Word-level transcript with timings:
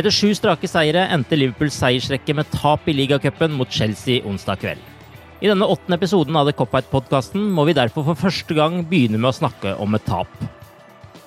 Etter 0.00 0.14
sju 0.16 0.30
strake 0.32 0.64
seire 0.64 1.02
endte 1.12 1.36
Liverpools 1.36 1.74
seiersrekke 1.76 2.32
med 2.32 2.48
tap 2.54 2.86
i 2.88 2.94
ligacupen 2.96 3.52
mot 3.52 3.68
Chelsea 3.68 4.22
onsdag 4.24 4.62
kveld. 4.62 4.86
I 5.44 5.50
denne 5.50 5.68
åttende 5.68 5.98
episoden 5.98 6.38
av 6.40 6.48
The 6.48 6.54
Cop-Out-podkasten 6.56 7.50
må 7.52 7.66
vi 7.68 7.74
derfor 7.76 8.06
for 8.06 8.16
første 8.16 8.56
gang 8.56 8.78
begynne 8.88 9.20
med 9.20 9.28
å 9.28 9.36
snakke 9.36 9.74
om 9.76 9.98
et 9.98 10.06
tap. 10.08 10.32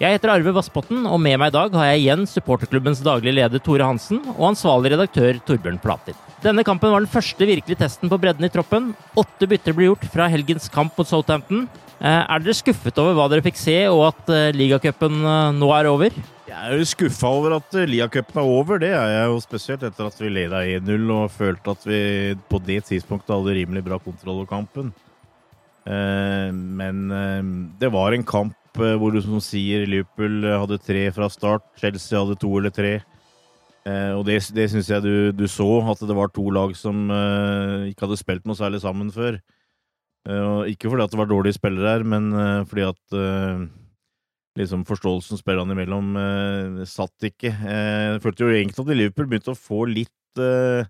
Jeg 0.02 0.16
heter 0.16 0.34
Arve 0.34 0.56
Vassbotten, 0.58 1.06
og 1.06 1.22
med 1.22 1.38
meg 1.38 1.54
i 1.54 1.56
dag 1.60 1.78
har 1.78 1.92
jeg 1.92 2.02
igjen 2.02 2.26
supporterklubbens 2.32 3.06
daglige 3.06 3.38
leder 3.38 3.62
Tore 3.62 3.86
Hansen 3.86 4.24
og 4.34 4.48
ansvarlig 4.50 4.96
redaktør 4.96 5.38
Torbjørn 5.46 5.78
Platin. 5.84 6.18
Denne 6.42 6.66
kampen 6.66 6.90
var 6.96 7.06
den 7.06 7.14
første 7.14 7.46
virkelige 7.46 7.84
testen 7.86 8.10
på 8.10 8.18
bredden 8.26 8.50
i 8.50 8.54
troppen. 8.58 8.96
Åtte 9.14 9.54
bytter 9.54 9.78
ble 9.78 9.92
gjort 9.92 10.10
fra 10.16 10.32
helgens 10.34 10.66
kamp 10.74 10.98
mot 10.98 11.14
Southampton. 11.14 11.68
Eh, 12.02 12.24
Er 12.26 12.42
dere 12.42 12.58
skuffet 12.58 12.98
over 12.98 13.22
hva 13.22 13.30
dere 13.30 13.46
fikk 13.46 13.62
se, 13.70 13.84
og 13.94 14.08
at 14.10 14.34
eh, 14.34 14.50
ligacupen 14.58 15.22
eh, 15.22 15.52
nå 15.62 15.70
er 15.78 15.94
over? 15.94 16.24
Jeg 16.54 16.70
er 16.70 16.78
jo 16.78 16.86
skuffa 16.86 17.30
over 17.34 17.56
at 17.56 17.76
eh, 17.80 17.88
Lia-cupen 17.90 18.38
er 18.38 18.46
over. 18.46 18.78
Det 18.82 18.92
er 18.94 19.08
jeg 19.10 19.30
jo 19.32 19.40
spesielt 19.42 19.86
etter 19.88 20.06
at 20.06 20.20
vi 20.22 20.30
leda 20.30 20.60
1-0 20.76 21.14
og 21.16 21.32
følte 21.34 21.74
at 21.74 21.88
vi 21.90 22.02
på 22.50 22.60
det 22.62 22.84
tidspunktet 22.92 23.34
hadde 23.34 23.56
rimelig 23.58 23.82
bra 23.88 23.98
kontroll 23.98 24.36
over 24.36 24.50
kampen. 24.52 24.92
Eh, 25.90 26.52
Men 26.54 27.00
eh, 27.10 27.50
det 27.82 27.90
var 27.96 28.14
en 28.14 28.26
kamp 28.28 28.54
hvor 28.74 29.14
du 29.14 29.20
som 29.22 29.38
sier 29.42 29.84
Liverpool 29.86 30.46
hadde 30.50 30.80
tre 30.82 31.04
fra 31.14 31.28
start, 31.30 31.66
Chelsea 31.78 32.18
hadde 32.18 32.40
to 32.42 32.50
eller 32.58 32.74
tre. 32.74 32.94
Og 33.86 34.24
det, 34.26 34.40
det 34.56 34.64
syns 34.72 34.88
jeg 34.90 35.04
du, 35.04 35.30
du 35.36 35.44
så, 35.52 35.68
at 35.92 36.02
det 36.02 36.16
var 36.18 36.32
to 36.34 36.48
lag 36.56 36.74
som 36.80 37.04
ikke 37.86 38.08
hadde 38.08 38.18
spilt 38.18 38.48
noe 38.50 38.58
særlig 38.58 38.80
sammen 38.82 39.12
før. 39.14 39.38
Ikke 40.72 40.90
fordi 40.90 41.06
at 41.06 41.14
det 41.14 41.20
var 41.22 41.30
dårlige 41.30 41.60
spillere 41.60 41.92
her, 42.00 42.08
men 42.16 42.32
fordi 42.66 42.88
at 42.88 43.18
liksom 44.60 44.84
forståelsen 44.86 45.40
spillerne 45.40 45.74
imellom 45.76 46.12
eh, 46.20 46.84
satt 46.90 47.26
ikke. 47.30 47.50
Eh, 47.54 48.20
følte 48.24 48.46
jo 48.46 48.52
egentlig 48.54 48.84
at 48.84 48.92
Liverpool 48.98 49.30
begynte 49.32 49.54
å 49.56 49.58
få 49.58 49.84
litt 49.90 50.42
eh, 50.42 50.86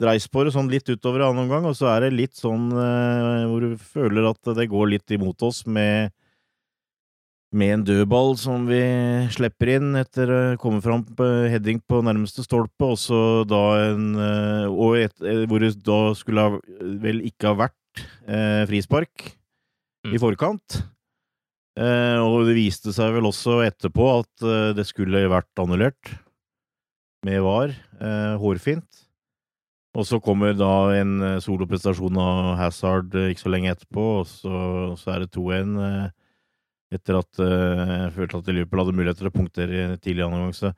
dreis 0.00 0.28
på 0.32 0.44
det, 0.46 0.54
sånn 0.54 0.70
litt 0.72 0.88
utover 0.88 1.26
annen 1.26 1.44
omgang, 1.44 1.66
og 1.68 1.76
så 1.76 1.90
er 1.92 2.06
det 2.06 2.14
litt 2.16 2.38
sånn 2.38 2.70
eh, 2.72 3.44
hvor 3.50 3.66
du 3.66 3.74
føler 3.76 4.30
at 4.30 4.54
det 4.56 4.70
går 4.72 4.92
litt 4.94 5.16
imot 5.16 5.42
oss 5.46 5.64
med 5.66 6.12
med 7.50 7.72
en 7.74 7.82
dødball 7.82 8.36
som 8.38 8.62
vi 8.68 8.78
slipper 9.34 9.72
inn 9.72 9.96
etter 9.98 10.30
å 10.30 10.40
komme 10.62 10.78
fram 10.84 11.02
på 11.18 11.26
heading 11.50 11.80
på 11.82 11.98
nærmeste 12.06 12.44
stolpe, 12.46 12.92
og 12.92 12.94
så 13.02 13.42
da 13.50 13.62
en 13.88 14.04
eh, 14.14 14.66
Og 14.70 15.00
et, 15.00 15.16
eh, 15.26 15.42
hvor 15.50 15.58
det 15.58 15.72
da 15.82 15.98
skulle 16.14 16.44
ha, 16.46 16.60
vel 17.02 17.18
ikke 17.26 17.50
ha 17.50 17.56
vært 17.66 18.04
eh, 18.30 18.62
frispark 18.70 19.32
Mm. 20.00 20.14
i 20.16 20.18
forkant. 20.22 20.78
Eh, 21.78 22.18
og 22.18 22.48
det 22.48 22.56
viste 22.58 22.92
seg 22.94 23.14
vel 23.14 23.28
også 23.28 23.60
etterpå 23.62 24.08
at 24.18 24.46
eh, 24.46 24.72
det 24.74 24.86
skulle 24.88 25.22
vært 25.30 25.62
annullert 25.62 26.14
med 27.26 27.42
VAR. 27.44 27.74
Eh, 28.00 28.34
hårfint. 28.42 29.04
Og 29.98 30.06
så 30.06 30.20
kommer 30.22 30.54
da 30.54 30.92
en 30.94 31.40
soloprestasjon 31.42 32.18
av 32.22 32.52
Hazard 32.60 33.14
ikke 33.24 33.42
så 33.42 33.50
lenge 33.50 33.72
etterpå, 33.72 34.04
og 34.20 34.28
så, 34.30 34.60
så 34.98 35.16
er 35.16 35.24
det 35.24 35.32
2-1 35.34 35.72
eh, 35.82 36.04
etter 36.94 37.18
at 37.18 37.40
jeg 37.42 38.12
følte 38.14 38.38
at 38.38 38.48
Liverpool 38.50 38.80
hadde 38.82 38.94
mulighet 38.98 39.18
til 39.20 39.30
å 39.30 39.34
punktere 39.34 39.82
tidlig 40.02 40.24
i 40.24 40.26
omgang. 40.26 40.54
Så 40.54 40.72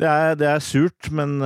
det 0.00 0.08
er, 0.08 0.34
det 0.40 0.48
er 0.48 0.64
surt, 0.64 1.08
men 1.16 1.38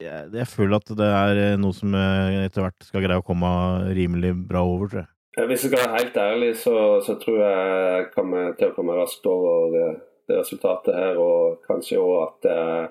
jeg, 0.00 0.26
jeg 0.32 0.48
føler 0.48 0.76
at 0.76 0.92
det 0.96 1.08
er 1.08 1.40
noe 1.60 1.76
som 1.76 1.96
etter 1.96 2.66
hvert 2.66 2.84
skal 2.84 3.04
greie 3.04 3.20
å 3.20 3.24
komme 3.24 3.48
rimelig 3.96 4.34
bra 4.48 4.64
over, 4.64 4.92
tror 4.92 5.02
jeg. 5.04 5.10
Hvis 5.36 5.62
jeg 5.62 5.70
skal 5.70 5.78
være 5.78 5.98
helt 5.98 6.16
ærlig, 6.16 6.54
så, 6.58 6.76
så 7.06 7.14
tror 7.20 7.36
jeg 7.38 7.74
jeg 7.80 8.06
kommer 8.14 8.54
til 8.58 8.70
å 8.70 8.74
komme 8.74 8.96
raskt 8.98 9.26
over 9.30 9.68
det, 9.74 9.90
det 10.26 10.40
resultatet 10.40 10.96
her. 10.96 11.20
Og 11.22 11.60
kanskje 11.68 12.00
òg 12.02 12.16
at 12.24 12.48
er 12.50 12.88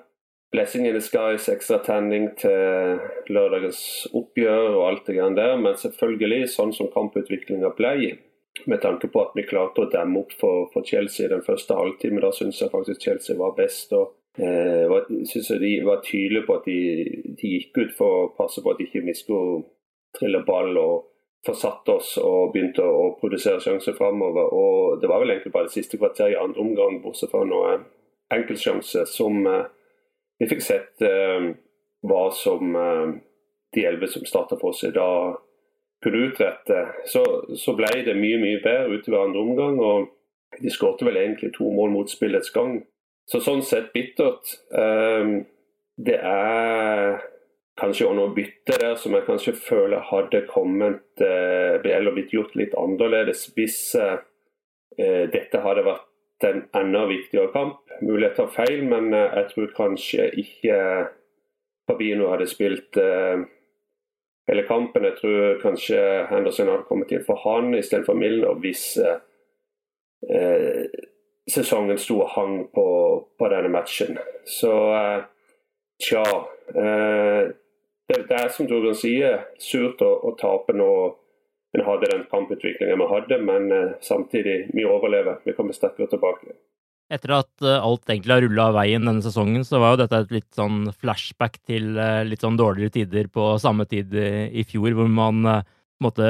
blessing 0.52 0.86
in 0.86 0.96
the 0.96 1.02
skies, 1.04 1.48
ekstra 1.52 1.78
tenning 1.84 2.30
til 2.40 2.98
lørdagens 3.30 3.82
oppgjør 4.16 4.78
og 4.78 4.86
alt 4.88 5.06
det 5.06 5.18
grann 5.18 5.36
der. 5.36 5.58
Men 5.60 5.76
selvfølgelig, 5.78 6.48
sånn 6.54 6.72
som 6.76 6.90
kamputviklinga 6.94 7.74
ble, 7.76 8.16
med 8.66 8.80
tanke 8.82 9.08
på 9.12 9.22
at 9.22 9.36
vi 9.36 9.46
klarte 9.46 9.84
å 9.84 9.90
demme 9.92 10.24
opp 10.24 10.32
for, 10.40 10.70
for 10.72 10.86
Chelsea 10.86 11.28
den 11.30 11.44
første 11.46 11.76
halvtimen, 11.76 12.22
da 12.24 12.32
syns 12.34 12.58
jeg 12.60 12.72
faktisk 12.72 13.04
Chelsea 13.04 13.38
var 13.38 13.54
best. 13.58 13.92
og 13.92 14.16
eh, 14.40 14.88
var, 14.90 15.06
synes 15.28 15.52
jeg 15.52 15.60
De 15.60 15.74
var 15.86 16.02
tydelige 16.04 16.48
på 16.48 16.56
at 16.56 16.66
de, 16.66 16.80
de 17.36 17.54
gikk 17.54 17.84
ut 17.84 17.94
for 18.00 18.24
å 18.24 18.32
passe 18.40 18.64
på 18.64 18.72
at 18.72 18.80
de 18.80 18.88
ikke 18.88 19.04
vi 19.06 19.16
skulle 19.16 19.62
trille 20.16 20.42
ball. 20.48 20.72
og 20.80 21.09
forsatt 21.46 21.88
oss 21.88 22.14
og 22.20 22.52
begynte 22.52 22.84
å 22.84 23.14
produsere 23.20 23.62
sjanser 23.64 23.96
framover. 23.96 24.52
Og 24.52 25.00
det 25.00 25.08
var 25.08 25.22
vel 25.22 25.34
egentlig 25.34 25.54
bare 25.54 25.70
det 25.70 25.76
siste 25.76 26.00
kvarteret 26.00 26.34
i 26.34 26.40
andre 26.40 26.60
omgang, 26.60 27.00
bortsett 27.04 27.32
fra 27.32 27.42
noen 27.48 27.86
enkeltsjanser, 28.30 29.08
som 29.08 29.40
eh, 29.48 29.66
vi 30.40 30.48
fikk 30.50 30.62
sett 30.64 31.02
hva 31.02 31.52
var 32.02 32.30
som 32.36 32.76
eh, 32.76 33.08
de 33.74 33.86
elleve 33.86 34.08
som 34.08 34.24
starta 34.26 34.58
for 34.58 34.74
oss 34.74 34.84
i 34.84 34.92
dag, 34.94 35.38
kunne 36.02 36.30
utrette. 36.30 36.78
Så, 37.06 37.24
så 37.56 37.74
ble 37.76 37.90
det 38.06 38.16
mye, 38.18 38.40
mye 38.40 38.62
bedre 38.64 38.98
utover 38.98 39.26
andre 39.26 39.42
omgang. 39.44 39.80
og 39.80 40.62
De 40.62 40.72
skårte 40.72 41.06
vel 41.06 41.20
egentlig 41.20 41.52
to 41.56 41.68
mål 41.72 41.92
mot 41.94 42.10
spillets 42.10 42.52
gang. 42.54 42.80
Så 43.28 43.42
sånn 43.44 43.62
sett 43.66 43.92
bittert. 43.94 44.56
Eh, 44.72 45.34
det 46.00 46.16
er 46.24 47.20
kanskje 47.80 48.08
å 48.08 48.14
nå 48.16 48.28
bytte 48.36 48.76
der 48.80 48.96
som 49.00 49.14
jeg 49.16 49.26
kanskje 49.26 49.56
føler 49.56 50.04
hadde 50.10 50.44
kommet 50.50 51.24
eh, 51.24 51.80
eller 51.80 52.14
blitt 52.14 52.34
gjort 52.34 52.54
litt 52.58 52.76
annerledes 52.78 53.48
hvis 53.56 53.80
eh, 53.98 54.18
dette 55.32 55.62
hadde 55.64 55.86
vært 55.86 56.10
en 56.46 56.62
enda 56.76 57.06
viktigere 57.08 57.52
kamp. 57.54 57.80
Til 58.00 58.24
å 58.24 58.34
ta 58.36 58.46
feil, 58.52 58.84
men 58.88 59.14
eh, 59.14 59.32
jeg 59.40 59.50
tror 59.54 59.72
kanskje 59.76 60.28
ikke 60.42 60.76
Fabino 61.90 62.30
hadde 62.30 62.46
spilt 62.50 62.96
eh, 63.00 63.42
hele 64.50 64.66
kampen. 64.68 65.06
Jeg 65.08 65.18
tror 65.20 65.60
kanskje 65.62 66.00
Henderson 66.30 66.70
hadde 66.72 66.88
kommet 66.88 67.12
inn 67.14 67.26
for 67.26 67.40
han 67.44 67.74
istedenfor 67.76 68.18
Milner 68.18 68.60
hvis 68.62 68.84
eh, 69.00 69.18
sesongen 71.50 71.98
sto 71.98 72.20
og 72.22 72.32
hang 72.36 72.56
på, 72.74 72.86
på 73.38 73.52
denne 73.52 73.72
matchen. 73.72 74.18
Så 74.46 74.72
tja 76.00 76.22
uh, 76.24 77.50
det, 78.10 78.24
det, 78.28 78.36
er 78.36 78.52
som 78.54 78.68
Torbjørn 78.68 78.98
sier, 78.98 79.44
surt 79.62 80.02
å, 80.04 80.10
å 80.26 80.34
tape 80.40 80.76
nå 80.76 80.90
en 81.76 81.86
hadde 81.86 82.10
den 82.10 82.26
kamputviklingen 82.32 82.98
vi 82.98 83.08
hadde, 83.12 83.38
men 83.46 83.70
uh, 83.70 83.94
samtidig, 84.02 84.72
vi 84.74 84.82
overlever. 84.84 85.38
Vi 85.46 85.54
kommer 85.54 85.76
sterkere 85.76 86.10
tilbake. 86.10 86.56
Etter 87.10 87.32
at 87.36 87.66
alt 87.66 88.10
egentlig 88.10 88.34
har 88.36 88.42
rulla 88.44 88.68
av 88.70 88.76
veien 88.78 89.06
denne 89.06 89.22
sesongen, 89.22 89.62
så 89.66 89.78
var 89.82 89.94
jo 89.94 90.00
dette 90.02 90.18
et 90.24 90.34
litt 90.34 90.50
sånn 90.54 90.92
flashback 90.94 91.56
til 91.66 91.96
litt 92.26 92.42
sånn 92.42 92.58
dårligere 92.58 92.94
tider 93.00 93.30
på 93.34 93.48
samme 93.58 93.86
tid 93.90 94.14
i 94.14 94.62
fjor, 94.66 94.94
hvor 94.94 95.10
man 95.10 95.42
måte 96.00 96.26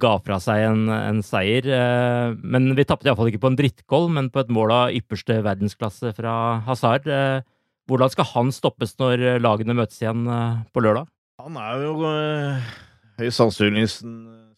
ga 0.00 0.14
fra 0.24 0.38
seg 0.42 0.62
en, 0.68 0.86
en 0.92 1.22
seier. 1.24 1.66
Eh, 1.72 2.36
men 2.36 2.70
vi 2.76 2.86
tapte 2.88 3.08
iallfall 3.08 3.30
ikke 3.32 3.42
på 3.46 3.52
en 3.52 3.58
drittgoll, 3.58 4.08
men 4.12 4.30
på 4.32 4.42
et 4.42 4.52
mål 4.52 4.74
av 4.76 4.96
ypperste 4.96 5.40
verdensklasse 5.46 6.12
fra 6.16 6.36
Hazard. 6.68 7.08
Eh, 7.08 7.40
hvordan 7.88 8.12
skal 8.12 8.30
han 8.34 8.52
stoppes 8.54 8.96
når 9.00 9.40
lagene 9.42 9.76
møtes 9.78 10.00
igjen 10.02 10.26
eh, 10.28 10.64
på 10.72 10.84
lørdag? 10.84 11.08
Han 11.36 11.56
er 11.60 11.82
jo 11.84 11.96
høyst 13.20 13.36
sannsynligvis 13.36 13.98
den 14.00 14.14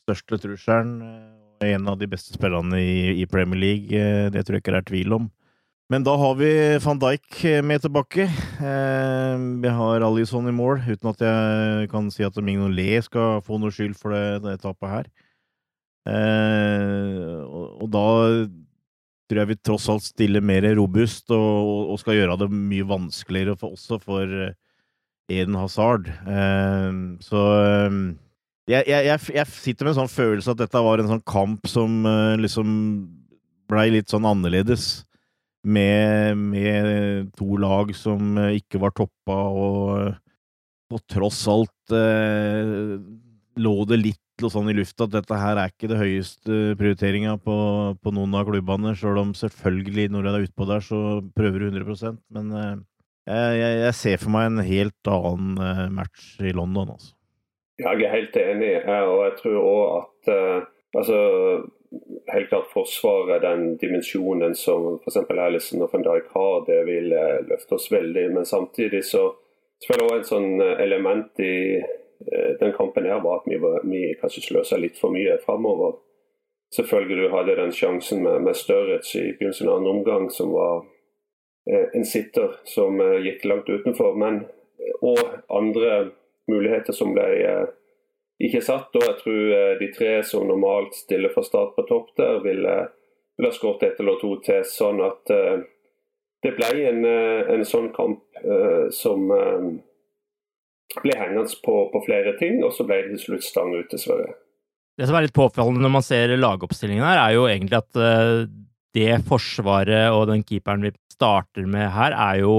største 0.06 0.38
trusselen 0.44 1.00
og 1.02 1.64
en 1.66 1.90
av 1.90 1.96
de 1.98 2.06
beste 2.10 2.36
spillerne 2.36 2.78
i, 2.78 3.24
Premier 3.26 3.58
League. 3.58 4.02
Det 4.30 4.44
tror 4.46 4.56
jeg 4.56 4.62
ikke 4.62 4.74
det 4.76 4.82
er 4.84 4.90
tvil 4.92 5.16
om. 5.16 5.26
Men 5.90 6.04
da 6.04 6.12
har 6.20 6.36
vi 6.38 6.50
van 6.84 7.00
Dijk 7.00 7.40
med 7.64 7.82
tilbake. 7.82 8.28
Eh, 8.28 9.34
vi 9.64 9.72
har 9.72 10.04
Alison 10.04 10.46
i 10.46 10.54
mål, 10.54 10.84
uten 10.84 11.10
at 11.10 11.24
jeg 11.24 11.88
kan 11.90 12.12
si 12.14 12.26
at 12.26 12.38
Mignolet 12.44 13.08
skal 13.08 13.40
få 13.42 13.58
noe 13.58 13.74
skyld 13.74 13.96
for 13.98 14.14
det, 14.14 14.44
det 14.44 14.58
tapet 14.62 14.92
her. 14.92 15.10
Eh, 16.12 17.40
og, 17.42 17.88
da 17.90 18.06
tror 19.28 19.42
jeg 19.42 19.50
vi 19.50 19.58
tross 19.64 19.88
alt 19.90 20.06
stiller 20.06 20.44
mer 20.44 20.68
robust 20.78 21.32
og, 21.34 21.90
og 21.90 21.98
skal 22.00 22.20
gjøre 22.20 22.38
det 22.44 22.52
mye 22.52 22.86
vanskeligere 22.86 23.58
for, 23.58 23.74
også 23.74 23.98
for 24.04 24.54
Eden 25.28 25.58
Hazard. 25.60 26.08
Eh, 26.08 27.02
så 27.24 27.42
jeg, 28.68 28.84
jeg, 28.88 29.20
jeg, 29.34 29.46
sitter 29.52 29.86
med 29.86 29.94
en 29.94 30.00
sånn 30.02 30.12
følelse 30.12 30.52
at 30.52 30.60
dette 30.60 30.84
var 30.84 31.00
en 31.00 31.12
sånn 31.12 31.24
kamp 31.28 31.68
som 31.70 32.02
liksom 32.40 32.72
blei 33.68 33.90
litt 33.92 34.12
sånn 34.12 34.26
annerledes 34.28 35.06
med, 35.68 36.36
med, 36.38 37.28
to 37.36 37.58
lag 37.60 37.92
som 37.96 38.38
eh, 38.38 38.58
ikke 38.60 38.80
var 38.82 38.94
toppa, 38.96 39.36
og 39.36 40.14
på 40.88 41.00
tross 41.10 41.42
alt 41.50 41.94
eh, 41.94 42.96
lå 43.58 43.74
det 43.90 44.00
litt 44.00 44.24
sånn 44.38 44.70
i 44.70 44.76
lufta 44.76 45.08
at 45.08 45.16
dette 45.16 45.34
her 45.34 45.58
er 45.58 45.72
ikke 45.72 45.90
det 45.90 45.98
høyeste 45.98 46.58
prioriteringa 46.78 47.34
på, 47.42 47.56
på, 47.98 48.12
noen 48.14 48.36
av 48.38 48.46
klubbene, 48.46 48.94
sjøl 48.96 49.18
om 49.24 49.32
selvfølgelig 49.36 50.06
når 50.14 50.24
du 50.24 50.30
er 50.30 50.46
utpå 50.46 50.68
der, 50.68 50.84
så 50.84 51.00
prøver 51.34 51.64
du 51.64 51.72
100% 51.72 52.22
Men 52.36 52.54
eh, 52.54 52.76
jeg, 53.28 53.78
jeg, 53.82 53.94
ser 53.98 54.20
for 54.22 54.34
meg 54.34 54.48
en 54.48 54.64
helt 54.64 55.10
annen 55.12 55.62
eh, 55.62 55.84
match 55.94 56.34
i 56.40 56.54
London, 56.56 56.94
altså. 56.96 57.14
Jeg 57.78 58.02
er 58.02 58.10
helt 58.10 58.36
enig, 58.40 58.70
og 58.90 59.20
jeg 59.22 59.34
tror 59.38 59.58
òg 59.62 59.82
at 60.00 60.30
altså 60.98 61.18
helt 62.32 62.48
klart 62.48 62.72
forsvaret, 62.72 63.42
den 63.42 63.76
dimensjonen 63.76 64.54
som 64.54 64.98
f.eks. 64.98 65.16
Alison 65.30 65.82
og 65.82 65.92
van 65.92 66.04
Dijk 66.04 66.32
har, 66.34 66.64
det 66.66 66.80
vil 66.88 67.12
eh, 67.12 67.38
løfte 67.48 67.78
oss 67.78 67.88
veldig. 67.92 68.26
Men 68.34 68.46
samtidig 68.46 69.04
så 69.04 69.30
spiller 69.84 70.04
også 70.08 70.18
et 70.18 70.30
sånn 70.32 70.50
eh, 70.64 70.74
element 70.84 71.42
i 71.44 71.56
eh, 71.78 72.52
den 72.60 72.74
kampen 72.76 73.08
her 73.08 73.22
var 73.24 73.40
at 73.40 73.48
vi, 73.48 73.60
vi 73.88 74.04
kanskje 74.20 74.44
sløsa 74.50 74.80
litt 74.80 75.00
for 75.00 75.14
mye 75.14 75.38
framover. 75.44 75.96
Selvfølgelig 76.76 77.32
hadde 77.32 77.56
den 77.62 77.72
sjansen 77.72 78.22
med, 78.26 78.42
med 78.44 78.56
Sturridge 78.56 79.22
i 79.22 79.32
begynnelsen 79.38 79.70
av 79.70 79.78
andre 79.80 79.94
omgang, 79.96 80.28
som 80.32 80.52
var 80.52 80.84
en 81.68 82.04
sitter 82.08 82.54
som 82.64 83.00
gikk 83.20 83.44
langt 83.44 83.68
utenfor. 83.68 84.14
Men 84.16 84.42
og 85.00 85.18
andre 85.52 86.10
muligheter 86.48 86.96
som 86.96 87.12
ble 87.16 87.26
ikke 88.42 88.62
satt. 88.64 88.94
Og 88.94 89.04
jeg 89.04 89.16
tror 89.22 89.56
eh, 89.56 89.74
de 89.80 89.90
tre 89.94 90.12
som 90.26 90.46
normalt 90.48 90.96
stiller 90.96 91.32
for 91.34 91.46
start 91.46 91.74
på 91.76 91.86
topp 91.88 92.14
der, 92.20 92.40
ville, 92.44 92.76
ville 93.38 93.52
skåret 93.54 93.88
ett 93.88 94.00
eller 94.02 94.20
to 94.22 94.36
til. 94.44 94.64
Sånn 94.68 95.02
at 95.04 95.34
det 96.46 96.54
ble 96.54 96.72
en, 96.86 97.04
en 97.04 97.64
sånn 97.66 97.90
kamp 97.96 98.22
som 98.94 99.24
ble 101.02 101.16
hengende 101.18 101.50
på, 101.64 101.74
på, 101.92 102.02
flere 102.06 102.36
ting, 102.38 102.60
og 102.62 102.70
så 102.76 102.86
ble 102.86 103.00
det 103.02 103.16
til 103.16 103.24
slutt 103.24 103.46
stang 103.48 103.74
ut, 103.74 103.88
dessverre. 103.90 104.36
Det 104.98 105.06
som 105.06 105.18
er 105.18 105.26
litt 105.26 105.34
påfallende 105.34 105.82
når 105.82 105.92
man 105.96 106.06
ser 106.06 106.30
lagoppstillingen 106.38 107.04
her, 107.04 107.18
er 107.24 107.34
jo 107.34 107.48
egentlig 107.50 107.80
at 107.80 107.98
det 108.96 109.18
forsvaret 109.28 110.12
og 110.14 110.28
den 110.30 110.44
keeperen 110.46 110.86
vi 110.86 110.94
starter 111.12 111.66
med 111.68 111.90
her, 111.92 112.14
er 112.14 112.40
jo 112.44 112.54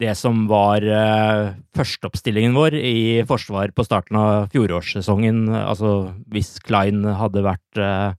det 0.00 0.14
som 0.16 0.46
var 0.48 0.84
uh, 0.84 1.52
førsteoppstillingen 1.76 2.56
vår 2.56 2.76
i 2.78 3.20
forsvar 3.28 3.74
på 3.76 3.84
starten 3.84 4.16
av 4.16 4.48
fjorårssesongen. 4.54 5.44
Altså 5.60 6.14
hvis 6.32 6.54
Klein 6.64 7.04
hadde 7.04 7.44
vært 7.44 7.80
uh, 7.80 8.16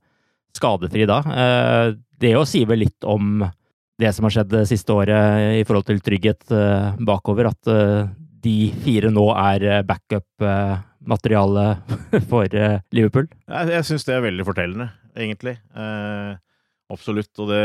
skadefri 0.56 1.08
da. 1.10 1.18
Uh, 1.26 1.98
det 2.22 2.36
å 2.38 2.46
si 2.46 2.62
vel 2.68 2.84
litt 2.84 3.08
om 3.08 3.42
det 3.98 4.12
som 4.14 4.26
har 4.26 4.34
skjedd 4.36 4.52
det 4.54 4.66
siste 4.70 4.94
året 4.94 5.58
i 5.58 5.64
forhold 5.66 5.88
til 5.90 6.02
trygghet 6.04 6.54
uh, 6.54 6.94
bakover. 7.02 7.50
At 7.50 7.74
de 8.42 8.56
fire 8.82 9.10
nå 9.14 9.26
er 9.38 9.84
backup-materiale 9.86 11.66
for 12.30 12.62
Liverpool. 12.94 13.28
Jeg, 13.50 13.74
jeg 13.74 13.90
syns 13.90 14.06
det 14.06 14.16
er 14.16 14.24
veldig 14.24 14.46
fortellende, 14.46 14.88
egentlig. 15.18 15.58
Absolutt. 16.92 17.32
Og 17.42 17.50
det 17.50 17.62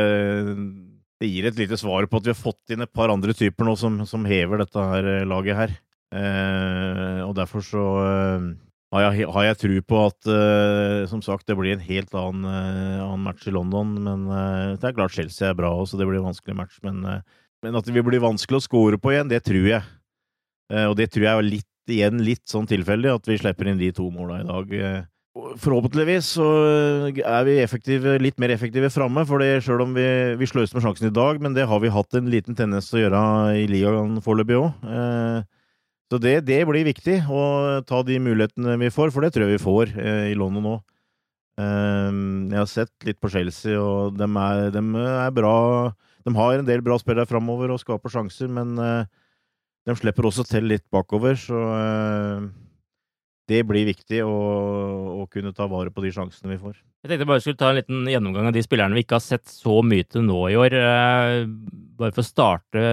det 1.18 1.29
gir 1.31 1.47
et 1.50 1.57
lite 1.57 1.77
svar 1.79 2.06
på 2.06 2.19
at 2.19 2.27
vi 2.27 2.33
har 2.33 2.38
fått 2.38 2.74
inn 2.74 2.85
et 2.85 2.94
par 2.94 3.09
andre 3.09 3.33
typer 3.33 3.65
nå 3.65 3.74
som, 3.79 3.97
som 4.09 4.25
hever 4.29 4.62
dette 4.62 4.88
her 4.91 5.09
eh, 5.15 5.25
laget 5.25 5.57
her. 5.57 5.75
Eh, 6.13 7.21
og 7.25 7.33
derfor 7.39 7.63
så 7.65 7.85
eh, 8.03 8.45
har, 8.94 9.07
jeg, 9.07 9.27
har, 9.33 9.47
jeg, 9.50 9.59
tro 9.63 9.79
på 9.89 10.03
at 10.06 10.29
eh, 10.31 11.01
som 11.09 11.24
sagt 11.25 11.50
det 11.50 11.57
blir 11.57 11.74
en 11.74 11.83
helt 11.83 12.13
annen, 12.15 12.45
eh, 12.51 13.01
annen 13.01 13.25
match 13.25 13.50
i 13.50 13.56
London. 13.56 13.95
Men 14.06 14.27
eh, 14.29 14.77
det 14.77 14.91
er 14.91 14.97
klart 15.00 15.18
Chelsea 15.18 15.50
er 15.50 15.57
bra 15.57 15.73
også, 15.73 15.97
det 15.97 16.07
blir 16.09 16.21
en 16.21 16.30
vanskelig 16.30 16.59
match. 16.59 16.77
Men, 16.85 17.01
men 17.65 17.80
at 17.81 17.89
det 17.89 17.97
vil 17.97 18.06
bli 18.06 18.21
vanskelig 18.21 18.62
å 18.62 18.68
score 18.68 19.01
på 19.01 19.15
igjen, 19.15 19.33
det 19.33 19.41
tror 19.47 19.71
jeg. 19.73 19.83
og 20.85 20.94
det 21.00 21.09
tror 21.09 21.25
jeg 21.25 21.33
er 21.33 21.47
litt, 21.47 21.71
igjen 21.89 22.21
litt 22.21 22.45
sånn 22.45 22.68
tilfeldig, 22.69 23.15
at 23.18 23.30
vi 23.30 23.39
slipper 23.41 23.71
inn 23.71 23.81
de 23.81 23.89
to 23.95 24.06
måla 24.13 24.44
i 24.44 24.47
dag. 24.47 24.73
Forhåpentligvis 25.62 26.30
så 26.38 26.45
er 27.12 27.44
vi 27.48 27.57
effektive, 27.62 28.16
litt 28.22 28.38
mer 28.42 28.51
effektive 28.54 28.89
framme, 28.94 29.24
for 29.28 29.44
sjøl 29.63 29.84
om 29.84 29.94
vi, 29.98 30.06
vi 30.39 30.50
sløser 30.50 30.78
med 30.78 30.86
sjansen 30.86 31.10
i 31.10 31.13
dag, 31.13 31.39
men 31.44 31.56
det 31.56 31.68
har 31.69 31.81
vi 31.84 31.92
hatt 31.94 32.18
en 32.18 32.30
liten 32.31 32.57
tendens 32.57 32.89
til 32.89 33.00
å 33.00 33.04
gjøre 33.04 33.22
i 33.60 33.68
ligaen 33.69 34.18
foreløpig 34.24 34.57
òg. 34.60 34.86
Eh, 34.88 35.39
så 36.07 36.19
det, 36.24 36.36
det, 36.48 36.61
blir 36.69 36.88
viktig 36.88 37.19
å 37.28 37.42
ta 37.88 38.02
de 38.07 38.19
mulighetene 38.23 38.78
vi 38.81 38.92
får, 38.94 39.11
for 39.14 39.26
det 39.26 39.33
tror 39.35 39.47
jeg 39.47 39.57
vi 39.57 39.66
får 39.66 39.94
eh, 40.00 40.23
i 40.31 40.38
London 40.40 40.66
nå. 40.69 40.76
Eh, 41.61 42.11
jeg 42.54 42.61
har 42.61 42.69
sett 42.71 43.07
litt 43.07 43.21
på 43.21 43.31
Chelsea, 43.33 43.80
og 43.81 44.18
de 44.18 44.30
er, 44.30 44.69
de 44.73 44.85
er 45.16 45.33
bra. 45.35 45.57
De 46.28 46.38
har 46.38 46.59
en 46.59 46.69
del 46.69 46.85
bra 46.85 47.00
spillere 47.02 47.30
framover 47.30 47.73
og 47.73 47.83
skaper 47.83 48.14
sjanser, 48.14 48.50
men 48.52 48.78
de 48.78 49.95
slipper 49.95 50.28
også 50.28 50.47
til 50.47 50.66
litt 50.71 50.88
bakover, 50.92 51.38
så 51.40 51.61
det 53.47 53.63
blir 53.68 53.87
viktig 53.87 54.21
å, 54.27 54.35
å, 55.23 55.25
kunne 55.31 55.54
ta 55.56 55.69
vare 55.71 55.92
på 55.94 56.04
de 56.04 56.11
sjansene 56.13 56.51
vi 56.51 56.59
får. 56.59 56.75
Jeg 57.04 57.11
tenkte 57.11 57.27
bare 57.30 57.44
skulle 57.44 57.59
ta 57.59 57.71
en 57.71 57.80
liten 57.80 58.07
gjennomgang 58.11 58.49
av 58.49 58.56
de 58.56 58.63
spillerne 58.66 58.97
vi 58.97 59.06
ikke 59.06 59.19
har 59.19 59.23
sett 59.23 59.47
så 59.47 59.80
mye 59.85 60.07
til 60.07 60.25
nå 60.27 60.42
i 60.51 60.57
år. 60.59 60.75
Eh, 60.75 61.44
bare 61.99 62.16
for 62.16 62.23
å 62.23 62.27
starte 62.27 62.83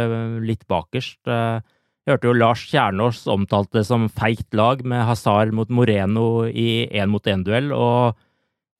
litt 0.44 0.62
bakerst. 0.70 1.20
Eh, 1.26 1.58
jeg 2.04 2.14
hørte 2.14 2.28
jo 2.28 2.37
Lars 2.37 2.62
Kjernås 2.68 3.25
omtalte 3.32 3.80
det 3.80 3.87
som 3.88 4.06
feigt 4.12 4.54
lag 4.54 4.84
med 4.87 5.06
Hazard 5.08 5.54
mot 5.56 5.70
Moreno 5.73 6.44
i 6.46 6.84
én-mot-én-duell. 6.92 7.73
Og 7.75 8.14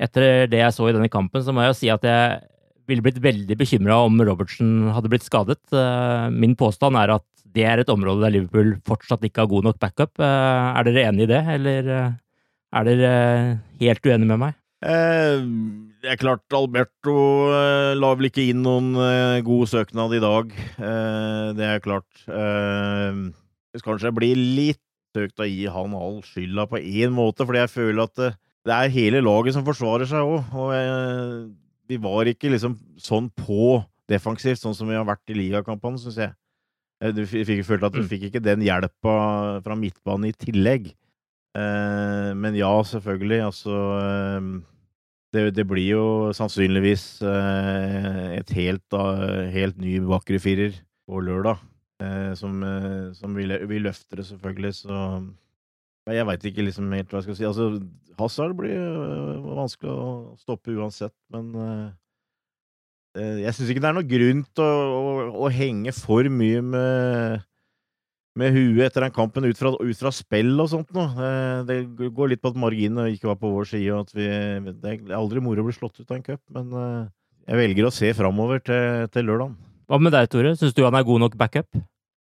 etter 0.05 0.47
det 0.53 0.61
jeg 0.61 0.77
så 0.77 0.91
i 0.91 0.95
denne 0.95 1.11
kampen, 1.11 1.43
så 1.43 1.55
må 1.55 1.65
jeg 1.65 1.73
jo 1.73 1.79
si 1.81 1.91
at 1.95 2.05
jeg 2.07 2.43
ville 2.91 3.05
blitt 3.05 3.23
veldig 3.25 3.57
bekymra 3.59 4.03
om 4.05 4.21
Robertsen 4.21 4.91
hadde 4.95 5.11
blitt 5.11 5.27
skadet. 5.27 5.63
Eh, 5.73 6.27
min 6.37 6.55
påstand 6.61 7.01
er 7.01 7.17
at 7.17 7.27
det 7.55 7.65
er 7.69 7.81
et 7.81 7.93
område 7.93 8.25
der 8.25 8.35
Liverpool 8.35 8.75
fortsatt 8.87 9.25
ikke 9.27 9.45
har 9.45 9.51
god 9.51 9.69
nok 9.69 9.81
backup. 9.83 10.19
Eh, 10.19 10.69
er 10.75 10.87
dere 10.89 11.07
enig 11.11 11.27
i 11.27 11.31
det, 11.31 11.41
eller 11.55 11.91
eh, 11.95 12.15
er 12.75 12.89
dere 12.89 13.11
helt 13.81 14.09
uenige 14.09 14.31
med 14.33 14.41
meg? 14.43 14.57
Eh, 14.85 15.45
det 16.05 16.13
er 16.13 16.21
klart, 16.21 16.45
Alberto 16.53 17.15
la 17.97 18.11
vel 18.19 18.29
ikke 18.29 18.49
inn 18.51 18.65
noen 18.67 18.91
god 19.47 19.71
søknad 19.71 20.13
i 20.19 20.21
dag. 20.21 20.51
det 21.57 21.69
er 21.71 21.81
klart. 21.81 22.11
skal 22.21 23.87
kanskje 23.87 24.13
bli 24.13 24.35
litt 24.37 24.83
søkt 25.17 25.41
å 25.41 25.49
gi 25.49 25.65
han 25.71 25.95
all 25.97 26.21
skylda 26.27 26.67
på 26.69 26.83
én 26.83 27.15
måte, 27.15 27.47
fordi 27.47 27.63
jeg 27.63 27.73
føler 27.73 28.05
at 28.05 28.21
det 28.65 28.75
er 28.75 28.93
hele 28.93 29.25
laget 29.25 29.57
som 29.57 29.65
forsvarer 29.65 30.11
seg 30.11 30.29
òg. 30.29 30.53
Og 30.53 31.49
vi 31.89 31.97
var 32.03 32.29
ikke 32.29 32.53
liksom 32.53 32.77
sånn 33.01 33.31
på 33.33 33.79
defensivt, 34.11 34.61
sånn 34.61 34.77
som 34.77 34.91
vi 34.91 34.99
har 34.99 35.09
vært 35.09 35.33
i 35.33 35.39
ligakampene, 35.39 36.03
syns 36.03 36.21
jeg. 36.21 36.35
Eh, 37.05 37.13
du 37.13 37.25
fikk 37.29 37.65
følt 37.69 37.85
at 37.85 37.95
du 37.95 38.03
mm. 38.05 38.11
fikk 38.11 38.29
ikke 38.29 38.45
den 38.45 38.65
hjelpa 38.65 39.17
fra 39.65 39.77
midtbanen 39.79 40.31
i 40.31 40.37
tillegg. 40.37 40.93
Eh, 41.55 42.31
men 42.39 42.57
ja, 42.59 42.73
selvfølgelig. 42.89 43.43
Altså 43.51 43.77
eh, 43.99 44.49
det, 45.35 45.45
det 45.59 45.67
blir 45.69 45.91
jo 45.91 46.07
sannsynligvis 46.37 47.07
eh, 47.27 48.35
et 48.41 48.57
helt, 48.57 48.99
helt 49.55 49.81
ny 49.83 49.99
vakre 50.09 50.41
firer 50.43 50.77
på 51.05 51.21
lørdag, 51.21 51.61
eh, 52.01 52.33
som, 52.39 52.63
som 53.19 53.35
vi, 53.37 53.49
vi 53.69 53.81
løfter 53.83 54.23
det, 54.23 54.29
selvfølgelig, 54.31 54.75
så 54.87 55.01
Jeg 56.05 56.27
veit 56.29 56.45
ikke 56.45 56.65
liksom 56.65 56.93
helt 56.93 57.13
hva 57.13 57.21
jeg 57.21 57.25
skal 57.25 57.37
si. 57.37 57.45
Altså, 57.49 57.67
Hazard 58.19 58.55
blir 58.57 58.79
vanskelig 59.57 59.91
å 59.91 60.09
stoppe 60.39 60.75
uansett, 60.77 61.15
men 61.33 61.55
jeg 63.15 63.55
syns 63.55 63.71
ikke 63.71 63.83
det 63.85 63.91
er 63.91 63.97
noe 63.99 64.09
grunn 64.09 64.45
til 64.51 64.65
å, 64.65 64.85
å, 64.99 65.27
å, 65.45 65.51
henge 65.53 65.93
for 65.95 66.27
mye 66.27 66.63
med, 66.67 67.45
med 68.41 68.57
huet 68.57 68.89
etter 68.89 69.07
den 69.07 69.15
kampen 69.15 69.47
ut 69.47 69.61
fra, 69.61 69.75
ut 69.79 70.01
fra 70.01 70.13
spill 70.15 70.55
og 70.59 70.71
sånt 70.73 70.91
noe. 70.97 71.29
Det 71.69 71.79
går 72.05 72.33
litt 72.33 72.43
på 72.43 72.51
at 72.51 72.59
marginene 72.59 73.13
ikke 73.15 73.31
var 73.31 73.39
på 73.39 73.53
vår 73.55 73.71
side, 73.71 73.93
og 73.95 74.09
at 74.09 74.17
vi 74.17 74.27
Det 74.83 74.97
er 74.97 75.19
aldri 75.19 75.45
moro 75.45 75.63
å 75.63 75.69
bli 75.69 75.77
slått 75.77 76.01
ut 76.01 76.11
av 76.11 76.19
en 76.19 76.27
cup, 76.27 76.43
men 76.57 76.75
øh, 76.75 77.05
jeg 77.45 77.61
velger 77.61 77.87
å 77.87 77.93
se 77.93 78.11
framover 78.17 78.63
til, 78.65 79.09
til 79.13 79.29
lørdagen. 79.29 79.57
Hva 79.85 79.99
med 80.01 80.15
deg, 80.17 80.31
Tore? 80.33 80.55
Syns 80.57 80.73
du 80.73 80.85
han 80.87 80.97
er 80.97 81.05
god 81.05 81.21
nok 81.27 81.37
backup? 81.37 81.69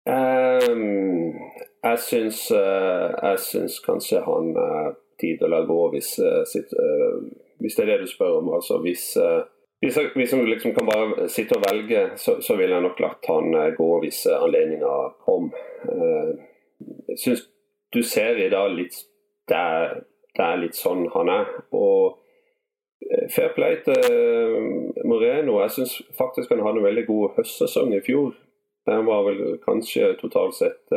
Um, 0.08 1.36
jeg 1.84 2.00
syns, 2.06 2.46
uh, 2.56 3.12
jeg 3.12 3.42
syns 3.44 3.80
kanskje 3.84 4.22
han 4.24 4.54
er 4.56 4.94
tid 5.20 5.44
å 5.44 5.50
la 5.52 5.60
gå 5.68 5.80
hvis, 5.92 6.14
uh, 6.24 6.46
sitt, 6.48 6.72
uh, 6.72 7.20
hvis, 7.60 7.76
det 7.76 7.84
er 7.84 7.92
det 7.92 8.06
du 8.06 8.12
spør 8.14 8.40
om. 8.40 8.54
Altså 8.56 8.80
hvis, 8.86 9.12
jeg, 9.20 9.44
hvis 9.80 9.98
jeg 9.98 10.46
liksom 10.46 10.74
kan 10.76 10.90
bare 10.90 11.30
sitte 11.32 11.56
og 11.56 11.64
velge, 11.64 12.10
så, 12.20 12.40
så 12.44 12.56
ville 12.60 12.76
jeg 12.76 12.84
nok 12.84 13.00
latt 13.00 13.30
han 13.32 13.54
gå 13.78 13.90
hvis 14.04 14.26
anledninga 14.28 14.96
kom. 15.24 15.52
Jeg 17.08 17.20
syns 17.22 17.46
du 17.94 18.02
ser 18.06 18.38
i 18.38 18.50
dag 18.52 18.74
litt 18.76 18.98
det 19.50 19.58
er, 19.58 20.02
det 20.38 20.46
er 20.46 20.60
litt 20.62 20.78
sånn 20.78 21.08
han 21.16 21.32
er. 21.34 21.48
og 21.74 22.20
Fair 23.34 23.54
play 23.56 23.80
til 23.86 25.00
Moreno. 25.08 25.62
Jeg 25.64 25.74
syns 25.78 25.96
faktisk 26.18 26.52
han 26.54 26.62
hadde 26.66 26.84
en 26.84 26.90
veldig 26.90 27.06
god 27.08 27.40
høstsesong 27.40 27.96
i 27.96 28.04
fjor. 28.06 28.36
Den 28.90 29.06
var 29.08 29.24
vel 29.26 29.58
kanskje 29.64 30.14
totalt 30.20 30.58
sett 30.58 30.94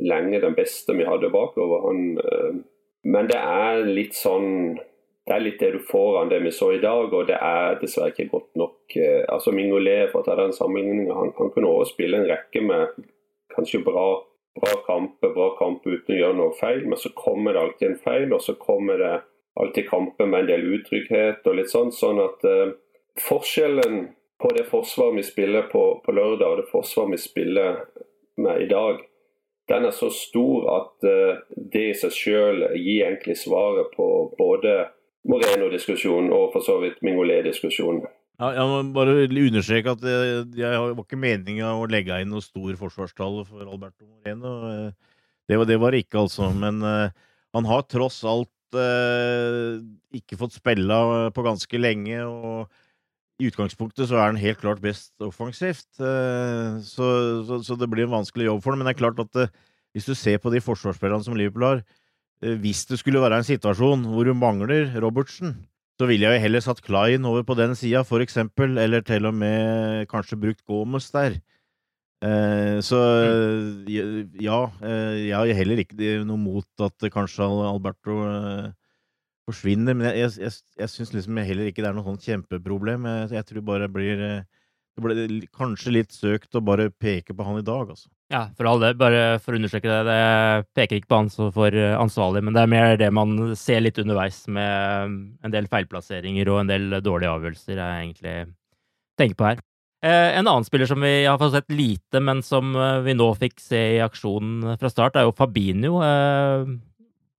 lenge 0.00 0.40
den 0.42 0.56
beste 0.56 0.96
vi 0.96 1.06
hadde 1.06 1.30
bakover. 1.32 1.84
Han, 1.86 2.62
men 3.04 3.30
det 3.30 3.38
er 3.38 3.84
litt 3.86 4.16
sånn 4.18 4.80
Det 5.30 5.36
er 5.36 5.44
litt 5.44 5.60
det 5.62 5.68
du 5.76 5.82
får 5.86 6.16
av 6.18 6.30
det 6.32 6.40
vi 6.42 6.50
så 6.50 6.72
i 6.74 6.80
dag, 6.82 7.12
og 7.14 7.28
det 7.28 7.36
er 7.38 7.76
dessverre 7.78 8.10
ikke 8.10 8.32
godt 8.32 8.58
nok. 8.58 8.80
Uh, 8.96 9.22
altså 9.30 9.54
Mingolé, 9.54 10.00
for 10.10 10.24
å 10.24 10.26
ta 10.26 10.34
den 10.40 10.54
sammenligninga, 10.56 11.14
han, 11.14 11.30
han, 11.38 11.52
kunne 11.54 11.70
også 11.70 11.94
spille 11.94 12.18
en 12.18 12.26
rekke 12.26 12.64
med 12.66 12.96
kanskje 13.54 13.84
bra, 13.86 14.08
bra 14.58 14.74
kamper, 14.88 15.30
bra 15.36 15.52
kamper 15.60 16.00
uten 16.00 16.16
å 16.16 16.18
gjøre 16.18 16.38
noe 16.40 16.56
feil, 16.58 16.82
men 16.90 16.98
så 16.98 17.14
kommer 17.14 17.54
det 17.54 17.62
alltid 17.62 17.92
en 17.92 18.00
feil, 18.02 18.26
og 18.34 18.42
så 18.42 18.56
kommer 18.58 18.98
det 18.98 19.12
alltid 19.60 19.86
kamper 19.86 20.26
med 20.30 20.42
en 20.42 20.50
del 20.50 20.66
utrygghet 20.80 21.46
og 21.46 21.60
litt 21.60 21.70
sånn. 21.70 21.94
Sånn 21.94 22.18
at 22.26 22.46
forskjellen 23.22 24.08
på 24.40 24.50
det 24.56 24.64
forsvaret 24.64 25.16
vi 25.16 25.22
spiller 25.22 25.62
på, 25.62 26.02
på, 26.04 26.12
lørdag 26.12 26.48
og 26.48 26.60
det 26.62 26.68
forsvaret 26.70 27.14
vi 27.14 27.20
spiller 27.20 27.82
med 28.40 28.62
i 28.62 28.68
dag, 28.70 29.02
den 29.68 29.86
er 29.86 29.94
så 29.94 30.08
stor 30.10 30.66
at 30.74 31.06
uh, 31.06 31.42
det 31.54 31.84
i 31.90 31.98
seg 31.98 32.14
selv 32.16 32.72
gir 32.74 33.04
egentlig 33.06 33.36
svaret 33.38 33.92
på 33.94 34.06
både 34.38 34.88
Moreno-diskusjonen 35.28 36.32
og 36.32 36.50
for 36.54 36.64
så 36.64 36.78
vidt 36.82 37.00
Mingolé-diskusjonen. 37.04 38.06
Ja, 38.40 38.54
jeg 38.56 38.68
må 38.70 38.78
bare 38.96 39.26
understreke 39.28 39.92
at 39.92 40.04
jeg, 40.06 40.44
jeg 40.56 40.78
var 40.80 41.02
ikke 41.02 41.20
meninga 41.20 41.74
å 41.76 41.88
legge 41.92 42.22
inn 42.22 42.30
noe 42.32 42.44
stor 42.44 42.72
forsvarstall 42.80 43.42
for 43.44 43.66
Alberto 43.66 44.06
Moreno. 44.06 44.54
Det 45.44 45.58
var 45.60 45.68
det 45.68 45.76
var 45.82 45.96
ikke, 45.98 46.22
altså. 46.22 46.48
Men 46.56 46.80
uh, 46.80 47.12
han 47.52 47.68
har 47.68 47.84
tross 47.90 48.22
alt 48.24 48.48
ikke 50.14 50.38
fått 50.38 50.54
spille 50.54 50.96
på 51.34 51.42
ganske 51.42 51.78
lenge. 51.82 52.22
og 52.22 52.70
i 53.40 53.48
utgangspunktet 53.48 54.08
så 54.08 54.18
er 54.18 54.28
han 54.28 54.40
helt 54.40 54.60
klart 54.60 54.82
best 54.84 55.14
offensivt, 55.24 55.88
eh, 56.02 56.76
så, 56.84 57.06
så, 57.48 57.60
så, 57.64 57.76
det 57.80 57.88
blir 57.90 58.06
en 58.06 58.18
vanskelig 58.18 58.50
jobb 58.50 58.62
for 58.64 58.74
ham. 58.74 58.82
Men 58.82 58.90
det 58.90 58.96
er 58.96 59.00
klart 59.00 59.22
at 59.22 59.40
eh, 59.40 59.52
hvis 59.96 60.08
du 60.10 60.14
ser 60.14 60.40
på 60.42 60.52
de 60.52 60.60
forsvarsspillerne 60.62 61.24
som 61.24 61.38
Liverpool 61.38 61.66
har, 61.66 61.80
eh, 61.80 61.99
hvis 62.40 62.86
det 62.88 62.98
skulle 63.00 63.20
være 63.22 63.42
en 63.42 63.46
situasjon 63.46 64.06
hvor 64.08 64.28
du 64.28 64.34
mangler 64.34 64.94
Robertsen, 65.02 65.56
så 66.00 66.08
ville 66.08 66.24
jeg 66.24 66.38
jo 66.38 66.44
heller 66.46 66.64
satt 66.64 66.80
Klein 66.80 67.26
over 67.28 67.44
på 67.44 67.56
den 67.58 67.74
sida, 67.76 68.00
for 68.08 68.24
eksempel, 68.24 68.78
eller 68.80 69.04
til 69.04 69.28
og 69.28 69.34
med 69.36 70.08
kanskje 70.08 70.38
brukt 70.40 70.64
Gomez 70.64 71.10
der. 71.12 71.36
Så 72.80 73.00
ja, 73.88 74.60
jeg 74.80 75.36
har 75.36 75.52
heller 75.60 75.82
ikke 75.84 76.22
noe 76.24 76.40
mot 76.40 76.84
at 76.86 77.08
kanskje 77.12 77.44
Alberto 77.44 78.16
forsvinner. 79.50 79.96
Men 79.96 80.10
jeg, 80.14 80.32
jeg, 80.40 80.54
jeg 80.78 80.92
syns 80.92 81.12
liksom 81.14 81.42
heller 81.42 81.70
ikke 81.70 81.84
det 81.84 81.90
er 81.90 81.98
noe 81.98 82.06
sånn 82.06 82.22
kjempeproblem. 82.22 83.08
Jeg, 83.10 83.30
jeg 83.38 83.48
tror 83.50 83.66
bare 83.72 83.90
blir 83.92 84.24
eh, 84.26 84.48
det 84.96 85.04
ble 85.04 85.26
kanskje 85.54 85.94
litt 85.94 86.14
søkt 86.14 86.56
å 86.58 86.64
bare 86.64 86.90
peke 86.90 87.36
på 87.36 87.46
han 87.46 87.60
i 87.60 87.66
dag, 87.66 87.92
altså. 87.94 88.10
Ja, 88.30 88.44
for 88.54 88.68
all 88.70 88.78
det. 88.78 88.92
Bare 89.00 89.40
for 89.42 89.54
å 89.54 89.58
understreke 89.58 89.90
det. 89.90 90.02
Det 90.06 90.66
peker 90.78 91.00
ikke 91.00 91.10
på 91.10 91.18
han 91.18 91.30
for 91.34 91.74
eh, 91.74 91.96
ansvarlig, 91.98 92.44
men 92.46 92.54
det 92.54 92.62
er 92.62 92.70
mer 92.70 92.92
det 93.00 93.08
man 93.14 93.56
ser 93.58 93.82
litt 93.82 93.98
underveis 93.98 94.44
med 94.46 95.16
en 95.42 95.54
del 95.54 95.66
feilplasseringer 95.70 96.50
og 96.52 96.60
en 96.60 96.70
del 96.70 97.00
dårlige 97.02 97.32
avgjørelser, 97.32 97.80
jeg 97.80 98.04
egentlig 98.04 98.36
tenker 99.18 99.40
på 99.40 99.48
her. 99.48 99.64
Eh, 100.06 100.28
en 100.38 100.46
annen 100.46 100.68
spiller 100.68 100.88
som 100.88 101.02
vi 101.02 101.12
har 101.26 101.40
fått 101.42 101.56
sett 101.56 101.74
lite, 101.74 102.22
men 102.22 102.44
som 102.46 102.70
vi 103.04 103.16
nå 103.18 103.26
fikk 103.40 103.58
se 103.60 103.82
i 103.96 104.00
aksjonen 104.04 104.78
fra 104.78 104.92
start, 104.94 105.18
er 105.18 105.26
jo 105.26 105.34
Fabinho. 105.34 105.98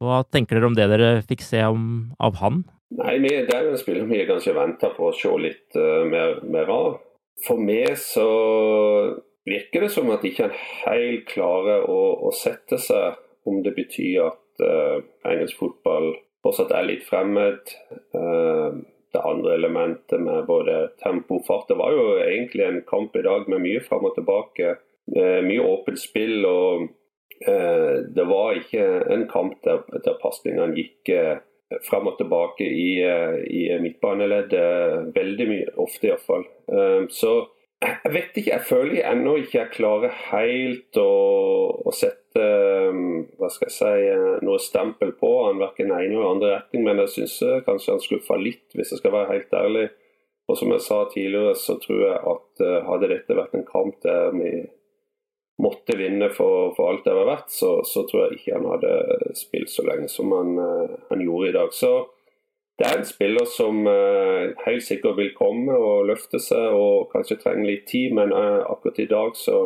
Hva 0.02 0.22
tenker 0.28 0.60
dere 0.60 0.68
om 0.74 0.76
det 0.76 0.92
dere 0.92 1.16
fikk 1.24 1.46
se 1.46 1.64
om, 1.72 2.12
av 2.20 2.36
han? 2.44 2.66
Nei, 3.00 3.16
Det 3.24 3.56
er 3.56 3.64
jo 3.64 3.78
en 3.78 3.80
spiller 3.80 4.12
vi 4.12 4.26
kanskje 4.28 4.60
venter 4.60 4.92
på 4.98 5.08
å 5.08 5.16
se 5.16 5.32
litt 5.40 5.80
mer, 6.12 6.42
mer, 6.44 6.68
av. 6.68 7.00
For 7.48 7.58
meg 7.58 7.96
så 7.96 8.28
virker 9.46 9.86
det 9.86 9.90
som 9.90 10.10
at 10.14 10.26
ikke 10.28 10.48
en 10.48 10.58
helt 10.86 11.28
klarer 11.32 11.86
å, 11.90 12.00
å, 12.28 12.32
sette 12.36 12.80
seg 12.82 13.18
om 13.50 13.62
det 13.66 13.74
betyr 13.78 14.28
at 14.28 14.64
uh, 14.64 15.02
engelsk 15.28 15.58
fotball 15.62 16.14
fortsatt 16.46 16.74
er 16.78 16.88
litt 16.90 17.06
fremmed. 17.08 17.74
Uh, 18.14 18.82
det 19.12 19.24
andre 19.28 19.58
elementet 19.58 20.22
med 20.24 20.46
både 20.48 20.94
tempo 21.02 21.42
og 21.42 21.48
fart. 21.48 21.68
Det 21.68 21.76
var 21.76 21.92
jo 21.92 22.06
egentlig 22.22 22.64
en 22.64 22.82
kamp 22.88 23.18
i 23.20 23.26
dag 23.26 23.50
med 23.52 23.60
mye 23.60 23.82
fram 23.84 24.06
og 24.08 24.14
tilbake. 24.16 24.78
Mye 25.12 25.66
åpent 25.68 26.00
spill. 26.00 26.46
og 26.48 26.86
det 28.16 28.26
var 28.30 28.56
ikke 28.56 28.86
en 29.12 29.26
kamp 29.28 29.58
der, 29.66 29.82
der 30.06 30.16
pasningene 30.22 30.78
gikk 30.78 31.12
frem 31.90 32.08
og 32.08 32.16
tilbake 32.22 32.64
i, 32.64 33.02
i 33.52 33.66
midtbaneleddet. 33.84 35.12
Veldig 35.18 35.50
mye, 35.50 35.68
ofte 35.84 36.08
iallfall. 36.08 36.48
Så 37.12 37.34
jeg 37.82 38.12
vet 38.14 38.36
ikke, 38.38 38.52
jeg 38.52 38.66
føler 38.68 38.96
jeg 39.00 39.10
ennå 39.10 39.32
ikke 39.42 39.58
jeg 39.58 39.74
klarer 39.74 40.12
helt 40.30 40.98
å, 41.02 41.14
å, 41.82 41.94
sette 41.96 42.44
hva 43.40 43.50
skal 43.50 43.68
jeg 43.68 43.74
si, 43.74 44.44
noe 44.46 44.62
stempel 44.62 45.16
på 45.18 45.32
han, 45.48 45.62
verken 45.62 45.90
ene 45.90 46.12
eller 46.12 46.30
andre 46.30 46.52
retning. 46.54 46.86
Men 46.86 47.02
jeg 47.04 47.14
syns 47.16 47.40
kanskje 47.66 47.96
han 47.96 48.04
skuffa 48.04 48.38
litt, 48.38 48.68
hvis 48.78 48.94
jeg 48.94 49.02
skal 49.02 49.16
være 49.16 49.34
helt 49.34 49.58
ærlig. 49.58 49.88
Og 50.50 50.60
som 50.60 50.74
jeg 50.76 50.86
sa 50.86 51.00
tidligere, 51.10 51.56
så 51.58 51.78
tror 51.82 52.06
jeg 52.06 52.22
at 52.36 52.64
hadde 52.86 53.10
dette 53.12 53.40
vært 53.40 53.58
en 53.58 53.68
kamp 53.68 53.98
der 54.06 54.30
vi 54.36 54.54
måtte 55.62 55.98
vinne 55.98 56.30
for, 56.34 56.72
for 56.76 56.92
alt 56.92 57.06
det 57.06 57.14
var 57.16 57.30
verdt, 57.30 57.52
så, 57.54 57.72
så, 57.88 58.06
tror 58.10 58.26
jeg 58.26 58.40
ikke 58.40 58.58
han 58.58 58.70
hadde 58.72 59.36
spilt 59.38 59.72
så 59.72 59.86
lenge 59.86 60.10
som 60.10 60.32
han, 60.34 60.58
han, 61.10 61.22
gjorde 61.22 61.50
i 61.50 61.56
dag. 61.56 61.74
Så 61.76 61.92
det 62.80 62.88
er 62.88 62.98
en 62.98 63.06
spiller 63.06 63.46
som 63.52 63.84
uh, 63.86 64.52
helt 64.66 64.86
sikkert 64.86 65.20
vil 65.20 65.34
komme 65.38 65.76
og 65.76 66.08
løfte 66.10 66.40
seg 66.42 66.78
og 66.78 67.12
kanskje 67.12 67.40
trenger 67.44 67.68
litt 67.68 67.86
tid, 67.92 68.16
men 68.18 68.34
uh, 68.34 68.64
akkurat 68.72 69.02
i 69.04 69.10
dag 69.12 69.36
så, 69.38 69.58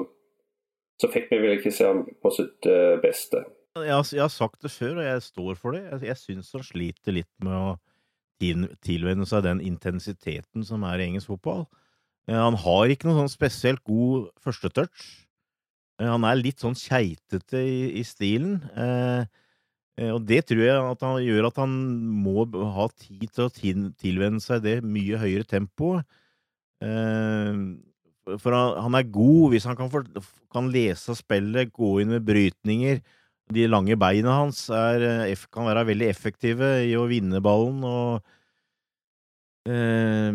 så 1.02 1.12
fikk 1.14 1.30
vi 1.32 1.42
vel 1.44 1.58
ikke 1.58 1.74
se 1.76 1.88
ham 1.88 2.04
på 2.22 2.34
sitt 2.36 2.68
beste. 3.04 3.46
Jeg 3.76 3.92
har, 3.92 4.08
jeg 4.08 4.24
har, 4.24 4.32
sagt 4.32 4.62
det 4.64 4.72
før, 4.72 5.02
og 5.02 5.08
jeg 5.08 5.24
står 5.24 5.58
for 5.60 5.76
det. 5.76 5.84
Jeg, 5.84 6.04
jeg 6.10 6.22
syns 6.22 6.54
han 6.56 6.64
sliter 6.64 7.16
litt 7.16 7.32
med 7.44 7.56
å 7.56 7.74
tilvenne 8.84 9.28
seg 9.28 9.44
den 9.46 9.62
intensiteten 9.64 10.64
som 10.68 10.84
er 10.88 11.00
i 11.00 11.10
engelsk 11.10 11.32
fotball. 11.34 11.66
Han 12.32 12.58
har 12.58 12.90
ikke 12.90 13.10
noe 13.10 13.20
sånn 13.20 13.32
spesielt 13.32 13.84
god 13.86 14.30
førstetouch. 14.42 15.06
Han 16.02 16.26
er 16.28 16.40
litt 16.40 16.64
sånn 16.64 16.76
keitete 16.76 17.62
i, 17.62 18.00
i 18.02 18.04
stilen. 18.08 18.58
Eh, 18.76 19.28
og 19.96 20.26
det 20.28 20.42
tror 20.50 20.60
jeg 20.60 20.76
at 20.76 21.04
han 21.08 21.22
gjør 21.24 21.46
at 21.48 21.60
han 21.62 21.74
må 22.26 22.44
ha 22.76 22.90
tid 23.00 23.30
til 23.30 23.46
å 23.46 23.52
til, 23.54 23.90
tilvenne 23.96 24.44
seg 24.44 24.64
det 24.66 24.80
mye 24.84 25.20
høyere 25.22 25.48
tempoet. 25.48 26.04
Eh, 26.84 27.60
for 28.42 28.56
han, 28.58 28.98
er 28.98 29.14
god 29.14 29.54
hvis 29.54 29.68
han 29.70 29.78
kan, 29.80 29.92
for, 29.94 30.08
kan 30.54 30.72
lese 30.74 31.16
spillet, 31.16 31.72
gå 31.74 32.00
inn 32.02 32.12
med 32.16 32.26
brytninger. 32.28 33.00
De 33.56 33.68
lange 33.70 33.96
beina 34.02 34.40
hans 34.42 34.66
er, 34.74 35.06
eh, 35.30 35.46
kan 35.54 35.68
være 35.70 35.86
veldig 35.92 36.10
effektive 36.10 36.72
i 36.84 36.96
å 36.98 37.06
vinne 37.08 37.44
ballen. 37.46 37.84
og 37.86 38.20
eh, 39.70 40.32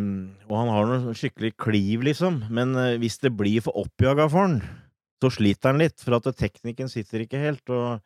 og 0.49 0.55
han 0.57 0.73
har 0.73 0.89
noe 0.89 1.17
skikkelig 1.19 1.53
kliv, 1.61 2.07
liksom. 2.09 2.47
Men 2.49 2.73
hvis 3.03 3.21
det 3.21 3.35
blir 3.37 3.61
for 3.67 3.77
oppjaga 3.83 4.31
for 4.31 4.47
han, 4.47 4.63
så 5.21 5.29
sliter 5.35 5.75
han 5.75 5.83
litt, 5.83 6.01
for 6.01 6.17
at 6.17 6.33
teknikken 6.39 6.89
sitter 6.89 7.27
ikke 7.27 7.43
helt. 7.43 7.69
og 7.69 8.01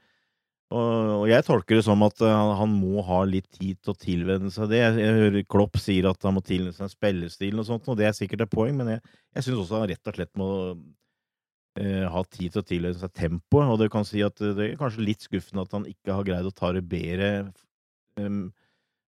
Og, 0.73 1.27
jeg 1.29 1.45
tolker 1.47 1.79
det 1.79 1.85
som 1.87 2.03
at 2.07 2.23
eh, 2.25 2.55
han, 2.59 2.73
må 2.73 3.03
ha 3.07 3.21
litt 3.29 3.47
tid 3.53 3.79
til 3.85 3.93
å 3.93 4.01
tilvenne 4.01 4.51
seg 4.55 4.73
det. 4.73 4.81
Jeg, 4.81 5.15
hører 5.21 5.47
Klopp 5.51 5.79
sier 5.83 6.09
at 6.11 6.25
han 6.25 6.37
må 6.39 6.43
tilvenne 6.47 6.75
seg 6.77 6.93
spillestilen 6.95 7.61
og 7.63 7.69
sånt, 7.69 7.89
og 7.93 7.99
det 8.01 8.09
er 8.09 8.17
sikkert 8.17 8.47
et 8.47 8.55
poeng, 8.55 8.75
men 8.81 8.95
jeg, 8.97 9.05
jeg 9.37 9.47
syns 9.47 9.63
også 9.63 9.83
han 9.83 9.91
rett 9.93 10.11
og 10.11 10.19
slett 10.19 10.33
må 10.41 10.51
eh, 11.79 12.05
ha 12.11 12.25
tid 12.31 12.57
til 12.57 12.65
å 12.65 12.69
tilvenne 12.73 13.03
seg 13.03 13.15
tempoet. 13.15 13.71
Og 13.71 13.81
det 13.83 13.91
kan 13.93 14.09
si 14.09 14.25
at 14.25 14.41
det 14.41 14.71
er 14.71 14.81
kanskje 14.81 15.07
litt 15.07 15.29
skuffende 15.29 15.67
at 15.69 15.77
han 15.77 15.89
ikke 15.91 16.17
har 16.17 16.27
greid 16.27 16.49
å 16.49 16.57
ta 16.57 16.73
det 16.75 16.87
bedre 16.89 17.33
um, 18.19 18.47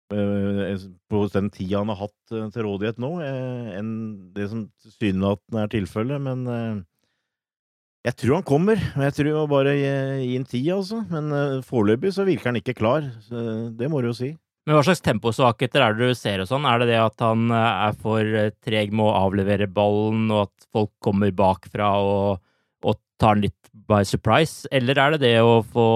på 0.06 1.22
den 1.32 1.50
tida 1.50 1.80
han 1.80 1.90
har 1.90 2.04
hatt 2.04 2.32
eh, 2.32 2.46
til 2.54 2.66
rådighet 2.66 3.00
nå, 3.02 3.10
eh, 3.24 3.72
enn 3.78 3.90
det 4.36 4.48
som 4.52 4.66
tilsynelatende 4.84 5.64
er 5.64 5.72
tilfellet. 5.72 6.22
Men 6.22 6.46
eh, 6.46 6.76
jeg 8.06 8.14
tror 8.20 8.38
han 8.38 8.46
kommer. 8.46 8.78
Jeg 8.78 9.14
tror 9.16 9.30
jo 9.32 9.44
bare 9.50 9.74
gi 9.76 10.36
en 10.38 10.46
tid, 10.46 10.72
altså. 10.76 11.02
Men 11.10 11.62
foreløpig 11.66 12.12
så 12.14 12.26
virker 12.28 12.52
han 12.52 12.60
ikke 12.60 12.76
klar. 12.78 13.08
Det 13.26 13.88
må 13.90 14.02
du 14.02 14.12
jo 14.12 14.16
si. 14.16 14.32
Men 14.66 14.74
hva 14.74 14.82
slags 14.82 15.02
temposvakheter 15.06 15.82
er 15.82 15.94
det 15.94 16.08
du 16.10 16.18
ser 16.18 16.42
og 16.42 16.48
sånn? 16.50 16.66
Er 16.66 16.82
det 16.82 16.88
det 16.90 16.98
at 16.98 17.22
han 17.22 17.50
er 17.54 17.94
for 18.02 18.30
treg 18.66 18.90
med 18.90 19.06
å 19.06 19.14
avlevere 19.26 19.68
ballen, 19.70 20.24
og 20.34 20.48
at 20.48 20.68
folk 20.74 20.90
kommer 21.02 21.30
bakfra 21.34 21.92
og, 22.02 22.42
og 22.82 22.98
tar 23.22 23.38
den 23.38 23.46
litt 23.46 23.70
by 23.86 24.02
surprise? 24.06 24.66
Eller 24.74 24.98
er 24.98 25.14
det 25.14 25.22
det 25.22 25.36
å 25.42 25.60
få 25.62 25.86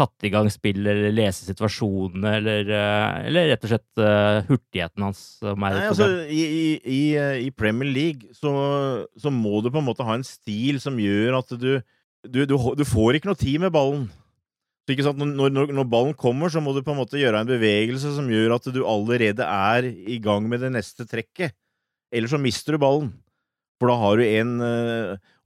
satt 0.00 0.26
i 0.26 0.30
gang 0.32 0.48
spill 0.52 0.80
eller 0.82 1.12
lese 1.14 1.46
situasjonene, 1.48 2.34
eller, 2.40 2.72
eh, 2.72 3.18
eller 3.28 3.50
rett 3.52 3.66
og 3.66 3.72
slett 3.72 4.02
uh, 4.02 4.40
hurtigheten 4.48 5.04
hans 5.04 5.22
Nei, 5.44 5.72
altså, 5.86 6.08
i, 6.26 6.42
i, 6.80 7.02
i, 7.46 7.50
Premier 7.56 7.90
League 7.90 8.32
så, 8.36 8.52
så, 9.20 9.32
må 9.32 9.60
du 9.60 9.70
på 9.70 9.80
en 9.80 9.88
måte 9.88 10.06
ha 10.06 10.16
en 10.16 10.26
stil 10.26 10.80
som 10.82 11.00
gjør 11.00 11.40
at 11.42 11.56
du 11.56 11.72
Du, 12.20 12.42
du, 12.44 12.52
du 12.76 12.82
får 12.84 13.16
ikke 13.16 13.30
noe 13.30 13.40
tid 13.40 13.62
med 13.62 13.70
ballen. 13.72 14.02
Når, 14.84 15.30
når, 15.54 15.70
når, 15.72 15.86
ballen 15.88 16.12
kommer, 16.12 16.50
så 16.52 16.60
må 16.60 16.74
du 16.76 16.82
på 16.84 16.92
en 16.92 16.98
måte 16.98 17.16
gjøre 17.16 17.40
en 17.40 17.48
bevegelse 17.48 18.10
som 18.12 18.28
gjør 18.28 18.58
at 18.58 18.68
du 18.74 18.82
allerede 18.84 19.40
er 19.40 19.88
i 19.88 20.18
gang 20.20 20.44
med 20.44 20.60
det 20.60 20.68
neste 20.74 21.06
trekket. 21.08 21.56
Eller 22.12 22.28
så 22.28 22.36
mister 22.36 22.76
du 22.76 22.82
ballen. 22.82 23.08
For 23.80 23.88
da 23.88 23.96
har 24.02 24.20
du 24.20 24.26
en 24.26 24.52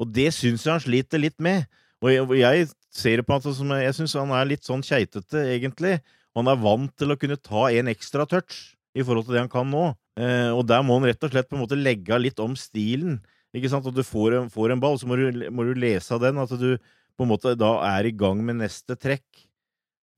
Og 0.03 0.11
det 0.11 0.33
syns 0.35 0.67
jeg 0.67 0.75
han 0.75 0.83
sliter 0.83 1.23
litt 1.23 1.39
med. 1.39 1.71
Og 2.05 2.37
jeg, 2.37 2.69
ser 2.95 3.23
på 3.25 3.35
han 3.35 3.43
som 3.57 3.71
Jeg 3.81 3.97
syns 3.97 4.15
han 4.19 4.33
er 4.37 4.49
litt 4.51 4.67
sånn 4.67 4.85
keitete, 4.85 5.41
egentlig. 5.55 5.99
Han 6.37 6.51
er 6.51 6.61
vant 6.61 6.93
til 6.99 7.15
å 7.15 7.19
kunne 7.19 7.41
ta 7.41 7.69
en 7.73 7.89
ekstra 7.91 8.27
touch 8.29 8.75
i 8.95 9.03
forhold 9.03 9.27
til 9.27 9.37
det 9.37 9.45
han 9.45 9.53
kan 9.53 9.71
nå. 9.71 9.87
Eh, 10.21 10.51
og 10.55 10.67
der 10.69 10.85
må 10.87 10.99
han 10.99 11.09
rett 11.09 11.25
og 11.27 11.33
slett 11.33 11.49
på 11.49 11.57
en 11.57 11.65
måte 11.65 11.79
legge 11.79 12.19
litt 12.21 12.39
om 12.43 12.55
stilen. 12.59 13.19
Ikke 13.55 13.71
sant? 13.71 13.87
At 13.89 13.97
du 13.97 14.05
får 14.07 14.39
en, 14.39 14.53
får 14.53 14.75
en 14.75 14.83
ball, 14.83 14.99
så 15.01 15.09
må 15.09 15.19
du, 15.19 15.47
må 15.55 15.67
du, 15.67 15.73
lese 15.79 16.15
av 16.15 16.23
den. 16.23 16.39
At 16.43 16.55
du 16.59 16.77
på 17.15 17.27
en 17.27 17.31
måte 17.31 17.57
da 17.59 17.77
er 17.95 18.11
i 18.11 18.15
gang 18.15 18.43
med 18.45 18.61
neste 18.61 18.99
trekk. 18.99 19.27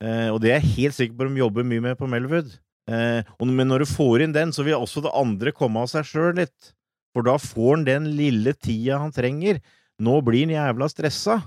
Eh, 0.03 0.29
og 0.33 0.41
det 0.43 0.51
er 0.51 0.59
jeg 0.59 0.73
helt 0.75 0.97
sikker 0.97 1.17
på 1.17 1.29
de 1.29 1.41
jobber 1.41 1.65
mye 1.65 1.85
med 1.89 1.99
på 1.99 2.09
Melwood. 2.09 2.51
Eh, 2.89 3.21
og, 3.37 3.47
men 3.49 3.69
når 3.69 3.85
du 3.85 3.93
får 3.95 4.25
inn 4.25 4.35
den, 4.35 4.53
så 4.53 4.65
vil 4.65 4.77
også 4.77 5.05
det 5.05 5.15
andre 5.17 5.53
komme 5.55 5.85
av 5.85 5.91
seg 5.93 6.09
sjøl 6.09 6.33
litt. 6.41 6.73
For 7.15 7.25
da 7.25 7.37
får 7.41 7.77
han 7.77 7.87
den 7.87 8.11
lille 8.17 8.53
tida 8.53 8.99
han 9.01 9.13
trenger. 9.15 9.61
Nå 10.03 10.19
blir 10.25 10.45
han 10.45 10.57
jævla 10.57 10.89
stressa 10.91 11.39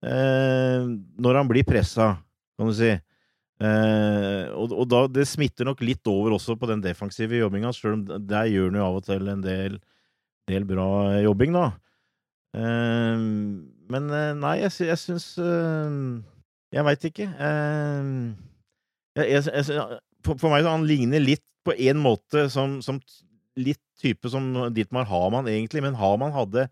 når 0.00 1.36
han 1.36 1.48
blir 1.50 1.66
pressa, 1.68 2.14
kan 2.56 2.70
du 2.70 2.72
si. 2.76 2.94
Eh, 3.60 4.44
og, 4.56 4.72
og 4.72 4.86
da, 4.88 5.02
det 5.12 5.26
smitter 5.28 5.68
nok 5.68 5.82
litt 5.84 6.06
over 6.08 6.32
også 6.38 6.56
på 6.56 6.68
den 6.70 6.80
defensive 6.80 7.36
jobbinga, 7.36 7.74
sjøl 7.76 7.98
om 7.98 8.04
der 8.08 8.48
gjør 8.48 8.70
han 8.70 8.78
jo 8.78 8.86
av 8.86 8.98
og 9.02 9.04
til 9.04 9.28
en 9.28 9.42
del, 9.44 9.76
del 10.48 10.64
bra 10.68 10.86
jobbing, 11.20 11.58
da. 11.58 11.66
Eh, 12.56 13.26
men 13.92 14.12
eh, 14.16 14.30
nei, 14.40 14.54
jeg, 14.62 14.72
jeg 14.88 14.98
syns 14.98 15.26
eh, 15.38 15.98
Jeg 16.74 16.86
veit 16.88 17.04
ikke. 17.06 17.28
Eh, 17.30 18.08
jeg, 19.20 19.44
jeg, 19.44 20.00
for, 20.24 20.40
for, 20.40 20.48
meg 20.48 20.64
så 20.64 20.72
han 20.78 20.88
ligner 20.88 21.22
litt 21.22 21.44
på 21.66 21.76
en 21.76 22.00
måte 22.00 22.48
som, 22.52 22.78
som 22.80 23.02
litt 23.60 23.82
type 24.00 24.30
som 24.32 24.54
Dietmar 24.72 25.04
Haman, 25.10 25.50
egentlig, 25.52 25.84
men 25.84 25.98
Haman 26.00 26.32
hadde 26.32 26.70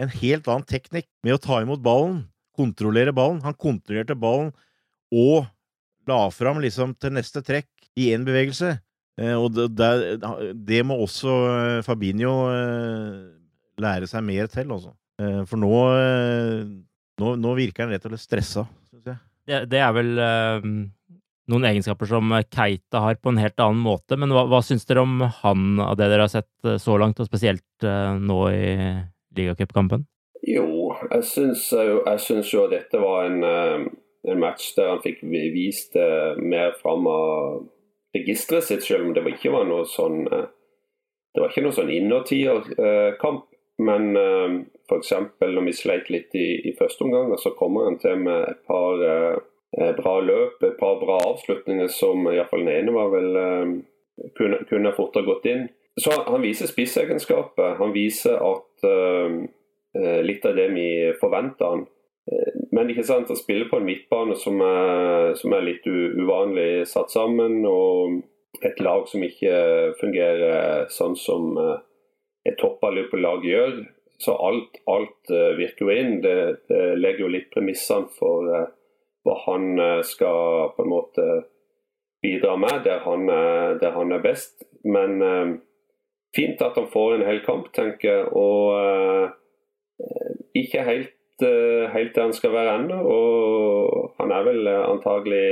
en 0.00 0.10
helt 0.10 0.48
annen 0.48 0.64
teknikk 0.66 1.10
med 1.22 1.36
å 1.36 1.42
ta 1.42 1.60
imot 1.60 1.84
ballen 1.84 2.22
kontrollere 2.56 3.14
ballen. 3.16 3.42
Han 3.44 3.56
kontrollerte 3.58 4.16
ballen 4.18 4.52
og 5.14 5.44
la 6.08 6.24
fram 6.34 6.60
liksom 6.62 6.96
til 7.00 7.14
neste 7.16 7.42
trekk 7.44 7.68
i 8.00 8.10
én 8.14 8.26
bevegelse. 8.26 8.74
Eh, 9.20 9.34
og 9.38 9.54
det, 9.54 9.90
det, 10.66 10.82
må 10.86 10.98
også 11.04 11.34
eh, 11.52 11.80
Fabinho 11.86 12.34
eh, 12.50 13.22
lære 13.82 14.08
seg 14.10 14.24
mer 14.26 14.50
til, 14.50 14.70
altså. 14.74 14.94
For 15.14 15.54
nå, 15.62 15.70
nå, 17.22 17.28
nå 17.38 17.50
virker 17.54 17.84
han 17.84 17.92
rett 17.94 18.02
og 18.08 18.10
slett 18.10 18.24
stressa, 18.24 18.64
syns 18.90 19.12
jeg. 19.12 19.18
Det, 19.46 19.60
det, 19.70 19.78
er 19.78 19.92
vel 19.94 20.08
noen 20.18 21.66
egenskaper 21.68 22.08
som 22.10 22.34
Keita 22.48 23.04
har 23.04 23.20
på 23.22 23.30
en 23.30 23.38
helt 23.38 23.62
annen 23.62 23.78
måte. 23.84 24.18
Men 24.18 24.34
hva, 24.34 24.42
hva 24.50 24.58
syns 24.66 24.82
dere 24.88 25.04
om 25.06 25.22
han 25.22 25.78
av 25.84 25.94
det 26.00 26.08
dere 26.10 26.26
har 26.26 26.32
sett 26.32 26.82
så 26.82 26.96
langt, 26.98 27.22
og 27.22 27.30
spesielt 27.30 27.86
nå 27.86 28.40
i 28.50 28.74
ligacupkampen? 29.38 30.02
Jeg 31.10 31.24
syns, 31.28 31.68
jeg 31.72 32.20
syns 32.22 32.50
jo 32.52 32.66
dette 32.70 33.00
var 33.00 33.28
en, 33.28 33.40
eh, 33.44 33.86
en, 34.30 34.40
match 34.40 34.74
der 34.76 34.92
han 34.92 35.02
fikk 35.04 35.22
vist 35.24 35.96
eh, 35.96 36.36
mer 36.38 36.74
fram 36.80 37.06
av 37.10 37.64
registeret 38.14 38.68
sitt, 38.68 38.84
selv 38.86 39.08
om 39.08 39.14
det 39.14 39.24
ikke 39.34 39.52
var 39.54 39.66
noe 39.68 39.86
sånn 39.90 40.26
eh, 40.28 40.46
Det 41.34 41.42
var 41.42 41.50
ikke 41.50 41.64
noe 41.64 41.74
sånn 41.74 41.90
innertierkamp. 41.90 43.48
Men 43.82 44.12
f.eks. 44.14 45.08
når 45.40 45.64
vi 45.66 45.72
sleit 45.74 46.06
litt 46.14 46.36
i, 46.38 46.44
i 46.70 46.72
første 46.78 47.02
omgang, 47.02 47.32
så 47.42 47.50
kommer 47.58 47.88
han 47.88 47.96
til 47.98 48.20
med 48.22 48.44
et 48.52 48.60
par 48.70 49.02
bra 49.98 50.12
løp, 50.22 50.62
et 50.62 50.76
par 50.78 51.00
bra 51.00 51.16
avslutninger 51.32 51.90
som 51.90 52.28
iallfall 52.30 52.62
den 52.62 52.76
ene 52.76 52.94
var 52.94 53.10
vel 53.10 53.40
kunne, 54.38 54.60
kunne 54.70 54.94
fortere 54.94 55.26
gått 55.26 55.50
inn. 55.50 55.66
Så 55.98 56.14
Han 56.28 56.46
viser 56.46 56.70
spissegenskaper. 56.70 57.74
Han 57.82 57.90
viser 57.98 58.38
at 58.38 58.86
litt 59.94 60.46
av 60.48 60.56
det 60.58 60.68
vi 60.74 60.88
forventer 61.20 61.70
han. 61.70 61.84
Eh, 62.32 62.52
men 62.72 62.90
ikke 62.90 63.04
sant, 63.06 63.30
å 63.30 63.38
spille 63.38 63.68
på 63.68 63.80
en 63.80 63.88
midtbane 63.88 64.36
som 64.40 64.60
er, 64.64 65.34
som 65.38 65.54
er 65.56 65.66
litt 65.66 65.88
uvanlig 65.88 66.86
satt 66.88 67.12
sammen, 67.12 67.60
og 67.68 68.22
et 68.64 68.80
lag 68.84 69.08
som 69.10 69.24
ikke 69.26 69.56
fungerer 70.00 70.86
sånn 70.94 71.18
som 71.20 71.58
eh, 71.60 71.76
et 72.48 72.56
toppa 72.60 72.92
Liverpool-lag 72.92 73.44
gjør. 73.48 73.82
Så 74.20 74.36
alt, 74.38 74.78
alt 74.88 75.30
virker 75.58 75.88
jo 75.88 75.92
inn. 75.92 76.20
Det, 76.22 76.36
det 76.70 76.82
legger 77.00 77.24
jo 77.24 77.32
litt 77.32 77.48
premissene 77.52 78.06
for 78.14 78.46
hva 79.26 79.34
han 79.42 79.80
skal 80.06 80.70
på 80.76 80.84
en 80.84 80.92
måte 80.92 81.24
bidra 82.22 82.54
med 82.60 82.84
der 82.86 83.02
han 83.04 83.26
er, 83.32 83.74
der 83.80 83.96
han 83.96 84.14
er 84.14 84.22
best. 84.22 84.62
Men 84.86 85.18
fint 86.36 86.62
at 86.62 86.78
han 86.78 86.86
får 86.92 87.16
en 87.16 87.26
hel 87.26 87.42
kamp, 87.48 87.72
tenker 87.74 88.06
jeg. 88.12 88.28
og 88.38 89.34
ikke 90.54 90.84
helt, 90.86 91.14
eh, 91.42 91.86
helt 91.92 92.14
der 92.14 92.28
han 92.28 92.36
skal 92.36 92.54
være 92.54 92.76
ennå. 92.78 92.98
Og 93.14 94.12
han 94.20 94.34
er 94.34 94.44
vel 94.46 94.66
eh, 94.70 94.82
antagelig 94.88 95.46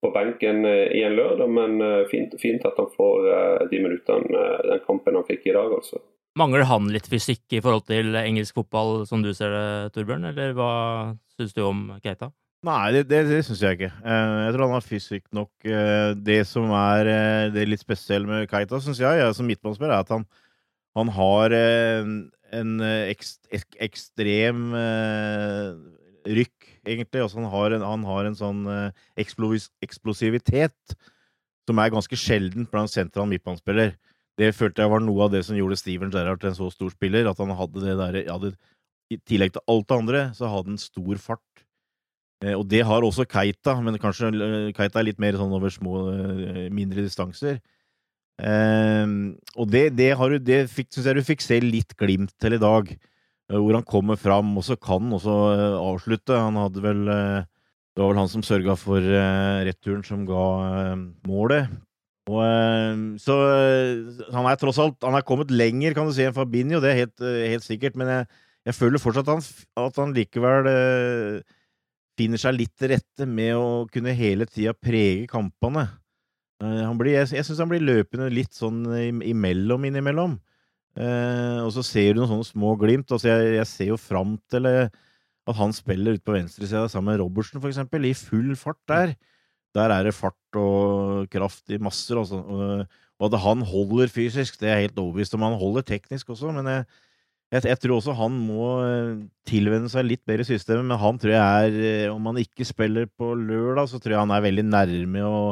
på 0.00 0.12
benken 0.14 0.64
eh, 0.64 0.88
i 0.96 1.04
en 1.06 1.16
lørdag, 1.18 1.50
men 1.50 2.06
fint, 2.10 2.34
fint 2.40 2.64
at 2.66 2.78
han 2.80 2.88
får 2.96 3.68
de 3.70 3.82
minuttene, 3.82 4.46
den 4.70 4.82
kampen 4.86 5.18
han 5.18 5.28
fikk 5.28 5.46
i 5.50 5.56
dag, 5.56 5.76
altså. 5.76 6.02
Mangler 6.38 6.62
han 6.64 6.86
litt 6.94 7.08
fysikk 7.10 7.42
i 7.58 7.60
forhold 7.60 7.88
til 7.88 8.14
engelsk 8.14 8.54
fotball, 8.54 9.02
som 9.06 9.22
du 9.22 9.32
ser 9.34 9.50
det, 9.50 9.94
Torbjørn? 9.96 10.28
Eller 10.30 10.54
hva 10.54 10.72
syns 11.34 11.56
du 11.56 11.64
om 11.66 11.88
Keita? 12.04 12.30
Nei, 12.64 12.92
det, 12.94 13.06
det, 13.10 13.24
det 13.26 13.40
syns 13.44 13.62
jeg 13.64 13.78
ikke. 13.78 13.90
Jeg 13.90 14.52
tror 14.54 14.62
han 14.66 14.76
har 14.76 14.84
fysikk 14.84 15.24
nok. 15.34 15.50
Det 16.20 16.38
som 16.46 16.70
er 16.76 17.10
det 17.50 17.64
litt 17.66 17.82
spesielle 17.82 18.28
med 18.30 18.46
Keita, 18.52 18.78
syns 18.84 19.00
jeg, 19.02 19.24
som 19.34 19.48
midtbanespiller, 19.48 19.96
er 19.96 20.04
at 20.06 20.12
han, 20.14 20.26
han 20.96 21.12
har 21.18 21.56
en 22.56 22.80
eh, 22.84 23.10
ekst, 23.12 23.40
ek, 23.54 23.66
ekstrem 23.88 24.70
eh, 24.76 25.70
rykk, 26.40 26.68
egentlig. 26.84 27.22
Altså, 27.22 27.40
han, 27.40 27.48
har 27.52 27.76
en, 27.76 27.86
han 27.86 28.06
har 28.08 28.28
en 28.28 28.36
sånn 28.36 28.62
uh, 28.68 29.06
eksplosivitet 29.20 30.96
som 31.68 31.80
er 31.80 31.92
ganske 31.92 32.18
sjelden 32.18 32.66
blant 32.70 32.92
sentral 32.92 33.28
midtbanespiller. 33.30 33.94
Det 34.40 34.50
følte 34.56 34.84
jeg 34.84 34.92
var 34.92 35.02
noe 35.04 35.26
av 35.26 35.32
det 35.34 35.44
som 35.46 35.56
gjorde 35.58 35.78
Steven 35.80 36.12
Gerrard 36.12 36.40
til 36.42 36.50
en 36.50 36.58
så 36.58 36.68
stor 36.72 36.92
spiller. 36.92 37.28
At 37.30 37.40
han 37.40 37.52
hadde 37.56 37.84
det 37.84 37.96
der, 37.98 38.20
hadde, 38.28 38.52
I 39.12 39.18
tillegg 39.28 39.54
til 39.54 39.64
alt 39.70 39.88
det 39.88 39.98
andre, 39.98 40.22
så 40.36 40.50
hadde 40.50 40.74
han 40.74 40.80
stor 40.82 41.20
fart. 41.22 41.64
Eh, 42.44 42.56
og 42.56 42.66
det 42.70 42.82
har 42.88 43.04
også 43.06 43.28
Keita, 43.28 43.76
men 43.84 44.00
kanskje 44.00 44.32
Keita 44.76 45.00
er 45.00 45.08
litt 45.10 45.22
mer 45.22 45.38
sånn 45.40 45.56
over 45.56 45.72
små, 45.72 46.04
mindre 46.72 47.04
distanser. 47.06 47.60
Uh, 48.40 49.36
og 49.60 49.68
det, 49.68 49.90
det, 49.98 50.14
har 50.16 50.32
det 50.40 50.62
synes 50.72 51.04
jeg 51.04 51.16
du 51.18 51.26
fikk 51.26 51.44
se 51.44 51.58
litt 51.60 51.92
glimt 52.00 52.32
til 52.40 52.56
i 52.56 52.62
dag, 52.62 52.88
uh, 53.52 53.58
hvor 53.58 53.76
han 53.76 53.86
kommer 53.86 54.16
fram. 54.20 54.54
Og 54.56 54.64
så 54.66 54.78
kan 54.80 55.04
han 55.04 55.18
også 55.18 55.36
uh, 55.52 55.76
avslutte. 55.82 56.38
Han 56.38 56.58
hadde 56.60 56.84
vel 56.84 57.04
eh, 57.12 57.46
Det 57.90 58.02
var 58.02 58.12
vel 58.12 58.22
han 58.22 58.32
som 58.32 58.44
sørga 58.46 58.76
for 58.78 59.04
returen 59.66 60.04
som 60.06 60.24
ga 60.24 60.96
målet. 61.28 61.70
Og, 62.30 62.38
så 63.18 63.34
han 64.30 64.46
er 64.46 64.58
tross 64.60 64.78
alt 64.78 65.02
Han 65.02 65.16
er 65.18 65.24
kommet 65.26 65.50
lenger, 65.50 65.96
kan 65.96 66.06
du 66.06 66.12
si, 66.14 66.22
enn 66.22 66.36
Fabinho, 66.36 66.78
det 66.78 66.92
er 66.92 67.00
helt, 67.00 67.24
helt 67.24 67.66
sikkert. 67.66 67.96
Men 67.98 68.12
jeg, 68.12 68.28
jeg, 68.70 68.76
føler 68.76 69.02
fortsatt 69.02 69.26
at 69.26 69.40
han, 69.40 69.42
at 69.82 69.98
han 69.98 70.14
likevel 70.14 70.70
finner 72.20 72.38
seg 72.38 72.54
litt 72.54 72.76
til 72.78 72.92
rette 72.94 73.26
med 73.26 73.56
å 73.58 73.88
kunne 73.90 74.14
hele 74.14 74.46
tida 74.46 74.76
prege 74.76 75.26
kampene. 75.30 75.88
Eh, 76.60 76.82
han 76.84 76.98
blir, 77.00 77.16
jeg 77.16 77.32
jeg 77.38 77.48
syns 77.48 77.62
han 77.62 77.70
blir 77.72 77.84
løpende 77.84 78.30
litt 78.32 78.56
sånn 78.56 78.84
imellom 79.24 79.86
innimellom. 79.88 80.38
Eh, 80.98 81.58
og 81.62 81.70
så 81.74 81.84
ser 81.86 82.14
du 82.14 82.22
noen 82.22 82.32
sånne 82.34 82.50
små 82.50 82.74
glimt. 82.80 83.10
Altså 83.12 83.30
jeg, 83.30 83.54
jeg 83.60 83.68
ser 83.70 83.92
jo 83.92 84.00
fram 84.00 84.36
til 84.50 84.68
eh, 84.68 84.90
at 85.48 85.58
han 85.58 85.74
spiller 85.74 86.16
ute 86.16 86.26
på 86.26 86.36
venstresida 86.36 86.86
sammen 86.90 87.14
med 87.14 87.22
Robertsen, 87.22 87.60
for 87.62 87.70
eksempel, 87.70 88.06
i 88.06 88.16
full 88.16 88.54
fart 88.58 88.80
der. 88.90 89.14
Der 89.76 89.94
er 89.94 90.08
det 90.08 90.16
fart 90.16 90.58
og 90.58 91.28
kraft 91.30 91.70
i 91.70 91.78
masser, 91.82 92.18
altså. 92.18 92.40
Og, 92.40 92.98
at 93.20 93.36
han 93.42 93.60
holder 93.68 94.08
fysisk, 94.08 94.56
det 94.62 94.70
er 94.72 94.82
helt 94.86 94.98
overbevist 94.98 95.34
om. 95.36 95.44
Han 95.44 95.58
holder 95.60 95.84
teknisk 95.86 96.30
også, 96.32 96.54
men 96.56 96.66
jeg, 96.70 96.84
jeg, 97.52 97.66
jeg 97.68 97.80
tror 97.82 97.98
også 97.98 98.14
han 98.16 98.38
må 98.46 98.68
eh, 98.86 99.18
tilvenne 99.48 99.90
seg 99.92 100.08
litt 100.08 100.22
bedre 100.28 100.46
systemet. 100.48 100.88
Men 100.88 101.00
han 101.02 101.20
tror 101.20 101.34
jeg 101.34 101.66
er 101.66 101.80
eh, 101.90 102.14
Om 102.14 102.30
han 102.32 102.40
ikke 102.40 102.66
spiller 102.68 103.10
på 103.12 103.34
lørdag, 103.36 103.90
så 103.92 104.00
tror 104.00 104.16
jeg 104.16 104.24
han 104.24 104.32
er 104.34 104.46
veldig 104.48 104.66
nærme 104.70 105.26
å, 105.28 105.42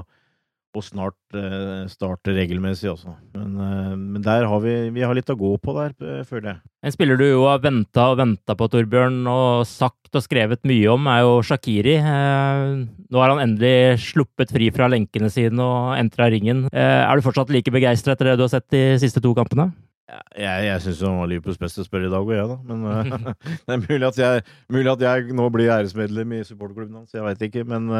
å 0.78 0.84
snart 0.84 1.36
eh, 1.36 1.84
starte 1.90 2.32
regelmessig 2.36 2.88
også. 2.92 3.12
Men, 3.36 3.54
eh, 3.64 3.94
men 3.96 4.24
der 4.24 4.46
har 4.48 4.62
vi, 4.64 4.74
vi 4.94 5.04
har 5.04 5.16
litt 5.16 5.30
å 5.32 5.36
gå 5.38 5.52
på 5.62 5.74
der, 5.76 5.94
eh, 6.00 6.24
føler 6.28 6.52
jeg. 6.52 6.60
En 6.86 6.94
spiller 6.94 7.18
du 7.18 7.24
jo 7.26 7.42
har 7.48 7.58
venta 7.58 8.04
og 8.12 8.20
venta 8.20 8.54
på, 8.54 8.68
Torbjørn, 8.70 9.18
og 9.26 9.66
sagt 9.66 10.14
og 10.14 10.24
skrevet 10.24 10.62
mye 10.68 10.92
om, 10.92 11.08
er 11.10 11.24
jo 11.26 11.34
Shakiri. 11.44 11.96
Eh, 11.98 12.64
nå 13.10 13.22
har 13.22 13.34
han 13.34 13.42
endelig 13.42 13.98
sluppet 14.06 14.54
fri 14.54 14.70
fra 14.74 14.88
lenkene 14.90 15.30
sine 15.32 15.64
og 15.64 15.96
entra 15.98 16.30
ringen. 16.32 16.66
Eh, 16.72 17.02
er 17.02 17.18
du 17.18 17.26
fortsatt 17.26 17.52
like 17.54 17.74
begeistra 17.74 18.14
etter 18.14 18.30
det 18.30 18.38
du 18.38 18.46
har 18.46 18.54
sett 18.54 18.68
de 18.74 18.82
siste 19.02 19.22
to 19.24 19.34
kampene? 19.36 19.72
Jeg, 20.08 20.60
jeg 20.64 20.80
syns 20.80 21.02
han 21.04 21.18
var 21.20 21.28
Liverpools 21.28 21.58
beste 21.60 21.84
spiller 21.84 22.08
i 22.08 22.12
dag 22.12 22.24
òg, 22.24 22.30
jeg, 22.32 22.46
da. 22.48 22.60
Men 22.70 22.86
eh, 22.88 23.34
det 23.66 23.74
er 23.74 23.82
mulig 23.84 24.06
at, 24.08 24.20
jeg, 24.22 24.46
mulig 24.72 24.92
at 24.94 25.04
jeg 25.04 25.34
nå 25.36 25.48
blir 25.52 25.74
æresmedlem 25.74 26.38
i 26.38 26.44
supporterklubben 26.48 27.02
hans, 27.02 27.12
jeg 27.12 27.26
veit 27.26 27.44
ikke. 27.50 27.66
Men 27.68 27.90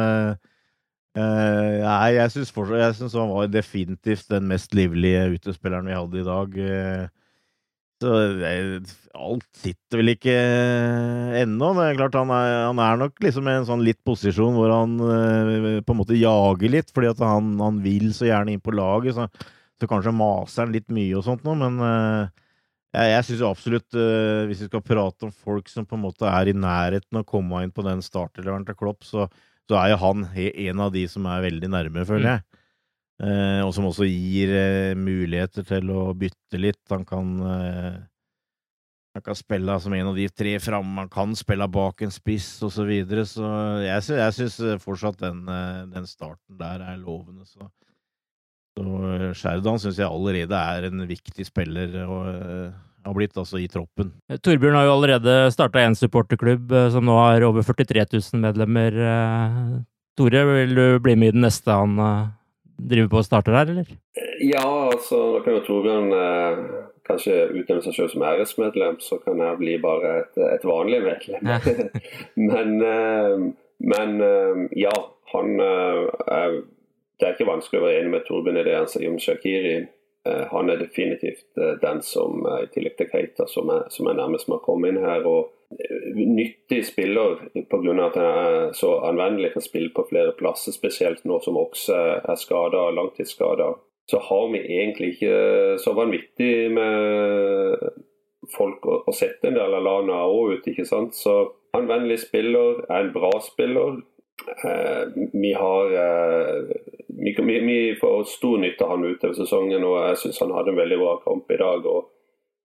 eh, 1.17 1.79
nei, 1.85 2.11
jeg 2.17 2.33
syns 2.35 3.15
han 3.17 3.31
var 3.31 3.47
definitivt 3.49 4.29
den 4.29 4.49
mest 4.51 4.75
livlige 4.77 5.25
utespilleren 5.37 5.89
vi 5.89 5.97
hadde 5.97 6.21
i 6.21 6.27
dag. 6.27 6.59
Uh, 6.59 7.07
Så 7.99 8.13
det, 8.39 8.93
alt 9.19 9.43
sitter 9.59 9.99
vel 9.99 10.13
ikke 10.13 10.31
eh, 10.31 11.33
ennå. 11.41 11.73
Er 11.83 11.97
klart 11.99 12.15
han 12.15 12.29
er, 12.31 12.53
han 12.69 12.79
er 12.79 12.99
nok 13.01 13.17
liksom 13.19 13.49
i 13.49 13.55
en 13.57 13.67
sånn 13.67 13.83
litt 13.83 13.99
posisjon 14.07 14.55
hvor 14.55 14.71
han 14.71 14.93
på 15.83 15.91
en 15.91 15.99
måte 15.99 16.15
jager 16.15 16.71
litt, 16.71 16.93
fordi 16.95 17.09
at 17.11 17.19
han, 17.19 17.57
han 17.59 17.81
vil 17.83 18.13
så 18.15 18.29
gjerne 18.29 18.55
inn 18.55 18.63
på 18.63 18.71
laget. 18.71 19.17
Så, 19.17 19.27
så 19.75 19.89
kanskje 19.91 20.15
maser 20.15 20.63
han 20.63 20.71
litt 20.77 20.87
mye 20.95 21.17
og 21.19 21.25
sånt 21.27 21.43
nå, 21.43 21.57
men 21.59 21.75
jeg, 21.83 23.11
jeg 23.11 23.27
syns 23.27 23.43
absolutt, 23.49 23.91
hvis 24.47 24.63
vi 24.63 24.69
skal 24.71 24.85
prate 24.87 25.27
om 25.27 25.35
folk 25.35 25.67
som 25.67 25.83
på 25.83 25.99
en 25.99 26.05
måte 26.07 26.31
er 26.31 26.53
i 26.53 26.55
nærheten 26.55 27.19
av 27.19 27.27
å 27.27 27.31
komme 27.35 27.65
inn 27.65 27.75
på 27.75 27.83
den 27.83 27.99
starteleveren 28.05 28.63
til 28.63 28.79
Klopp, 28.79 29.03
så, 29.03 29.27
så 29.69 29.77
er 29.77 29.91
jo 29.93 29.99
han 30.01 30.23
en 30.33 30.79
av 30.81 30.91
de 30.95 31.03
som 31.11 31.27
er 31.29 31.43
veldig 31.45 31.69
nærme, 31.69 32.05
føler 32.09 32.31
jeg. 32.31 32.45
Eh, 33.21 33.59
og 33.65 33.73
som 33.75 33.85
også 33.89 34.07
gir 34.07 34.49
eh, 34.55 34.93
muligheter 34.97 35.65
til 35.67 35.89
å 35.93 36.07
bytte 36.17 36.57
litt. 36.61 36.81
Han 36.89 37.03
kan 37.05 37.33
eh, 37.45 37.97
han 39.17 39.23
kan 39.25 39.35
spille 39.35 39.73
som 39.81 39.93
en 39.97 40.07
av 40.11 40.15
de 40.15 40.27
tre 40.29 40.51
framme, 40.61 41.01
han 41.01 41.09
kan 41.11 41.31
spille 41.35 41.65
bak 41.73 42.03
en 42.05 42.11
spiss 42.13 42.47
osv. 42.63 42.75
Så, 42.77 42.85
videre. 42.87 43.25
så 43.27 43.49
jeg, 43.83 44.03
sy- 44.05 44.19
jeg 44.21 44.35
syns 44.37 44.59
fortsatt 44.85 45.17
den, 45.21 45.41
eh, 45.49 45.81
den 45.91 46.05
starten 46.07 46.57
der 46.61 46.85
er 46.85 47.01
lovende. 47.01 47.45
Så, 47.49 47.65
så 48.77 48.85
Sherdan 48.85 49.33
Sheridan 49.35 49.81
syns 49.83 49.99
jeg 49.99 50.07
allerede 50.07 50.61
er 50.75 50.87
en 50.87 51.03
viktig 51.09 51.45
spiller 51.49 51.97
og 52.05 52.29
eh, 52.31 52.69
har 53.05 53.15
blitt 53.15 53.37
altså 53.39 53.61
i 53.61 53.67
troppen. 53.71 54.11
Torbjørn 54.43 54.77
har 54.77 54.87
jo 54.87 54.95
allerede 54.97 55.37
starta 55.53 55.83
en 55.83 55.97
supporterklubb 55.97 56.71
eh, 56.71 56.89
som 56.93 57.05
nå 57.07 57.15
har 57.19 57.45
over 57.47 57.65
43 57.65 58.05
000 58.11 58.43
medlemmer. 58.43 58.99
eh. 59.13 59.79
Tore, 60.19 60.43
vil 60.49 60.75
du 60.75 60.85
bli 60.99 61.15
med 61.15 61.31
i 61.31 61.37
den 61.37 61.45
neste 61.47 61.71
han 61.71 61.95
eh, 62.03 62.27
driver 62.91 63.13
på 63.13 63.21
og 63.21 63.27
starter 63.27 63.55
her, 63.55 63.71
eller? 63.71 63.95
Ja, 64.43 64.65
altså 64.91 65.21
da 65.35 65.45
kan 65.45 65.59
jo 65.59 65.63
Torbjørn 65.67 66.11
eh, 66.15 66.59
kanskje 67.07 67.39
utnevne 67.53 67.85
seg 67.87 67.95
selv 67.95 68.13
som 68.13 68.27
æresmedlem, 68.27 68.99
så 69.03 69.21
kan 69.23 69.41
jeg 69.43 69.61
bli 69.61 69.79
bare 69.83 70.19
et, 70.25 70.43
et 70.57 70.67
vanlig 70.67 71.01
medlem. 71.07 71.49
men 72.51 72.77
eh, 72.83 73.49
men 73.79 74.21
eh, 74.21 74.67
ja, 74.71 74.91
han 75.33 75.59
eh, 75.59 76.09
er, 76.27 76.61
Det 77.19 77.27
er 77.27 77.35
ikke 77.35 77.47
vanskelig 77.47 77.79
å 77.81 77.85
være 77.85 78.01
enig 78.01 78.11
med 78.13 78.27
Torbjørn 78.27 78.59
i 78.59 78.65
det 78.67 78.75
han 78.77 78.91
sier 78.91 79.09
om 79.11 79.17
Shakiri. 79.19 79.79
Eh, 80.27 80.45
han 80.51 80.69
er 80.69 80.77
definitivt 80.77 81.57
eh, 81.57 81.75
den 81.81 82.01
som, 82.01 82.45
eh, 82.45 82.63
i 82.63 82.67
tillegg 82.73 82.97
til 82.99 83.07
Keita, 83.11 83.47
som 83.47 83.69
er, 83.71 83.85
som 83.93 84.09
er 84.09 84.17
nærmest 84.19 84.49
med 84.49 84.59
å 84.59 84.65
komme 84.65 84.91
inn 84.91 84.99
her. 85.03 85.25
og 85.27 85.55
Nyttig 86.17 86.81
spiller 86.87 87.43
pga. 87.69 87.93
at 88.07 88.15
han 88.17 88.25
er 88.25 88.71
så 88.73 88.95
anvendelig, 89.05 89.53
kan 89.53 89.61
spille 89.61 89.93
på 89.93 90.07
flere 90.09 90.33
plasser, 90.33 90.73
spesielt 90.73 91.23
nå 91.29 91.37
som 91.45 91.59
også 91.61 91.99
er 92.25 92.39
skada, 92.41 92.89
langtidsskada. 92.97 93.75
Så 94.09 94.17
har 94.17 94.47
vi 94.51 94.63
egentlig 94.65 95.13
ikke 95.13 95.77
så 95.77 95.93
vanvittig 95.93 96.71
med 96.73 97.77
folk 98.49 98.87
å, 98.89 99.03
å 99.05 99.13
sette 99.13 99.51
en 99.51 99.59
del 99.59 99.77
av 99.77 99.85
lana 99.85 100.23
òg 100.25 100.57
ut, 100.57 100.67
ikke 100.71 100.87
sant. 100.89 101.13
Så 101.13 101.35
anvendelig 101.77 102.23
spiller, 102.25 102.81
er 102.89 103.05
en 103.05 103.13
bra 103.13 103.29
spiller. 103.45 104.01
Vi 105.33 105.53
har 105.53 105.85
eh, 105.93 106.63
vi, 107.07 107.35
vi, 107.43 107.59
vi 107.59 107.95
får 107.95 108.23
stor 108.23 108.57
nytte 108.57 108.83
av 108.85 108.89
han 108.89 109.05
utover 109.05 109.33
sesongen, 109.33 109.83
og 109.83 109.97
jeg 110.07 110.17
syns 110.23 110.41
han 110.43 110.55
hadde 110.55 110.73
en 110.73 110.79
veldig 110.79 110.97
bra 111.01 111.13
kamp 111.23 111.51
i 111.51 111.59
dag. 111.59 111.85
og 111.85 112.09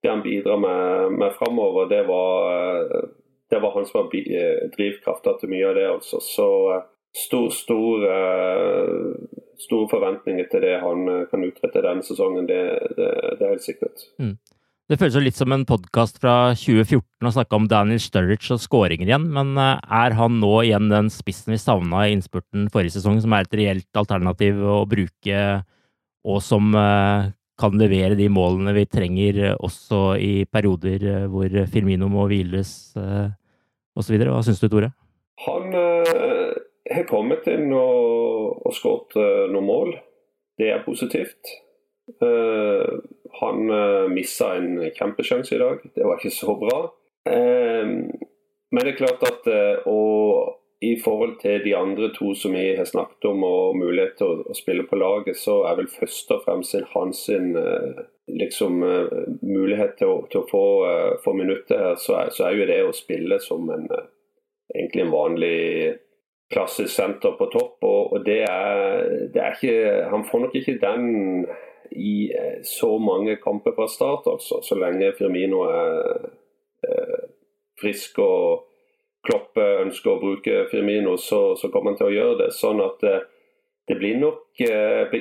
Det 0.01 0.11
han 0.11 0.23
bidrar 0.23 0.57
med, 0.57 1.11
med 1.19 1.37
framover, 1.39 1.89
det 1.91 2.03
var, 2.07 2.51
eh, 2.55 3.07
det 3.49 3.61
var 3.61 3.75
han 3.75 3.85
som 3.85 4.01
var 4.01 4.17
eh, 4.19 4.67
drivkrafta 4.77 5.37
til 5.39 5.53
mye 5.53 5.69
av 5.69 5.75
det. 5.79 5.87
altså. 5.97 6.21
Så 6.23 6.49
stor, 7.15 7.49
stor, 7.49 8.07
store 9.67 9.87
forventninger 9.87 10.49
til 10.51 10.65
det 10.65 10.73
han 10.83 11.05
kan 11.31 11.45
utrette 11.47 11.83
denne 11.85 12.03
sesongen, 12.03 12.47
det, 12.49 12.63
det, 12.97 13.11
det 13.39 13.45
er 13.45 13.53
helt 13.53 13.63
sikkert. 13.63 14.09
Det 14.85 14.99
føles 15.01 15.15
jo 15.17 15.21
litt 15.25 15.37
som 15.39 15.49
en 15.49 15.63
podkast 15.65 16.19
fra 16.21 16.51
2014 16.53 17.25
å 17.25 17.31
snakke 17.33 17.57
om 17.57 17.63
Daniel 17.65 17.97
Sturridge 18.03 18.53
og 18.53 18.59
skåringer 18.61 19.09
igjen, 19.09 19.23
men 19.33 19.55
eh, 19.57 19.79
er 19.81 20.13
han 20.13 20.35
nå 20.37 20.51
igjen 20.61 20.91
den 20.91 21.09
spissen 21.09 21.55
vi 21.55 21.57
savna 21.57 22.03
i 22.05 22.11
innspurten 22.13 22.67
forrige 22.69 22.99
sesong, 22.99 23.17
som 23.23 23.33
er 23.33 23.47
et 23.47 23.57
reelt 23.57 23.97
alternativ 23.97 24.61
å 24.61 24.83
bruke, 24.85 25.41
og 26.29 26.37
som 26.45 26.69
eh, 26.77 27.31
kan 27.57 27.81
levere 27.81 28.19
de 28.19 28.29
målene 28.29 28.75
vi 28.77 28.85
trenger 28.85 29.41
eh, 29.47 29.57
også 29.57 30.03
i 30.21 30.45
perioder 30.45 31.25
hvor 31.33 31.57
Firmino 31.73 32.11
må 32.13 32.29
hviles 32.29 32.77
osv.? 32.93 34.21
Hva 34.21 34.45
syns 34.45 34.61
du, 34.61 34.69
Tore? 34.69 34.93
Han 35.49 35.73
har 35.73 37.09
kommet 37.09 37.49
inn 37.49 37.73
og, 37.73 38.61
og 38.61 38.77
skåret 38.77 39.17
noen 39.49 39.65
mål. 39.65 39.95
Det 40.61 40.69
er 40.77 40.85
positivt. 40.85 41.57
Eh, 42.05 42.93
han 43.41 43.69
uh, 43.69 44.05
missa 44.11 44.53
en 44.55 44.77
kjempesjanse 44.95 45.55
i 45.55 45.59
dag. 45.59 45.81
Det 45.95 46.05
var 46.05 46.21
ikke 46.21 46.35
så 46.35 46.55
bra. 46.59 46.79
Eh, 47.29 47.87
men 48.71 48.83
det 48.83 48.93
er 48.93 48.99
klart 48.99 49.23
at 49.25 49.47
eh, 49.47 49.83
i 50.85 50.95
forhold 51.03 51.37
til 51.41 51.63
de 51.63 51.75
andre 51.77 52.09
to 52.13 52.33
som 52.35 52.53
vi 52.53 52.75
har 52.77 52.85
snakket 52.85 53.29
om, 53.29 53.43
og 53.43 53.77
mulighet 53.79 54.17
til 54.19 54.41
å, 54.43 54.55
spille 54.57 54.85
på 54.89 54.99
laget, 54.99 55.37
så 55.39 55.61
er 55.69 55.77
vel 55.79 55.89
først 55.91 56.33
og 56.35 56.43
fremst 56.45 56.75
hans 56.93 57.25
sin, 57.29 57.55
eh, 57.57 58.01
liksom, 58.27 58.83
eh, 58.83 59.15
mulighet 59.41 59.97
til 59.99 60.11
å, 60.11 60.17
til 60.31 60.41
å 60.41 60.49
få, 60.49 60.65
eh, 60.89 61.11
få 61.23 61.33
minutter 61.33 61.79
her, 61.79 61.95
så 61.95 62.19
er, 62.21 62.33
så 62.35 62.47
er 62.47 62.59
jo 62.59 62.69
det 62.71 62.81
å 62.83 62.95
spille 62.95 63.39
som 63.39 63.69
en 63.69 63.87
eh, 63.91 64.09
egentlig 64.75 65.05
en 65.05 65.13
vanlig 65.13 65.95
klassisk 66.51 66.91
senter 66.93 67.37
på 67.39 67.47
topp. 67.53 67.77
Og, 67.81 68.13
og 68.13 68.25
det, 68.25 68.41
er, 68.49 69.29
det 69.33 69.41
er 69.41 69.55
ikke 69.55 70.09
Han 70.11 70.25
får 70.25 70.39
nok 70.45 70.55
ikke 70.59 70.79
den 70.81 71.45
i 71.91 72.31
eh, 72.31 72.61
så 72.63 72.97
mange 72.99 73.35
kamper 73.35 73.75
fra 73.75 73.87
start, 73.87 74.27
altså. 74.27 74.61
Så 74.61 74.77
lenge 74.79 75.13
Firmino 75.17 75.63
er 75.69 76.29
eh, 76.87 77.27
frisk 77.81 78.19
og 78.23 78.71
Kloppe 79.25 79.63
ønsker 79.81 80.11
å 80.11 80.19
bruke 80.21 80.65
Firmino, 80.69 81.15
så, 81.17 81.55
så 81.57 81.71
kommer 81.73 81.93
han 81.93 81.99
til 82.01 82.11
å 82.11 82.15
gjøre 82.15 82.35
det. 82.43 82.49
Sånn 82.53 82.81
at 82.83 83.05
eh, 83.09 83.23
det 83.89 83.97
blir 83.97 84.19
nok 84.21 84.61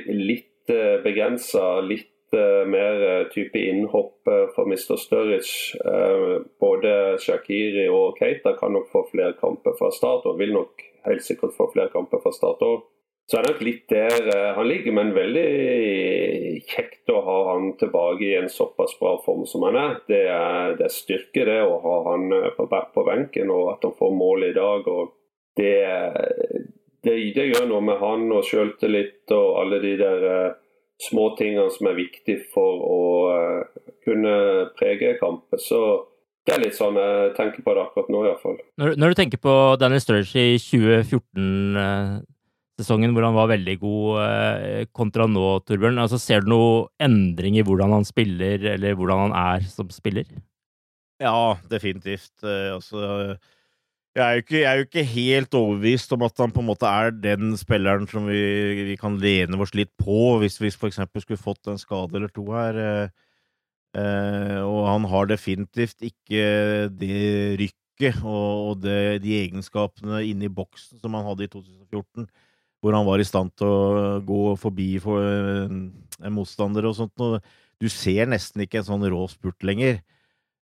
litt 0.09 0.73
begrensa, 1.05 1.83
litt 1.85 2.33
mer 2.33 3.27
type 3.31 3.61
innhopp 3.61 4.25
for 4.55 4.65
Mr. 4.65 4.97
Sturridge. 4.99 5.77
Både 6.61 6.95
Shakiri 7.21 7.85
og 7.93 8.17
Keita 8.17 8.55
kan 8.57 8.73
nok 8.73 8.89
få 8.93 9.05
flere 9.11 9.37
kamper 9.37 9.77
fra 9.77 9.93
start, 9.93 10.25
og 10.25 10.41
vil 10.41 10.57
nok 10.57 10.81
helt 11.05 11.27
sikkert 11.27 11.53
få 11.59 11.69
flere 11.75 11.93
kamper 11.93 12.25
fra 12.25 12.33
start 12.33 12.65
òg. 12.65 12.89
Så 13.27 13.39
er 13.39 13.47
det 13.47 13.53
nok 13.55 13.63
litt 13.65 13.85
der 13.89 14.27
eh, 14.29 14.51
han 14.53 14.67
ligger, 14.69 14.93
men 14.99 15.15
veldig 15.17 15.45
kjekt 16.69 17.09
å 17.09 17.23
ha 17.25 17.37
han 17.55 17.71
tilbake 17.81 18.27
i 18.27 18.35
en 18.37 18.51
såpass 18.53 18.99
bra 19.01 19.15
form 19.25 19.47
som 19.49 19.65
han 19.65 19.79
er. 19.81 19.95
Det 20.11 20.21
er, 20.29 20.75
det 20.77 20.91
er 20.91 20.93
styrke 20.93 21.47
det 21.49 21.61
å 21.65 21.79
ha 21.81 21.95
han 22.11 22.29
eh, 22.37 22.51
på, 22.57 22.67
på 22.69 23.05
benken, 23.09 23.53
og 23.55 23.71
at 23.73 23.87
han 23.89 23.95
får 23.97 24.13
mål 24.19 24.51
i 24.51 24.57
dag. 24.57 24.91
og 24.93 25.15
det, 25.57 25.73
det, 27.07 27.15
det 27.37 27.47
gjør 27.49 27.71
noe 27.71 27.87
med 27.87 27.97
han 28.03 28.27
og 28.35 28.45
sjøltillit 28.45 29.33
og 29.33 29.49
alle 29.63 29.81
de 29.81 29.95
der 30.03 30.29
eh, 30.35 30.61
små 31.09 31.31
tingene 31.39 31.73
som 31.73 31.89
er 31.89 31.97
viktige 31.97 32.45
for 32.53 32.85
å 32.85 33.01
kunne 34.05 34.35
prege 34.77 35.17
kamper. 35.17 35.63
Så 35.65 35.81
Det 36.45 36.53
er 36.53 36.61
litt 36.61 36.77
sånn 36.77 37.01
jeg 37.01 37.33
tenker 37.39 37.65
på 37.65 37.73
det 37.73 37.87
akkurat 37.87 38.13
nå, 38.13 38.21
iallfall. 38.29 38.61
Når, 38.77 38.99
når 39.01 39.15
du 39.15 39.19
tenker 39.23 39.41
på 39.41 39.55
Daniel 39.81 40.05
Sturridge 40.05 40.45
i 40.53 40.61
2014-sesongen, 42.75 43.15
hvor 43.15 43.27
han 43.27 43.37
var 43.37 43.51
veldig 43.53 43.77
god 43.81 44.21
eh, 44.25 44.87
kontra 44.93 45.27
nå, 45.31 45.61
Torbjørn, 45.65 45.99
altså, 46.03 46.19
ser 46.19 46.45
du 46.45 46.53
noen 46.53 46.89
endring 47.03 47.59
i 47.59 47.65
hvordan 47.67 47.93
han 47.95 48.05
spiller, 48.05 48.59
eller 48.75 48.95
hvordan 48.99 49.29
han 49.29 49.37
er 49.39 49.67
som 49.71 49.91
spiller? 49.95 50.27
Ja, 51.23 51.57
definitivt. 51.71 52.33
Eh, 52.43 52.75
altså 52.75 53.37
jeg 54.15 54.23
er, 54.23 54.41
ikke, 54.43 54.59
jeg 54.61 54.71
er, 54.71 54.79
jo 54.79 54.87
ikke, 54.87 55.07
helt 55.11 55.55
overbevist 55.59 56.13
om 56.15 56.23
at 56.23 56.39
han 56.39 56.53
på 56.55 56.63
en 56.63 56.69
måte 56.69 56.87
er 56.87 57.11
den 57.11 57.57
spilleren 57.59 58.07
som 58.07 58.29
vi, 58.31 58.85
vi 58.93 58.99
kan 59.01 59.19
lene 59.19 59.59
oss 59.59 59.75
litt 59.75 59.91
på, 59.99 60.37
hvis 60.43 60.61
vi 60.63 60.71
f.eks. 60.71 61.01
skulle 61.25 61.41
fått 61.41 61.67
en 61.71 61.81
skade 61.83 62.15
eller 62.19 62.31
to 62.31 62.47
her. 62.55 62.79
Eh, 62.79 63.25
Eh, 63.95 64.61
og 64.67 64.89
han 64.89 65.05
har 65.07 65.29
definitivt 65.31 66.03
ikke 66.03 66.47
det 66.99 67.19
rykket 67.61 68.25
og, 68.27 68.71
og 68.71 68.81
det, 68.83 69.23
de 69.23 69.37
egenskapene 69.39 70.25
inne 70.27 70.49
i 70.49 70.55
boksen 70.55 70.99
som 70.99 71.15
han 71.15 71.27
hadde 71.29 71.47
i 71.47 71.53
2014, 71.53 72.27
hvor 72.85 72.93
han 72.93 73.07
var 73.09 73.23
i 73.23 73.25
stand 73.25 73.55
til 73.57 73.71
å 73.71 74.17
gå 74.29 74.41
forbi 74.61 74.91
for 75.01 75.25
en, 75.25 75.87
en 76.21 76.35
motstander 76.37 76.85
og 76.85 76.99
sånt. 76.99 77.17
Og 77.25 77.39
du 77.81 77.89
ser 77.89 78.29
nesten 78.29 78.61
ikke 78.65 78.83
en 78.83 78.91
sånn 78.91 79.07
rå 79.09 79.25
spurt 79.33 79.65
lenger. 79.65 80.03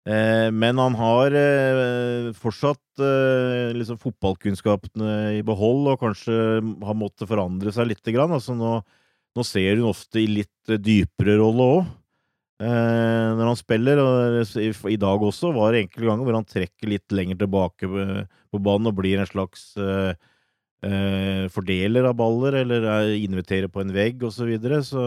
Eh, 0.08 0.48
men 0.50 0.80
han 0.82 0.96
har 0.98 1.34
eh, 1.36 2.30
fortsatt 2.38 3.02
eh, 3.04 3.70
liksom 3.76 4.00
fotballkunnskapene 4.02 5.38
i 5.38 5.44
behold, 5.46 5.92
og 5.92 6.02
kanskje 6.02 6.38
har 6.58 6.98
måttet 6.98 7.30
forandre 7.30 7.74
seg 7.74 7.94
grann. 8.10 8.34
Altså 8.34 8.56
nå, 8.58 8.80
nå 9.38 9.46
ser 9.46 9.78
hun 9.78 9.92
ofte 9.92 10.22
i 10.22 10.26
litt 10.40 10.74
dypere 10.82 11.38
rolle 11.38 11.70
òg. 11.76 11.92
Eh, 12.58 13.28
når 13.38 13.52
han 13.52 13.60
spiller, 13.60 14.02
og 14.02 14.90
i 14.90 14.98
dag 14.98 15.22
også, 15.28 15.52
var 15.54 15.70
det 15.70 15.84
enkelte 15.84 16.08
ganger 16.08 16.26
hvor 16.26 16.40
han 16.40 16.50
trekker 16.50 16.90
litt 16.90 17.14
lenger 17.14 17.38
tilbake 17.44 17.86
på 17.86 18.58
banen 18.64 18.90
og 18.90 18.98
blir 18.98 19.22
en 19.22 19.30
slags 19.30 19.70
eh, 20.84 21.44
eh, 21.44 21.44
fordeler 21.52 22.08
av 22.08 22.16
baller, 22.18 22.60
eller 22.62 23.12
inviterer 23.16 23.70
på 23.72 23.82
en 23.82 23.92
vegg, 23.94 24.22
og 24.22 24.32
så 24.34 24.48
videre. 24.48 24.80
Så, 24.86 25.02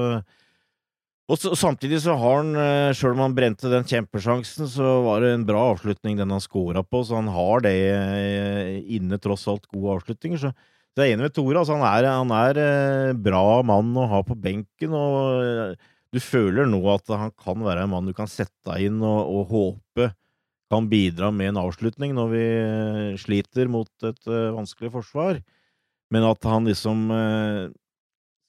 og 1.31 1.39
så, 1.39 1.53
samtidig 1.55 2.01
så 2.03 2.17
har 2.19 2.41
han, 2.41 2.93
sjøl 2.97 3.15
om 3.15 3.23
han 3.27 3.37
brente 3.37 3.71
den 3.71 3.87
kjempesjansen, 3.87 4.67
så 4.71 4.97
var 5.05 5.23
det 5.23 5.35
en 5.35 5.47
bra 5.47 5.69
avslutning 5.71 6.19
den 6.19 6.33
han 6.33 6.43
scora 6.43 6.83
på, 6.83 7.03
så 7.07 7.21
han 7.21 7.31
har 7.31 7.63
det 7.63 7.75
inne, 8.91 9.21
tross 9.21 9.47
alt 9.51 9.69
gode 9.71 9.99
avslutninger. 9.99 10.41
så 10.41 10.51
jeg 10.97 11.07
er 11.07 11.13
enig 11.13 11.29
med 11.29 11.33
Tore. 11.37 11.55
Altså 11.61 11.77
han, 11.77 11.85
er, 11.87 12.09
han 12.11 12.33
er 12.35 13.15
bra 13.15 13.61
mann 13.63 13.93
å 13.95 14.09
ha 14.11 14.19
på 14.27 14.35
benken. 14.35 14.91
og 14.91 15.77
du 16.11 16.19
føler 16.19 16.67
nå 16.67 16.81
at 16.91 17.07
han 17.15 17.31
kan 17.39 17.61
være 17.63 17.85
en 17.85 17.93
mann 17.93 18.09
du 18.09 18.11
kan 18.15 18.27
sette 18.27 18.75
inn 18.83 18.99
og, 18.99 19.31
og 19.31 19.53
håpe 19.53 20.09
kan 20.71 20.87
bidra 20.91 21.31
med 21.35 21.51
en 21.51 21.61
avslutning 21.65 22.13
når 22.15 22.29
vi 22.31 22.43
eh, 22.43 23.15
sliter 23.19 23.71
mot 23.71 24.07
et 24.07 24.27
vanskelig 24.27 24.91
forsvar, 24.93 25.41
men 26.11 26.27
at 26.27 26.43
han 26.49 26.67
liksom 26.69 27.07
uh, 27.13 27.71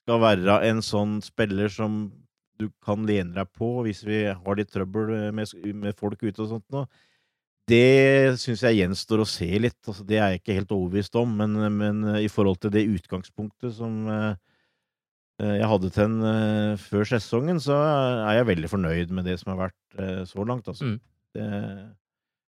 skal 0.02 0.20
være 0.22 0.58
en 0.68 0.82
sånn 0.84 1.20
spiller 1.24 1.70
som 1.72 2.04
du 2.60 2.68
kan 2.84 3.06
lene 3.08 3.34
deg 3.34 3.48
på 3.56 3.80
hvis 3.86 4.02
vi 4.06 4.24
har 4.28 4.58
litt 4.58 4.70
trøbbel 4.70 5.32
med, 5.34 5.50
med 5.78 5.98
folk 5.98 6.20
ute 6.22 6.44
og 6.44 6.50
sånt 6.50 6.66
noe. 6.74 6.86
Det 7.70 8.34
syns 8.42 8.64
jeg 8.66 8.80
gjenstår 8.80 9.22
å 9.22 9.26
se 9.30 9.46
litt. 9.62 9.78
Altså, 9.86 10.04
det 10.06 10.18
er 10.18 10.32
jeg 10.34 10.42
ikke 10.42 10.56
helt 10.58 10.74
overbevist 10.74 11.14
om, 11.18 11.36
men, 11.38 11.54
men 11.78 12.02
i 12.18 12.28
forhold 12.30 12.58
til 12.62 12.74
det 12.74 12.82
utgangspunktet 12.90 13.74
som 13.78 14.02
Eh, 15.42 15.56
jeg 15.58 15.68
hadde 15.68 15.90
til 15.92 16.04
en 16.06 16.18
uh, 16.22 16.80
før 16.80 17.08
sesongen, 17.08 17.60
så 17.62 17.76
er 17.82 18.38
jeg 18.38 18.48
veldig 18.52 18.70
fornøyd 18.70 19.14
med 19.16 19.26
det 19.26 19.38
som 19.40 19.54
har 19.54 19.64
vært 19.68 20.28
så 20.28 20.44
langt. 20.46 20.68
Altså. 20.70 20.92
Mm. 20.92 20.98
Det, 21.32 21.48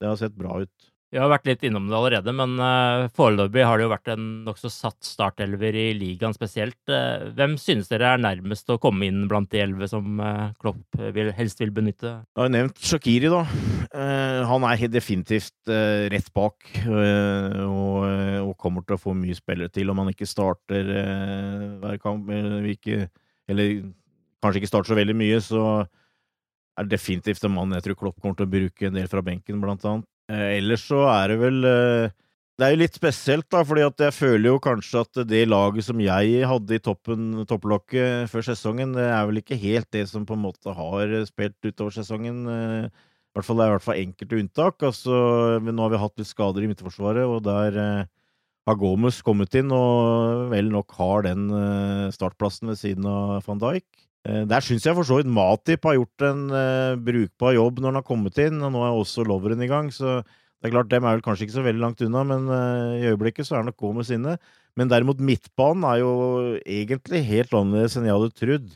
det, 0.02 0.08
har 0.10 0.20
sett 0.20 0.38
bra 0.38 0.60
ut. 0.62 0.92
Vi 1.16 1.20
har 1.22 1.30
vært 1.32 1.46
litt 1.48 1.62
innom 1.64 1.86
det 1.88 1.96
allerede, 1.96 2.32
men 2.36 2.58
uh, 2.60 3.06
foreløpig 3.16 3.64
har 3.64 3.80
det 3.80 3.86
jo 3.86 3.92
vært 3.94 4.10
en 4.12 4.24
nokså 4.44 4.68
satt 4.68 4.98
startelver 5.08 5.78
i 5.80 5.86
ligaen 5.96 6.34
spesielt. 6.36 6.82
Uh, 6.92 7.30
hvem 7.38 7.54
synes 7.62 7.88
dere 7.88 8.10
er 8.12 8.20
nærmest 8.20 8.68
å 8.68 8.76
komme 8.84 9.08
inn 9.08 9.22
blant 9.32 9.48
de 9.54 9.62
elleve 9.64 9.88
som 9.88 10.20
uh, 10.20 10.50
Klopp 10.60 10.98
vil, 11.16 11.30
helst 11.38 11.62
vil 11.64 11.72
benytte? 11.72 12.18
Jeg 12.36 12.42
har 12.42 12.52
nevnt 12.52 12.82
Shakiri, 12.84 13.30
da. 13.32 13.46
han 14.50 14.66
er 14.68 14.84
definitivt 14.92 15.72
rett 16.12 16.28
bak 16.36 16.68
og, 16.84 18.52
kommer 18.60 18.84
til 18.84 18.98
å 18.98 19.00
få 19.00 19.14
mye 19.16 19.38
spillere 19.38 19.72
til 19.72 19.94
om 19.94 20.02
han 20.02 20.12
ikke 20.12 20.28
starter 20.28 20.90
hver 21.80 22.02
kamp. 22.04 22.28
Eller, 22.28 23.08
eller 23.48 23.72
kanskje 24.44 24.60
ikke 24.60 24.72
starter 24.74 24.92
så 24.92 25.00
veldig 25.00 25.16
mye, 25.22 25.40
så 25.44 25.64
er 26.76 26.92
definitivt 26.92 27.48
en 27.48 27.56
mann 27.56 27.78
jeg 27.78 27.88
tror 27.88 28.00
Klopp 28.04 28.20
kommer 28.20 28.36
til 28.36 28.50
å 28.50 28.54
bruke 28.58 28.90
en 28.90 29.00
del 29.00 29.08
fra 29.12 29.24
benken, 29.24 29.64
blant 29.64 29.88
annet. 29.88 30.12
Eh, 30.32 30.58
ellers 30.58 30.86
så 30.90 31.04
er 31.12 31.32
det 31.32 31.36
vel 31.38 31.66
eh, 31.70 32.14
Det 32.58 32.66
er 32.66 32.72
jo 32.74 32.80
litt 32.82 32.98
spesielt, 32.98 33.46
da, 33.52 33.62
fordi 33.68 33.84
at 33.86 34.00
jeg 34.08 34.16
føler 34.16 34.48
jo 34.48 34.62
kanskje 34.64 35.02
at 35.04 35.20
det 35.30 35.42
laget 35.50 35.86
som 35.86 36.00
jeg 36.02 36.48
hadde 36.48 36.78
i 36.78 36.82
toppen, 36.82 37.44
topplokket 37.50 38.32
før 38.32 38.46
sesongen, 38.48 38.94
det 38.96 39.10
er 39.10 39.26
vel 39.28 39.42
ikke 39.42 39.60
helt 39.60 39.90
det 39.92 40.06
som 40.10 40.24
på 40.26 40.38
en 40.38 40.46
måte 40.48 40.74
har 40.74 41.12
spilt 41.28 41.60
utover 41.68 41.94
sesongen. 41.98 42.46
Eh, 42.48 42.88
I 42.88 43.36
hvert 43.36 43.50
fall 43.50 43.60
det 43.60 43.66
er 43.66 43.74
i 43.74 43.76
hvert 43.76 43.86
fall 43.90 44.02
enkelte 44.02 44.40
unntak. 44.40 44.88
Altså, 44.88 45.20
nå 45.60 45.76
har 45.84 45.92
vi 45.92 46.04
hatt 46.06 46.22
litt 46.22 46.32
skader 46.32 46.64
i 46.64 46.72
midtforsvaret, 46.72 47.28
og 47.28 47.44
der 47.44 48.08
har 48.66 48.78
Gomez 48.80 49.20
kommet 49.22 49.54
inn 49.60 49.70
og 49.76 50.48
vel 50.54 50.72
nok 50.72 50.96
har 50.98 51.28
den 51.28 51.50
startplassen 52.16 52.72
ved 52.72 52.80
siden 52.80 53.06
av 53.12 53.44
van 53.46 53.60
Dijk. 53.62 53.86
Eh, 54.26 54.42
der 54.50 54.64
syns 54.66 54.86
jeg 54.88 54.98
for 54.98 55.06
så 55.06 55.20
vidt 55.20 55.30
Matip 55.30 55.86
har 55.86 56.00
gjort 56.00 56.24
en 56.26 56.48
uh, 56.50 56.98
brukbar 56.98 57.54
jobb 57.54 57.78
når 57.78 57.92
han 57.92 58.00
har 58.00 58.08
kommet 58.08 58.40
inn, 58.42 58.58
og 58.66 58.72
nå 58.74 58.82
er 58.82 58.98
også 58.98 59.26
Loveren 59.28 59.62
i 59.62 59.70
gang, 59.70 59.92
så 59.94 60.24
det 60.26 60.72
er 60.72 60.74
klart, 60.74 60.90
dem 60.90 61.06
er 61.06 61.18
vel 61.18 61.26
kanskje 61.26 61.46
ikke 61.46 61.58
så 61.60 61.66
veldig 61.66 61.84
langt 61.84 62.02
unna, 62.02 62.24
men 62.26 62.48
uh, 62.50 62.96
i 62.98 63.06
øyeblikket 63.12 63.46
så 63.46 63.54
er 63.54 63.62
han 63.62 63.70
nok 63.70 63.78
gå 63.84 63.92
med 63.94 64.08
sinne. 64.08 64.34
Men 64.76 64.90
derimot 64.90 65.22
midtbanen 65.22 65.86
er 65.88 66.00
jo 66.02 66.14
egentlig 66.66 67.22
helt 67.28 67.54
annerledes 67.56 68.00
enn 68.00 68.08
jeg 68.10 68.18
hadde 68.18 68.40
trodd. 68.40 68.74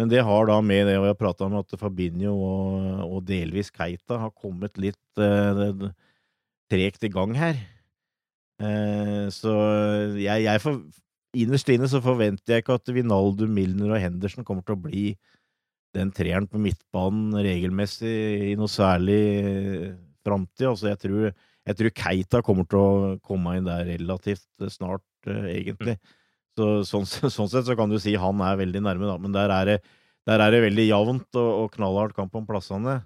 Men 0.00 0.10
det 0.10 0.24
har 0.26 0.48
da 0.48 0.56
med 0.64 0.88
det, 0.88 0.96
og 0.98 1.06
jeg 1.06 1.14
har 1.14 1.20
prata 1.20 1.46
om 1.46 1.54
at 1.60 1.76
Fabinho 1.78 2.32
og, 2.32 2.90
og, 3.06 3.20
delvis 3.28 3.70
Keita 3.70 4.18
har 4.24 4.32
kommet 4.34 4.80
litt 4.82 5.20
uh, 5.20 5.92
tregt 6.72 7.06
i 7.06 7.12
gang 7.12 7.36
her. 7.38 7.60
så 9.34 9.52
jeg, 10.16 10.44
jeg 10.44 10.60
for, 10.62 10.76
innerst 11.32 11.70
inne 11.72 11.88
så 11.90 12.00
forventer 12.04 12.56
jeg 12.56 12.64
ikke 12.64 12.78
at 12.78 12.92
Vinaldo, 12.92 13.48
Milner 13.48 13.94
og 13.94 14.02
Henderson 14.02 14.46
kommer 14.46 14.64
til 14.66 14.76
å 14.76 14.82
bli 14.84 15.04
den 15.96 16.12
treeren 16.14 16.48
på 16.48 16.60
midtbanen 16.60 17.36
regelmessig 17.44 18.12
i 18.52 18.56
noe 18.56 18.70
særlig 18.70 19.20
framtid. 20.24 20.66
Altså, 20.70 20.88
jeg 20.92 21.00
tror, 21.02 21.28
jeg 21.68 21.78
tror 21.78 21.94
Keita 22.02 22.42
kommer 22.44 22.68
til 22.68 22.80
å 22.80 23.14
komme 23.24 23.58
inn 23.58 23.68
der 23.68 23.84
relativt 23.90 24.46
snart, 24.72 25.04
uh, 25.28 25.48
egentlig. 25.52 25.98
Så, 26.56 26.68
sånn, 26.88 27.08
sånn, 27.08 27.50
sett 27.50 27.68
så 27.68 27.76
kan 27.78 27.92
du 27.92 27.98
si 28.00 28.14
han 28.20 28.40
er 28.44 28.60
veldig 28.60 28.84
nærme, 28.84 29.08
da. 29.08 29.16
Men 29.20 29.36
der 29.36 29.52
er 29.52 29.68
det, 29.68 29.78
der 30.28 30.44
er 30.44 30.54
det 30.54 30.64
veldig 30.66 30.86
jevnt 30.88 31.40
og, 31.40 31.50
og 31.64 31.72
knallhardt 31.76 32.16
kamp 32.16 32.36
om 32.38 32.48
plassene. 32.48 33.00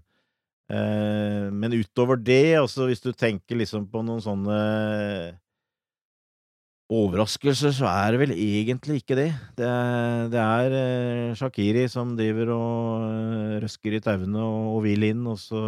Eh, 0.67 1.47
men 1.55 1.77
utover 1.79 2.19
det, 2.19 2.57
altså 2.59 2.89
hvis 2.89 3.05
du 3.05 3.13
tenker 3.15 3.59
liksom 3.61 3.87
på 3.91 4.03
noen 4.03 4.23
sånne 4.25 4.57
overraskelse, 6.93 7.73
så 7.75 7.89
er 7.91 8.15
det 8.15 8.21
vel 8.21 8.33
egentlig 8.37 9.01
ikke 9.01 9.19
det. 9.19 9.31
Det 9.59 9.67
er, 9.67 10.29
det 10.31 10.41
er 10.43 10.75
eh, 10.79 11.37
Shakiri 11.39 11.87
som 11.91 12.15
driver 12.19 12.53
og 12.55 13.07
eh, 13.09 13.55
røsker 13.65 13.97
i 13.97 14.03
tauene 14.03 14.43
og, 14.43 14.77
og, 14.77 14.83
vil 14.87 15.07
inn, 15.09 15.25
og 15.27 15.41
så 15.43 15.63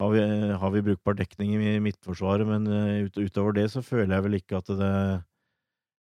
har 0.00 0.14
vi, 0.14 0.22
har 0.62 0.72
vi 0.72 0.84
brukbar 0.86 1.18
dekning 1.18 1.58
i 1.60 1.74
midtforsvaret, 1.84 2.48
men 2.48 2.64
uh, 2.64 3.04
ut, 3.04 3.18
utover 3.20 3.52
det 3.58 3.66
så 3.68 3.82
føler 3.84 4.14
jeg 4.14 4.24
vel 4.24 4.38
ikke 4.38 4.56
at 4.62 4.70
det, 4.72 4.94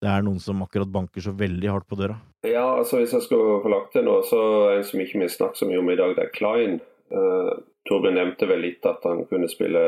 det 0.04 0.10
er 0.12 0.26
noen 0.28 0.42
som 0.44 0.60
akkurat 0.66 0.92
banker 0.92 1.24
så 1.24 1.32
veldig 1.32 1.72
hardt 1.72 1.88
på 1.88 1.96
døra. 1.96 2.18
Ja, 2.44 2.66
altså 2.82 3.00
hvis 3.00 3.16
jeg 3.16 3.24
skulle 3.24 3.62
få 3.64 3.72
lagt 3.72 3.96
til 3.96 4.04
noe, 4.04 4.26
så 4.28 4.42
er 4.68 4.82
en 4.82 4.90
som 4.90 5.00
ikke 5.00 5.24
vi 5.24 5.32
snakker 5.32 5.62
så 5.62 5.70
mye 5.70 5.80
om 5.80 5.94
i 5.94 6.00
dag, 6.00 6.18
det 6.18 6.28
er 6.28 6.36
Klein. 6.36 6.82
Uh, 7.08 7.52
Torbjørn 7.88 8.18
nevnte 8.20 8.48
vel 8.50 8.66
litt 8.66 8.86
at 8.88 9.06
han 9.08 9.24
kunne 9.30 9.48
spille, 9.52 9.84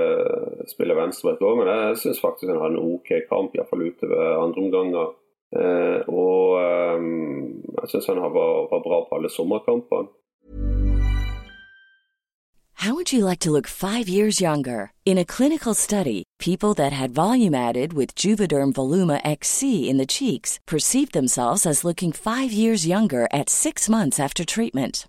spille 0.72 0.96
venstreback 0.96 1.42
òg, 1.44 1.58
men 1.60 1.72
jeg 1.72 1.98
syns 2.04 2.22
faktisk 2.24 2.52
han 2.52 2.62
hadde 2.62 2.78
en 2.78 2.94
OK 2.96 3.12
kamp, 3.28 3.58
iallfall 3.58 3.90
utover 3.90 4.38
andre 4.40 4.64
omganger. 4.64 5.10
Eh, 5.50 6.02
og 6.06 6.60
eh, 6.62 7.06
jeg 7.82 7.92
syns 7.92 8.10
han 8.12 8.22
var, 8.22 8.70
var 8.70 8.84
bra 8.86 9.04
på 9.10 9.18
alle 9.18 9.32
sommerkampene. 9.34 10.14
How 12.80 12.94
would 12.94 13.12
you 13.12 13.26
like 13.26 13.40
to 13.40 13.52
look 13.52 13.68
five 13.68 14.08
years 14.08 14.40
younger? 14.40 14.94
In 15.06 15.18
a 15.18 15.26
clinical 15.26 15.74
study, 15.74 16.24
people 16.40 16.74
that 16.76 16.94
had 16.94 17.12
volume 17.12 17.54
added 17.54 17.92
with 17.92 18.16
Juvederm 18.16 18.72
Voluma 18.72 19.20
XC 19.26 19.90
in 19.90 19.98
the 19.98 20.06
cheeks 20.06 20.60
perceived 20.66 21.12
themselves 21.12 21.66
as 21.66 21.84
looking 21.84 22.14
five 22.14 22.54
years 22.54 22.88
younger 22.88 23.28
at 23.34 23.50
six 23.50 23.90
months 23.90 24.18
after 24.18 24.46
treatment. 24.46 25.09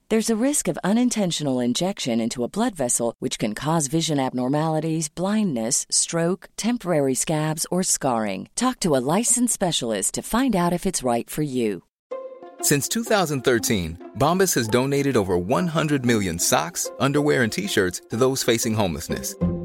There's 0.11 0.29
a 0.29 0.45
risk 0.47 0.67
of 0.67 0.77
unintentional 0.83 1.61
injection 1.61 2.19
into 2.19 2.43
a 2.43 2.49
blood 2.49 2.75
vessel, 2.75 3.15
which 3.19 3.39
can 3.39 3.55
cause 3.55 3.87
vision 3.87 4.19
abnormalities, 4.19 5.07
blindness, 5.07 5.85
stroke, 5.89 6.49
temporary 6.57 7.15
scabs, 7.15 7.65
or 7.71 7.81
scarring. 7.81 8.49
Talk 8.57 8.81
to 8.81 8.93
a 8.97 9.05
licensed 9.17 9.53
specialist 9.53 10.15
to 10.15 10.21
find 10.21 10.53
out 10.53 10.73
if 10.73 10.85
it's 10.85 11.01
right 11.01 11.29
for 11.29 11.43
you. 11.43 11.83
Since 12.61 12.89
2013, 12.89 14.09
Bombas 14.17 14.53
has 14.55 14.67
donated 14.67 15.15
over 15.15 15.37
100 15.37 16.05
million 16.05 16.37
socks, 16.37 16.91
underwear, 16.99 17.43
and 17.43 17.51
t 17.51 17.65
shirts 17.69 18.01
to 18.09 18.17
those 18.17 18.43
facing 18.43 18.73
homelessness. 18.73 19.33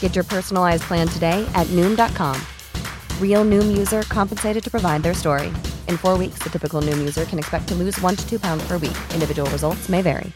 Get 0.00 0.14
your 0.14 0.24
personalized 0.24 0.84
plan 0.84 1.08
today 1.08 1.46
at 1.54 1.66
Noom.com. 1.76 2.40
Real 3.20 3.44
Noom 3.44 3.76
user 3.76 4.02
compensated 4.02 4.64
to 4.64 4.70
provide 4.70 5.02
their 5.02 5.14
story. 5.14 5.48
In 5.88 5.98
four 5.98 6.16
weeks, 6.16 6.38
the 6.42 6.48
typical 6.48 6.80
Noom 6.80 6.98
user 6.98 7.26
can 7.26 7.38
expect 7.38 7.68
to 7.68 7.74
lose 7.74 8.00
one 8.00 8.16
to 8.16 8.26
two 8.26 8.38
pounds 8.38 8.66
per 8.66 8.78
week. 8.78 8.96
Individual 9.12 9.50
results 9.50 9.88
may 9.88 10.02
vary. 10.02 10.32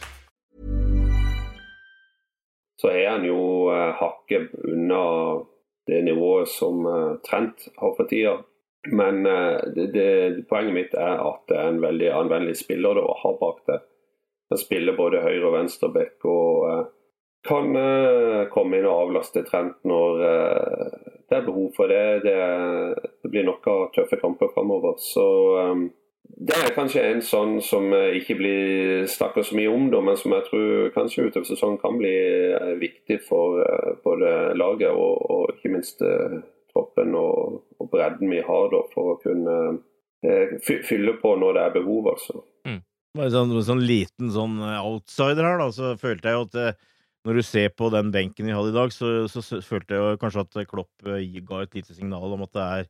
Så 2.80 2.88
er 2.88 3.10
han 3.10 3.24
jo 3.24 3.68
uh, 3.68 3.92
hakket 3.92 4.54
unna 4.64 5.04
det 5.86 6.02
nivået 6.04 6.48
som 6.48 6.86
uh, 6.86 7.16
Trent 7.30 7.68
har 7.76 7.92
for 7.96 8.08
tida. 8.08 8.38
Men 8.88 9.26
uh, 9.26 9.60
det, 9.74 9.86
det, 9.92 10.46
poenget 10.48 10.74
mitt 10.74 10.94
er 10.94 11.20
at 11.20 11.42
det 11.48 11.58
er 11.58 11.68
en 11.68 11.82
veldig 11.82 12.08
anvendelig 12.22 12.56
spiller 12.62 12.96
da, 12.96 13.04
å 13.04 13.18
ha 13.22 13.34
bak 13.42 13.58
det. 13.68 13.78
Han 14.50 14.58
spiller 14.58 14.96
både 14.96 15.20
høyre- 15.22 15.46
og 15.50 15.54
venstreback 15.58 16.24
og 16.24 16.49
kan 17.50 17.76
uh, 17.76 18.48
komme 18.52 18.78
inn 18.78 18.88
og 18.88 19.06
avlaste 19.06 19.42
Trent 19.46 19.80
når 19.88 20.20
uh, 20.22 21.08
det 21.30 21.38
er 21.38 21.46
behov 21.46 21.72
for 21.76 21.90
det. 21.90 22.22
Det, 22.26 23.30
blir 23.30 23.46
nok 23.46 23.66
av 23.70 23.82
tøffe 23.94 24.18
kamper 24.20 24.50
framover. 24.54 24.96
Så 25.02 25.26
um, 25.58 25.84
det 26.30 26.56
er 26.56 26.74
kanskje 26.74 27.04
en 27.06 27.22
sånn 27.22 27.58
som 27.62 27.90
ikke 27.92 28.36
blir 28.38 29.04
snakka 29.10 29.42
så 29.46 29.56
mye 29.58 29.70
om, 29.70 29.88
men 29.90 30.18
som 30.18 30.34
jeg 30.34 30.46
tror 30.46 30.90
kanskje 30.94 31.26
utover 31.26 31.48
sesongen 31.48 31.80
kan 31.82 31.98
bli 31.98 32.14
viktig 32.80 33.18
for 33.26 33.58
både 34.04 34.54
laget 34.58 34.94
og, 34.94 35.18
og 35.26 35.56
ikke 35.56 35.72
minst 35.74 36.02
troppen 36.70 37.16
og, 37.18 37.60
og, 37.78 37.88
bredden 37.90 38.30
vi 38.30 38.40
har 38.46 38.70
da, 38.72 38.84
for 38.94 39.14
å 39.14 39.18
kunne 39.22 39.58
fylle 40.62 41.16
på 41.18 41.34
når 41.42 41.58
det 41.58 41.66
er 41.66 41.76
behov. 41.80 42.12
altså. 42.14 42.44
Mm. 42.68 42.80
Bare 43.18 43.34
sånn, 43.34 43.56
sånn 43.66 43.82
liten 43.82 44.30
sånn 44.30 44.54
outsider 44.62 45.42
her, 45.42 45.58
da, 45.58 45.68
så 45.74 45.96
følte 45.98 46.30
jeg 46.30 46.38
jo 46.38 46.46
at 46.46 46.80
når 47.26 47.40
du 47.40 47.42
ser 47.44 47.72
på 47.76 47.90
den 47.92 48.12
benken 48.14 48.48
vi 48.48 48.54
hadde 48.54 48.72
i 48.72 48.76
dag, 48.76 48.92
så, 48.94 49.28
så, 49.28 49.42
følte 49.64 49.98
jeg 49.98 50.20
kanskje 50.22 50.46
at 50.46 50.62
Klopp 50.70 51.04
ga 51.04 51.62
et 51.62 51.76
lite 51.76 51.96
signal 51.96 52.36
om 52.36 52.46
at 52.46 52.54
det 52.56 52.64
er 52.64 52.88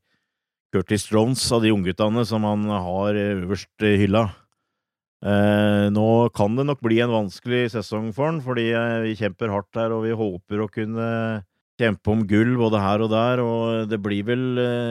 Curtis 0.71 1.09
Jones 1.11 1.43
av 1.51 1.64
de 1.64 1.73
ungguttene 1.75 2.23
som 2.29 2.47
han 2.47 2.69
har 2.71 3.19
øverst 3.19 3.87
i 3.88 3.97
hylla. 4.05 4.29
Eh, 5.21 5.90
nå 5.93 6.07
kan 6.33 6.55
det 6.57 6.64
nok 6.69 6.81
bli 6.85 7.01
en 7.03 7.12
vanskelig 7.12 7.73
sesong 7.75 8.09
for 8.16 8.31
han, 8.31 8.38
fordi 8.45 8.71
vi 9.05 9.16
kjemper 9.19 9.51
hardt 9.53 9.77
her, 9.77 9.93
og 9.93 10.07
vi 10.07 10.14
håper 10.16 10.62
å 10.62 10.71
kunne 10.71 11.09
kjempe 11.81 12.12
om 12.12 12.23
gull 12.29 12.55
både 12.61 12.81
her 12.81 13.03
og 13.03 13.11
der, 13.11 13.43
og 13.43 13.90
det 13.90 13.99
blir 14.05 14.25
vel 14.29 14.43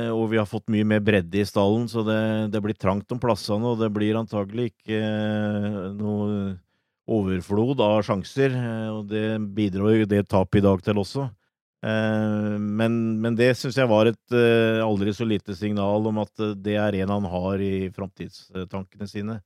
Og 0.10 0.24
vi 0.32 0.40
har 0.42 0.48
fått 0.50 0.72
mye 0.74 0.86
mer 0.90 1.04
bredde 1.06 1.38
i 1.38 1.46
stallen, 1.46 1.88
så 1.88 2.04
det, 2.04 2.52
det 2.52 2.62
blir 2.66 2.76
trangt 2.76 3.12
om 3.14 3.22
plassene, 3.22 3.72
og 3.72 3.80
det 3.80 3.92
blir 3.94 4.20
antagelig 4.20 4.74
ikke 4.74 5.00
noe 5.96 6.58
overflod 7.10 7.82
av 7.84 8.02
sjanser, 8.06 8.56
og 8.94 9.10
det 9.10 9.40
bidro 9.56 9.92
jo 9.96 10.08
det 10.10 10.28
tapet 10.30 10.62
i 10.62 10.66
dag 10.66 10.82
til 10.86 11.02
også. 11.02 11.28
Men, 11.80 12.96
men 13.24 13.38
det 13.40 13.54
syns 13.56 13.78
jeg 13.80 13.88
var 13.88 14.10
et 14.10 14.34
aldri 14.84 15.14
så 15.16 15.24
lite 15.24 15.56
signal 15.56 16.10
om 16.10 16.20
at 16.20 16.44
det 16.60 16.76
er 16.76 16.98
en 17.00 17.14
han 17.16 17.30
har 17.32 17.64
i 17.64 17.88
framtidstankene 17.96 19.08
sine. 19.08 19.38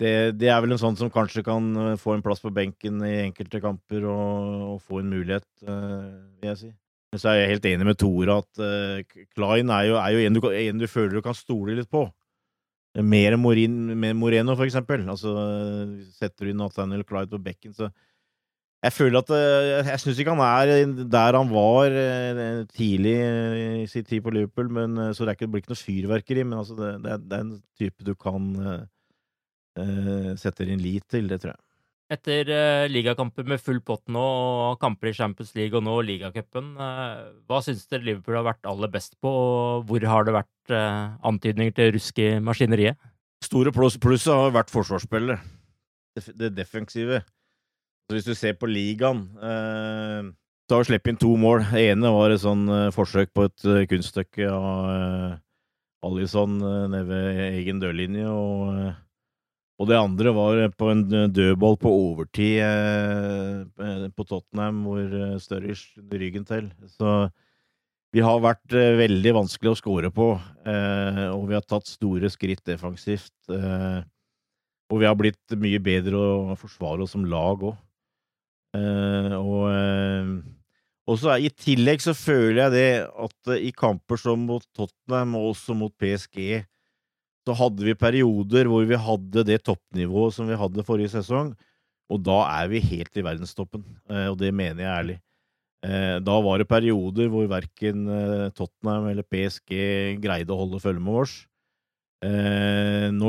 Det, 0.00 0.12
det, 0.36 0.50
er 0.52 0.60
vel 0.64 0.74
en 0.76 0.80
sånn 0.80 0.96
som 0.96 1.12
kanskje 1.12 1.44
kan 1.44 1.96
få 2.00 2.14
en 2.14 2.24
plass 2.24 2.40
på 2.44 2.52
benken 2.52 3.00
i 3.04 3.16
enkelte 3.24 3.62
kamper 3.64 4.04
og, 4.08 4.60
og 4.74 4.84
få 4.84 5.00
en 5.00 5.10
mulighet, 5.12 5.48
vil 5.64 6.52
jeg 6.52 6.60
si. 6.60 6.70
Så 7.16 7.32
er 7.32 7.40
jeg 7.40 7.50
helt 7.56 7.66
enig 7.72 7.88
med 7.88 7.98
Tore 8.00 8.38
at 8.38 8.60
Klein 9.34 9.72
er 9.72 9.88
jo, 9.88 9.96
er 9.98 10.14
jo 10.14 10.24
en, 10.28 10.36
du, 10.36 10.48
en 10.52 10.84
du 10.84 10.88
føler 10.88 11.16
du 11.16 11.24
kan 11.24 11.36
stole 11.36 11.80
litt 11.80 11.90
på. 11.90 12.04
Mer 12.98 13.36
Morin, 13.38 13.74
med 13.94 14.16
Moreno, 14.18 14.56
for 14.58 14.66
eksempel. 14.66 15.04
Altså, 15.08 15.30
setter 16.18 16.46
du 16.46 16.50
inn 16.50 16.58
Nathaniel 16.58 17.04
Clyde 17.06 17.30
på 17.30 17.42
bekken, 17.44 17.74
så 17.76 17.90
Jeg 18.82 18.92
føler 18.96 19.20
at 19.20 19.30
Jeg 19.86 20.00
syns 20.00 20.18
ikke 20.18 20.32
han 20.32 20.40
er 20.40 21.04
der 21.12 21.36
han 21.36 21.50
var 21.52 21.92
tidlig 22.72 23.12
i 23.82 23.86
sin 23.86 24.04
tid 24.04 24.22
på 24.24 24.30
Liverpool, 24.30 24.70
men, 24.72 25.14
så 25.14 25.24
det, 25.24 25.36
ikke, 25.36 25.48
blir 25.52 25.62
ikke 25.62 25.74
noe 25.74 25.84
fyrverkeri. 25.84 26.42
Men 26.44 26.58
altså, 26.58 26.74
det, 26.74 27.04
det, 27.04 27.12
er, 27.12 27.18
det, 27.18 27.38
er, 27.38 27.44
en 27.44 27.62
type 27.78 28.04
du 28.04 28.14
kan 28.14 28.48
uh, 29.78 30.32
sette 30.40 30.64
din 30.64 30.80
lit 30.80 31.04
til, 31.10 31.28
det 31.28 31.42
tror 31.42 31.52
jeg. 31.52 31.69
Etter 32.10 32.48
uh, 32.50 32.90
ligakamper 32.90 33.46
med 33.46 33.60
full 33.62 33.78
pott 33.86 34.02
nå, 34.10 34.20
og 34.20 34.80
kamper 34.82 35.12
i 35.12 35.14
Champions 35.14 35.52
League 35.54 35.78
og 35.78 35.84
nå 35.86 35.94
ligacupen, 36.02 36.72
uh, 36.74 37.28
hva 37.46 37.60
syns 37.62 37.84
dere 37.86 38.02
Liverpool 38.08 38.40
har 38.40 38.48
vært 38.48 38.66
aller 38.66 38.90
best 38.90 39.14
på, 39.22 39.30
og 39.30 39.84
hvor 39.86 40.06
har 40.10 40.26
det 40.26 40.34
vært 40.34 40.72
uh, 40.74 41.14
antydninger 41.30 41.76
til 41.76 41.92
rusk 41.94 42.18
i 42.18 42.32
maskineriet? 42.42 42.98
Store 43.46 43.70
pluss, 43.72 43.94
plusset 44.02 44.34
har 44.34 44.50
vært 44.56 44.72
forsvarsspillet. 44.74 45.38
det, 46.34 46.50
defensive. 46.56 47.22
Så 48.08 48.16
hvis 48.16 48.26
du 48.26 48.34
ser 48.34 48.56
på 48.58 48.66
ligaen 48.66 49.20
eh, 49.38 50.26
så 50.66 50.74
har 50.74 50.82
vi 50.82 50.88
sluppet 50.88 51.12
inn 51.12 51.20
to 51.22 51.30
mål. 51.38 51.62
Det 51.70 51.84
ene 51.92 52.10
var 52.10 52.34
et 52.34 52.42
sånn 52.42 52.66
forsøk 52.92 53.30
på 53.32 53.46
et 53.46 53.64
kunststykke 53.88 54.50
av 54.50 55.38
Alison 56.04 56.58
nede 56.58 57.06
ved 57.06 57.40
egen 57.46 57.80
dørlinje. 57.80 58.26
Og, 58.28 58.90
og 59.80 59.88
det 59.88 59.96
andre 59.96 60.32
var 60.36 60.58
på 60.76 60.90
en 60.92 61.06
dødball 61.32 61.78
på 61.80 61.90
overtid 61.90 62.58
eh, 62.60 64.08
på 64.12 64.26
Tottenham, 64.28 64.82
hvor 64.84 65.00
eh, 65.00 65.38
Sturridge 65.40 66.02
under 66.02 66.20
ryggen 66.20 66.44
til. 66.44 66.68
Så 66.98 67.30
vi 68.12 68.22
har 68.24 68.40
vært 68.42 68.74
eh, 68.74 68.96
veldig 68.98 69.32
vanskelig 69.38 69.70
å 69.72 69.78
score 69.78 70.10
på, 70.14 70.32
eh, 70.66 71.26
og 71.30 71.44
vi 71.48 71.56
har 71.56 71.66
tatt 71.66 71.88
store 71.88 72.30
skritt 72.32 72.64
defensivt. 72.66 73.32
Eh, 73.54 74.00
og 74.90 74.98
vi 74.98 75.06
har 75.06 75.14
blitt 75.18 75.54
mye 75.62 75.78
bedre 75.82 76.18
å 76.18 76.56
forsvare 76.58 77.06
oss 77.06 77.14
som 77.14 77.24
lag 77.30 77.62
òg. 77.70 77.76
og 81.10 81.16
så 81.18 81.36
I 81.38 81.50
tillegg 81.54 82.02
så 82.02 82.14
føler 82.14 82.64
jeg 82.64 82.74
det 82.74 82.90
at 83.06 83.54
i 83.56 83.70
kamper 83.70 84.18
som 84.18 84.42
mot 84.46 84.66
Tottenham 84.74 85.38
og 85.38 85.52
også 85.54 85.78
mot 85.78 85.94
PSG, 85.94 86.66
så 87.48 87.56
hadde 87.56 87.86
vi 87.86 87.96
perioder 87.98 88.68
hvor 88.68 88.84
vi 88.88 88.98
hadde 89.00 89.44
det 89.48 89.62
toppnivået 89.66 90.36
som 90.36 90.48
vi 90.50 90.58
hadde 90.60 90.84
forrige 90.86 91.14
sesong, 91.14 91.54
og 92.10 92.22
da 92.26 92.40
er 92.58 92.70
vi 92.72 92.82
helt 92.82 93.16
i 93.16 93.24
verdenstoppen, 93.24 93.84
eh, 94.10 94.26
og 94.30 94.38
det 94.40 94.50
mener 94.54 94.82
jeg 94.82 94.90
ærlig. 94.90 95.18
Eh, 95.86 96.16
da 96.20 96.34
var 96.44 96.60
det 96.60 96.68
perioder 96.68 97.30
hvor 97.32 97.46
verken 97.48 98.02
eh, 98.10 98.48
Tottenham 98.52 99.08
eller 99.12 99.24
PSG 99.24 100.18
greide 100.20 100.52
å 100.52 100.58
holde 100.64 100.82
følge 100.82 101.04
med 101.04 101.22
oss. 101.22 101.38
Nå 102.20 103.28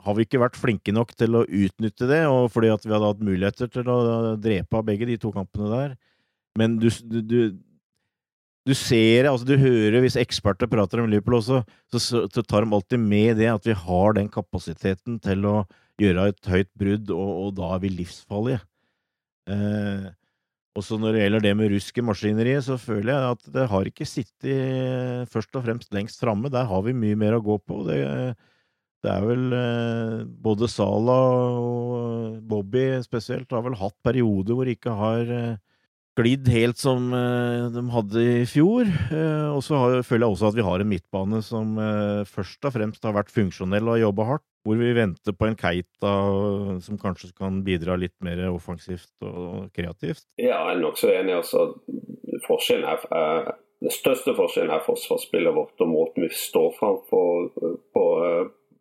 har 0.00 0.14
vi 0.16 0.24
ikke 0.24 0.38
vært 0.40 0.56
flinke 0.56 0.94
nok 0.96 1.10
til 1.12 1.36
å 1.36 1.42
utnytte 1.44 2.06
det, 2.08 2.22
og 2.24 2.46
fordi 2.54 2.70
at 2.72 2.86
vi 2.86 2.94
hadde 2.94 3.10
hatt 3.10 3.20
muligheter 3.20 3.68
til 3.68 3.90
å 3.92 3.98
drepe 4.40 4.78
av 4.78 4.86
begge 4.88 5.10
de 5.10 5.18
to 5.20 5.28
kampene 5.34 5.68
der. 5.68 5.90
Men 6.56 6.78
du, 6.80 6.88
du, 7.04 7.36
du 8.64 8.72
ser 8.72 9.24
det, 9.24 9.30
altså 9.30 9.46
du 9.48 9.58
hører 9.60 10.00
hvis 10.00 10.16
eksperter 10.20 10.70
prater 10.72 11.02
om 11.02 11.10
Liverpool 11.12 11.36
også, 11.36 11.60
så, 11.92 12.00
så, 12.00 12.42
tar 12.42 12.64
de 12.64 12.72
alltid 12.72 13.00
med 13.00 13.36
det 13.40 13.50
at 13.52 13.66
vi 13.68 13.76
har 13.76 14.16
den 14.16 14.30
kapasiteten 14.32 15.18
til 15.24 15.44
å 15.50 15.56
gjøre 16.00 16.30
et 16.32 16.50
høyt 16.50 16.70
brudd, 16.80 17.12
og, 17.12 17.32
og 17.44 17.50
da 17.58 17.74
er 17.74 17.82
vi 17.84 17.92
livsfarlige. 17.92 18.62
Eh, 19.52 20.06
også 20.74 20.96
når 20.98 21.14
det 21.14 21.20
gjelder 21.22 21.44
det 21.44 21.52
med 21.60 21.70
rusk 21.70 22.00
i 22.00 22.06
maskineriet, 22.08 22.64
så 22.66 22.78
føler 22.80 23.12
jeg 23.12 23.34
at 23.36 23.52
det 23.54 23.66
har 23.70 23.90
ikke 23.90 24.08
sittet 24.08 25.30
først 25.30 25.54
og 25.54 25.68
fremst 25.68 25.92
lengst 25.94 26.24
framme. 26.24 26.50
Der 26.50 26.66
har 26.66 26.82
vi 26.86 26.96
mye 26.96 27.18
mer 27.20 27.36
å 27.36 27.44
gå 27.44 27.60
på. 27.62 27.84
Det, 27.86 28.00
det 29.04 29.12
er 29.12 29.28
vel 29.28 29.44
eh, 29.54 30.16
Både 30.24 30.70
Sala 30.72 31.18
og 31.60 32.40
Bobby 32.48 32.88
spesielt 33.04 33.52
har 33.54 33.62
vel 33.68 33.78
hatt 33.78 33.94
perioder 34.02 34.56
hvor 34.56 34.66
de 34.66 34.74
ikke 34.74 34.96
har 34.98 35.30
eh, 35.30 35.62
glidd 36.18 36.48
helt 36.52 36.78
som 36.80 37.10
uh, 37.14 37.70
de 37.74 37.82
hadde 37.92 38.24
i 38.24 38.46
fjor. 38.48 38.88
Uh, 39.10 39.54
og 39.56 39.62
så 39.66 39.80
føler 40.06 40.26
jeg 40.26 40.36
også 40.36 40.50
at 40.50 40.58
vi 40.58 40.66
har 40.66 40.82
en 40.82 40.90
midtbane 40.90 41.40
som 41.44 41.76
uh, 41.80 42.22
først 42.28 42.68
og 42.68 42.74
fremst 42.76 43.06
har 43.06 43.16
vært 43.16 43.32
funksjonell 43.34 43.90
og 43.90 44.00
jobba 44.02 44.28
hardt. 44.32 44.46
Hvor 44.64 44.78
vi 44.80 44.94
venter 44.96 45.34
på 45.36 45.44
en 45.44 45.58
Keita 45.60 46.12
som 46.80 46.96
kanskje 47.00 47.34
kan 47.36 47.58
bidra 47.66 47.98
litt 48.00 48.14
mer 48.24 48.46
offensivt 48.48 49.12
og 49.20 49.66
kreativt. 49.76 50.24
Ja, 50.40 50.62
jeg 50.70 50.78
er 50.78 50.80
nokså 50.80 51.10
enig. 51.12 51.34
Altså, 51.36 51.66
forskjellen 52.46 52.88
er, 52.88 53.04
er, 53.12 53.50
den 53.84 53.92
største 53.92 54.32
forskjellen 54.38 54.72
er 54.72 54.86
forsvarsspillet 54.86 55.52
vårt 55.52 55.84
og 55.84 55.92
måten 55.92 56.24
vi 56.24 56.30
står 56.32 56.72
fram 56.78 56.96
på 57.04 58.06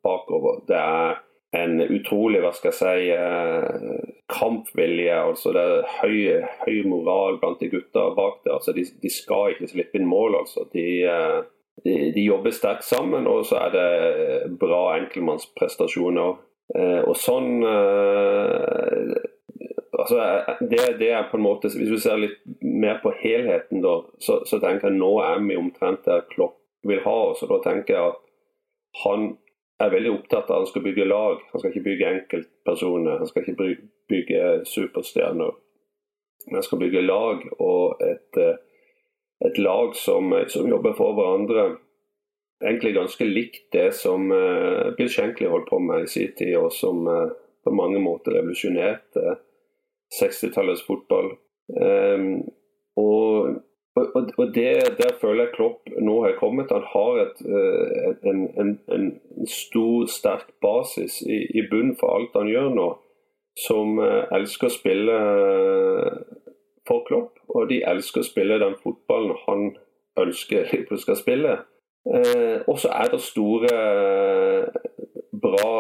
bakover. 0.08 0.64
Det 0.72 0.80
er 0.80 1.20
en 1.54 1.82
utrolig 1.82 2.42
hva 2.42 2.50
skal 2.56 2.72
jeg 2.72 2.78
si, 2.80 3.10
eh, 3.14 4.14
kampvilje. 4.34 5.14
altså 5.14 5.54
Det 5.54 5.64
er 5.64 5.92
høy, 6.00 6.18
høy 6.66 6.80
moral 6.90 7.38
blant 7.42 7.60
de 7.62 7.70
gutta 7.70 8.08
bak 8.18 8.42
der. 8.44 8.56
altså 8.58 8.74
de, 8.74 8.86
de, 9.02 9.10
skal 9.10 9.54
ikke 9.54 9.70
slippe 9.70 10.00
inn 10.00 10.10
mål. 10.10 10.40
altså 10.42 10.66
de, 10.74 10.88
eh, 11.04 11.44
de, 11.86 11.94
de 12.16 12.26
jobber 12.26 12.52
sterkt 12.52 12.84
sammen, 12.84 13.28
og 13.28 13.46
så 13.46 13.62
er 13.68 13.78
det 13.78 14.58
bra 14.60 14.98
enkeltmannsprestasjoner. 14.98 16.42
Eh, 16.74 17.02
og 17.06 17.16
sånn 17.20 17.62
altså 19.94 20.18
det, 20.60 20.82
det, 20.98 21.12
er 21.12 21.30
på 21.30 21.38
en 21.38 21.44
måte, 21.44 21.70
Hvis 21.70 21.92
vi 21.92 22.00
ser 22.02 22.18
litt 22.18 22.42
mer 22.62 22.98
på 23.04 23.14
helheten, 23.20 23.84
da, 23.84 24.00
så, 24.18 24.42
så 24.48 24.58
tenker 24.60 24.90
jeg 24.90 24.98
nå 24.98 25.14
er 25.22 25.44
vi 25.46 25.60
omtrent 25.60 26.06
der 26.08 26.26
Klopp 26.34 26.58
vil 26.84 27.04
ha 27.06 27.18
oss. 27.30 27.44
og 27.46 27.54
Da 27.54 27.62
tenker 27.70 27.94
jeg 27.94 28.10
at 28.10 28.22
han 29.04 29.36
er 29.84 29.94
veldig 29.94 30.12
opptatt 30.14 30.50
av 30.50 30.56
at 30.56 30.64
han 30.64 30.70
skal 30.72 30.86
bygge 30.86 31.08
lag. 31.08 31.42
Han 31.52 31.62
skal 31.62 31.72
ikke 31.72 31.88
bygge 31.88 32.12
enkeltpersoner. 32.18 33.22
Han 33.22 33.30
skal 33.30 33.46
ikke 33.46 33.68
bygge 34.12 34.44
superstjerner. 34.70 35.56
Men 36.46 36.60
han 36.60 36.66
skal 36.68 36.82
bygge 36.82 37.06
lag, 37.06 37.46
og 37.64 38.04
et, 38.04 38.40
eh, 38.42 38.58
et 39.48 39.60
lag 39.64 39.96
som, 39.96 40.34
som, 40.52 40.68
jobber 40.70 40.96
for 40.98 41.16
hverandre. 41.16 41.78
Egentlig 42.64 42.96
ganske 42.96 43.28
likt 43.28 43.66
det 43.76 43.90
som 43.96 44.30
uh, 44.32 44.94
Bill 44.96 45.10
Shankly 45.12 45.50
holdt 45.52 45.68
på 45.68 45.80
med 45.84 46.06
i 46.06 46.12
sin 46.12 46.36
tid, 46.38 46.56
og 46.56 46.72
som 46.72 47.04
på 47.64 47.72
mange 47.76 48.00
måter 48.00 48.38
revolusjonerte 48.38 49.38
60-tallets 50.14 50.86
fotball. 50.88 51.34
Um, 51.76 52.44
og 53.00 53.58
og, 53.96 54.30
og 54.38 54.56
det, 54.56 54.98
Der 54.98 55.14
føler 55.22 55.44
jeg 55.44 55.54
Klopp 55.54 55.90
nå 56.02 56.24
har 56.24 56.36
kommet. 56.40 56.72
Han 56.72 56.86
har 56.94 57.20
et, 57.26 57.42
eh, 57.46 58.30
en, 58.30 58.40
en, 58.62 58.80
en, 58.96 59.22
stor, 59.48 60.06
sterk 60.06 60.48
basis 60.62 61.22
i, 61.22 61.44
i 61.60 61.62
bunnen 61.70 61.98
for 62.00 62.16
alt 62.16 62.34
han 62.36 62.50
gjør 62.50 62.74
nå, 62.74 62.88
som 63.68 64.00
eh, 64.02 64.24
elsker 64.34 64.72
å 64.72 64.74
spille 64.74 65.20
eh, 65.20 66.18
for 66.88 67.06
Klopp. 67.08 67.38
Og 67.54 67.70
de 67.70 67.84
elsker 67.86 68.24
å 68.24 68.30
spille 68.32 68.62
den 68.64 68.80
fotballen 68.82 69.38
han 69.46 69.70
ønsker 70.26 70.74
de 70.90 70.98
skal 71.02 71.18
spille. 71.18 71.60
og 72.68 72.80
så 72.80 72.90
er 72.92 73.14
det 73.14 73.20
store, 73.24 73.76
bra 75.32 75.76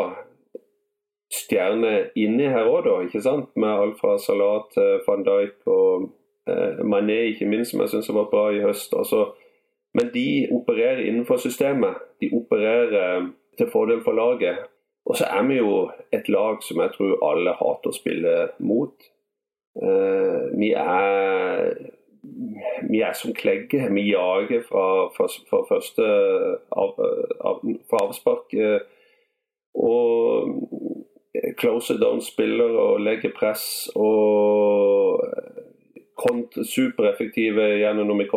stjerner 1.33 2.13
inni 2.15 2.47
her 2.47 2.69
òg, 2.69 3.11
Med 3.55 3.69
alt 3.69 3.99
fra 3.99 4.17
Salat 4.17 4.77
van 5.07 5.23
Dijk 5.23 5.67
og 5.67 6.09
Mané 6.83 7.19
ikke 7.29 7.47
minst, 7.47 7.71
som 7.71 7.81
jeg 7.81 7.89
syns 7.93 8.09
var 8.11 8.29
bra 8.31 8.49
i 8.51 8.61
høst. 8.63 8.93
Altså, 8.97 9.31
men 9.93 10.09
de 10.13 10.47
opererer 10.51 11.05
innenfor 11.05 11.37
systemet. 11.37 11.95
De 12.21 12.29
opererer 12.33 13.17
eh, 13.17 13.27
til 13.57 13.69
fordel 13.71 14.03
for 14.03 14.11
laget. 14.11 14.57
Og 15.05 15.17
så 15.17 15.25
er 15.25 15.43
vi 15.47 15.57
jo 15.57 15.89
et 16.13 16.29
lag 16.29 16.63
som 16.63 16.81
jeg 16.81 16.93
tror 16.95 17.25
alle 17.29 17.53
hater 17.59 17.91
å 17.91 17.95
spille 17.95 18.35
mot. 18.59 19.09
Uh, 19.73 20.53
vi 20.55 20.69
er 20.77 21.73
vi 22.89 23.01
er 23.03 23.13
som 23.19 23.33
klegge. 23.35 23.89
Vi 23.91 24.05
jager 24.13 24.61
fra, 24.63 25.09
fra, 25.15 25.27
fra 25.49 25.59
første 25.67 26.05
fra 26.71 27.99
avspark. 28.05 28.55
Og 29.75 30.53
closer 31.59 31.99
down 31.99 32.21
spiller 32.21 32.77
og 32.79 33.01
legger 33.03 33.35
press. 33.35 33.89
Og 33.95 35.19
supereffektive 36.67 37.69
gjennom 37.81 38.11
når 38.11 38.21
vi 38.23 38.29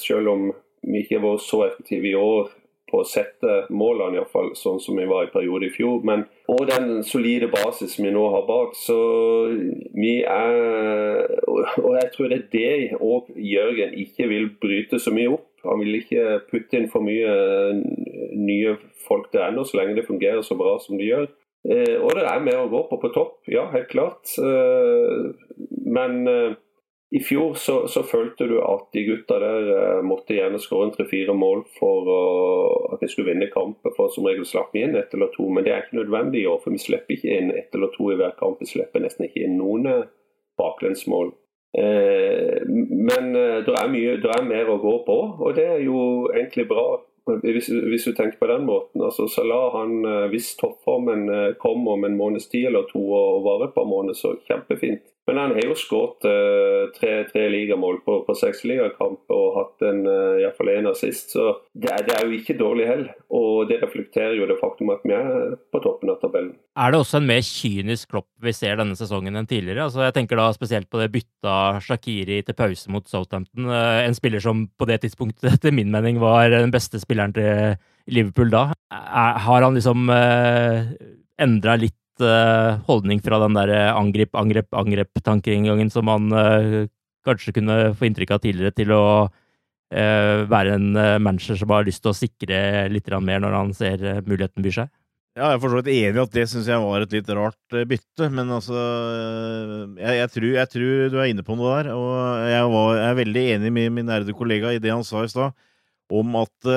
selv 0.00 0.32
om 0.32 0.52
vi 0.84 1.00
ikke 1.00 1.18
har 1.18 1.24
vært 1.24 1.44
så 1.46 1.64
effektive 1.68 2.10
i 2.10 2.18
år 2.18 2.52
på 2.90 3.00
å 3.00 3.06
sette 3.08 3.54
målene, 3.74 4.20
iallfall 4.20 4.52
sånn 4.58 4.78
som 4.82 4.98
vi 5.00 5.06
var 5.08 5.26
i 5.26 5.32
periode 5.32 5.68
i 5.68 5.72
fjor. 5.74 6.02
Men, 6.06 6.26
og 6.52 6.66
den 6.68 7.02
solide 7.06 7.48
basis 7.52 7.96
vi 7.98 8.12
nå 8.14 8.24
har 8.34 8.44
bak. 8.48 8.76
Så 8.78 8.98
vi 9.96 10.20
er 10.22 11.24
Og 11.48 11.96
jeg 11.96 12.10
tror 12.14 12.30
det 12.30 12.38
er 12.38 12.50
det 12.52 12.98
og 13.00 13.30
Jørgen 13.34 13.96
ikke 14.04 14.28
vil 14.30 14.50
bryte 14.60 15.00
så 15.00 15.14
mye 15.14 15.32
opp. 15.34 15.48
Han 15.64 15.80
vil 15.80 15.96
ikke 16.02 16.42
putte 16.50 16.76
inn 16.76 16.90
for 16.92 17.04
mye 17.04 17.30
nye 18.36 18.76
folk 19.06 19.30
der 19.32 19.48
ennå, 19.48 19.64
så 19.64 19.78
lenge 19.80 19.96
det 19.96 20.06
fungerer 20.08 20.44
så 20.44 20.56
bra 20.58 20.76
som 20.82 20.98
det 21.00 21.08
gjør. 21.08 21.26
Eh, 21.64 21.96
og 21.96 22.12
det 22.12 22.26
er 22.28 22.44
mer 22.44 22.60
å 22.60 22.68
gå 22.68 22.82
på 22.90 22.98
på 23.00 23.10
topp, 23.14 23.38
ja, 23.48 23.64
helt 23.72 23.88
klart. 23.88 24.34
Eh, 24.36 25.30
men 25.96 26.28
eh, 26.28 26.56
i 27.14 27.20
fjor 27.22 27.54
så, 27.54 27.76
så, 27.86 28.02
følte 28.02 28.48
du 28.50 28.56
at 28.58 28.88
de 28.96 29.04
gutta 29.06 29.36
der 29.38 29.68
eh, 29.70 30.00
måtte 30.02 30.34
gjerne 30.34 30.58
skåre 30.58 30.90
tre-fire 30.96 31.36
mål 31.38 31.62
for 31.78 32.10
å, 32.10 32.24
at 32.96 33.04
de 33.04 33.10
skulle 33.12 33.30
vinne 33.30 33.46
kamper. 33.52 33.94
For 33.94 34.10
som 34.10 34.26
regel 34.26 34.48
slapp 34.48 34.74
vi 34.74 34.82
inn 34.82 34.98
ett 34.98 35.14
eller 35.14 35.30
to, 35.36 35.46
men 35.46 35.62
det 35.62 35.70
er 35.70 35.84
ikke 35.84 36.00
nødvendig 36.00 36.42
i 36.42 36.48
år. 36.50 36.58
For 36.64 36.74
vi 36.74 36.82
slipper 36.82 37.14
ikke 37.14 37.38
inn 37.38 37.54
ett 37.54 37.76
eller 37.78 37.94
to 37.94 38.10
i 38.10 38.18
hver 38.18 38.34
kamp. 38.40 38.58
Vi 38.58 38.72
slipper 38.72 39.04
nesten 39.04 39.28
ikke 39.28 39.46
inn 39.46 39.54
noen 39.60 39.86
eh, 39.92 40.04
baklengsmål. 40.58 41.30
Eh, 41.78 42.62
men 42.66 43.36
eh, 43.36 43.62
det 43.66 43.78
er, 43.78 43.88
mye, 43.90 44.18
det 44.22 44.30
er 44.30 44.46
mer 44.46 44.68
å 44.70 44.78
gå 44.82 44.98
på, 45.06 45.16
og 45.42 45.56
det 45.56 45.64
er 45.76 45.80
jo 45.86 45.98
egentlig 46.34 46.68
bra. 46.70 46.86
Hvis, 47.24 47.70
hvis, 47.72 48.04
du 48.04 48.12
tenker 48.12 48.36
på 48.36 48.50
den 48.50 48.66
måten. 48.68 49.00
altså 49.00 49.30
Salah, 49.32 49.70
han, 49.78 50.02
eh, 50.04 50.26
Hvis 50.34 50.56
toppformen 50.60 51.54
kommer 51.62 51.96
om 51.96 52.04
en 52.04 52.18
måneds 52.18 52.50
tid 52.52 52.68
eller 52.68 52.84
to 52.90 53.00
og 53.00 53.46
varer 53.46 53.70
et 53.70 53.78
par 53.78 53.88
måneder, 53.88 54.18
så 54.18 54.34
kjempefint. 54.50 55.13
Men 55.24 55.38
han 55.40 55.54
har 55.56 55.64
jo 55.64 55.74
skåret 55.78 56.26
uh, 56.28 56.90
tre, 56.92 57.12
tre 57.30 57.46
ligamål 57.48 58.02
på, 58.04 58.18
på 58.26 58.34
seks 58.36 58.60
ligakamper 58.68 59.32
og 59.32 59.56
hatt 59.56 59.84
en 59.88 60.02
uh, 60.04 60.40
iallfall 60.42 60.72
én 60.74 60.88
assist. 60.90 61.32
Så 61.32 61.46
det 61.72 61.88
er, 61.94 62.04
det 62.04 62.16
er, 62.18 62.26
jo 62.28 62.36
ikke 62.36 62.58
dårlig 62.60 62.88
hell. 62.90 63.06
Og 63.32 63.70
det 63.70 63.80
reflekterer 63.80 64.36
jo 64.36 64.48
det 64.50 64.58
faktum 64.60 64.92
at 64.92 65.06
vi 65.08 65.16
er 65.16 65.56
på 65.72 65.80
toppen 65.84 66.12
av 66.12 66.20
tabellen. 66.20 66.52
Er 66.76 66.92
det 66.92 67.00
også 67.00 67.22
en 67.22 67.30
mer 67.30 67.40
kynisk 67.46 68.12
Klopp 68.12 68.28
vi 68.44 68.52
ser 68.52 68.76
denne 68.80 68.98
sesongen 68.98 69.40
enn 69.40 69.48
tidligere? 69.48 69.88
Altså, 69.88 70.04
jeg 70.04 70.16
tenker 70.18 70.40
da 70.40 70.50
spesielt 70.52 70.90
på 70.92 71.00
det 71.00 71.08
bytta 71.14 71.56
Shakiri 71.86 72.42
til 72.44 72.58
pause 72.60 72.92
mot 72.92 73.08
Southampton. 73.08 73.72
Uh, 73.72 74.04
en 74.04 74.16
spiller 74.18 74.44
som 74.44 74.66
på 74.76 74.92
det 74.92 75.00
tidspunktet, 75.06 75.48
etter 75.56 75.72
min 75.72 75.92
mening, 75.94 76.20
var 76.20 76.52
den 76.52 76.74
beste 76.74 77.00
spilleren 77.00 77.32
til 77.36 77.80
Liverpool 78.12 78.52
da. 78.52 78.68
Er, 78.92 79.40
har 79.48 79.64
han 79.64 79.80
liksom 79.80 80.10
uh, 80.12 80.92
endra 81.40 81.80
litt 81.80 81.96
holdning 82.88 83.22
fra 83.24 83.40
den 83.42 83.56
der 83.58 83.72
angrip, 83.94 84.34
angrep, 84.38 84.68
angrep-tankeinngangen 84.76 85.90
som 85.92 86.06
man 86.08 86.28
uh, 86.30 86.84
kanskje 87.26 87.54
kunne 87.56 87.78
få 87.96 88.08
inntrykk 88.08 88.36
av 88.36 88.44
tidligere, 88.44 88.74
til 88.76 88.94
å 88.94 89.06
være 89.94 90.72
en 90.74 90.96
manager 91.22 91.54
som 91.60 91.70
har 91.70 91.84
lyst 91.86 92.00
til 92.02 92.10
å 92.10 92.16
sikre 92.16 92.56
litt 92.90 93.06
mer 93.22 93.38
når 93.44 93.52
han 93.54 93.68
ser 93.76 94.00
muligheten 94.26 94.64
byr 94.64 94.74
seg? 94.74 94.88
Ja, 95.36 95.52
jeg 95.52 95.58
er 95.58 95.60
for 95.62 95.70
så 95.70 95.78
vidt 95.78 95.90
enig 95.92 96.18
i 96.18 96.22
at 96.22 96.34
det 96.34 96.44
syns 96.50 96.70
jeg 96.70 96.82
var 96.82 97.04
et 97.04 97.14
litt 97.14 97.30
rart 97.36 97.76
bytte, 97.90 98.26
men 98.32 98.50
altså 98.56 98.74
jeg, 100.00 100.16
jeg, 100.18 100.32
tror, 100.34 100.48
jeg, 100.56 100.70
tror, 100.72 100.90
du 101.12 101.16
er 101.20 101.30
inne 101.30 101.44
på 101.46 101.54
noe 101.60 101.76
der. 101.76 101.92
Og 101.94 102.10
jeg, 102.50 102.66
var, 102.74 102.90
jeg 102.98 103.06
er 103.06 103.20
veldig 103.20 103.44
enig 103.54 103.72
med 103.76 103.94
min 104.00 104.12
ærede 104.16 104.34
kollega 104.34 104.72
i 104.74 104.82
det 104.82 104.90
han 104.90 105.06
sa 105.06 105.22
i 105.22 105.30
stad, 105.30 105.54
om 106.10 106.40
at 106.42 106.70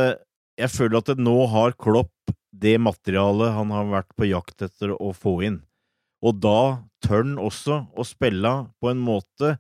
jeg 0.58 0.74
føler 0.74 1.00
at 1.00 1.12
det 1.12 1.22
nå 1.22 1.38
har 1.54 1.78
Klopp 1.78 2.34
det 2.58 2.78
materialet 2.82 3.56
han 3.56 3.72
har 3.74 3.90
vært 3.92 4.14
på 4.18 4.30
jakt 4.30 4.66
etter 4.66 4.94
å 4.96 5.14
få 5.16 5.40
inn. 5.48 5.62
Og 6.26 6.40
da 6.42 6.84
tør 7.06 7.24
han 7.24 7.38
også 7.42 7.82
å 7.94 8.06
spille 8.08 8.54
på 8.82 8.90
en 8.92 9.02
måte 9.02 9.58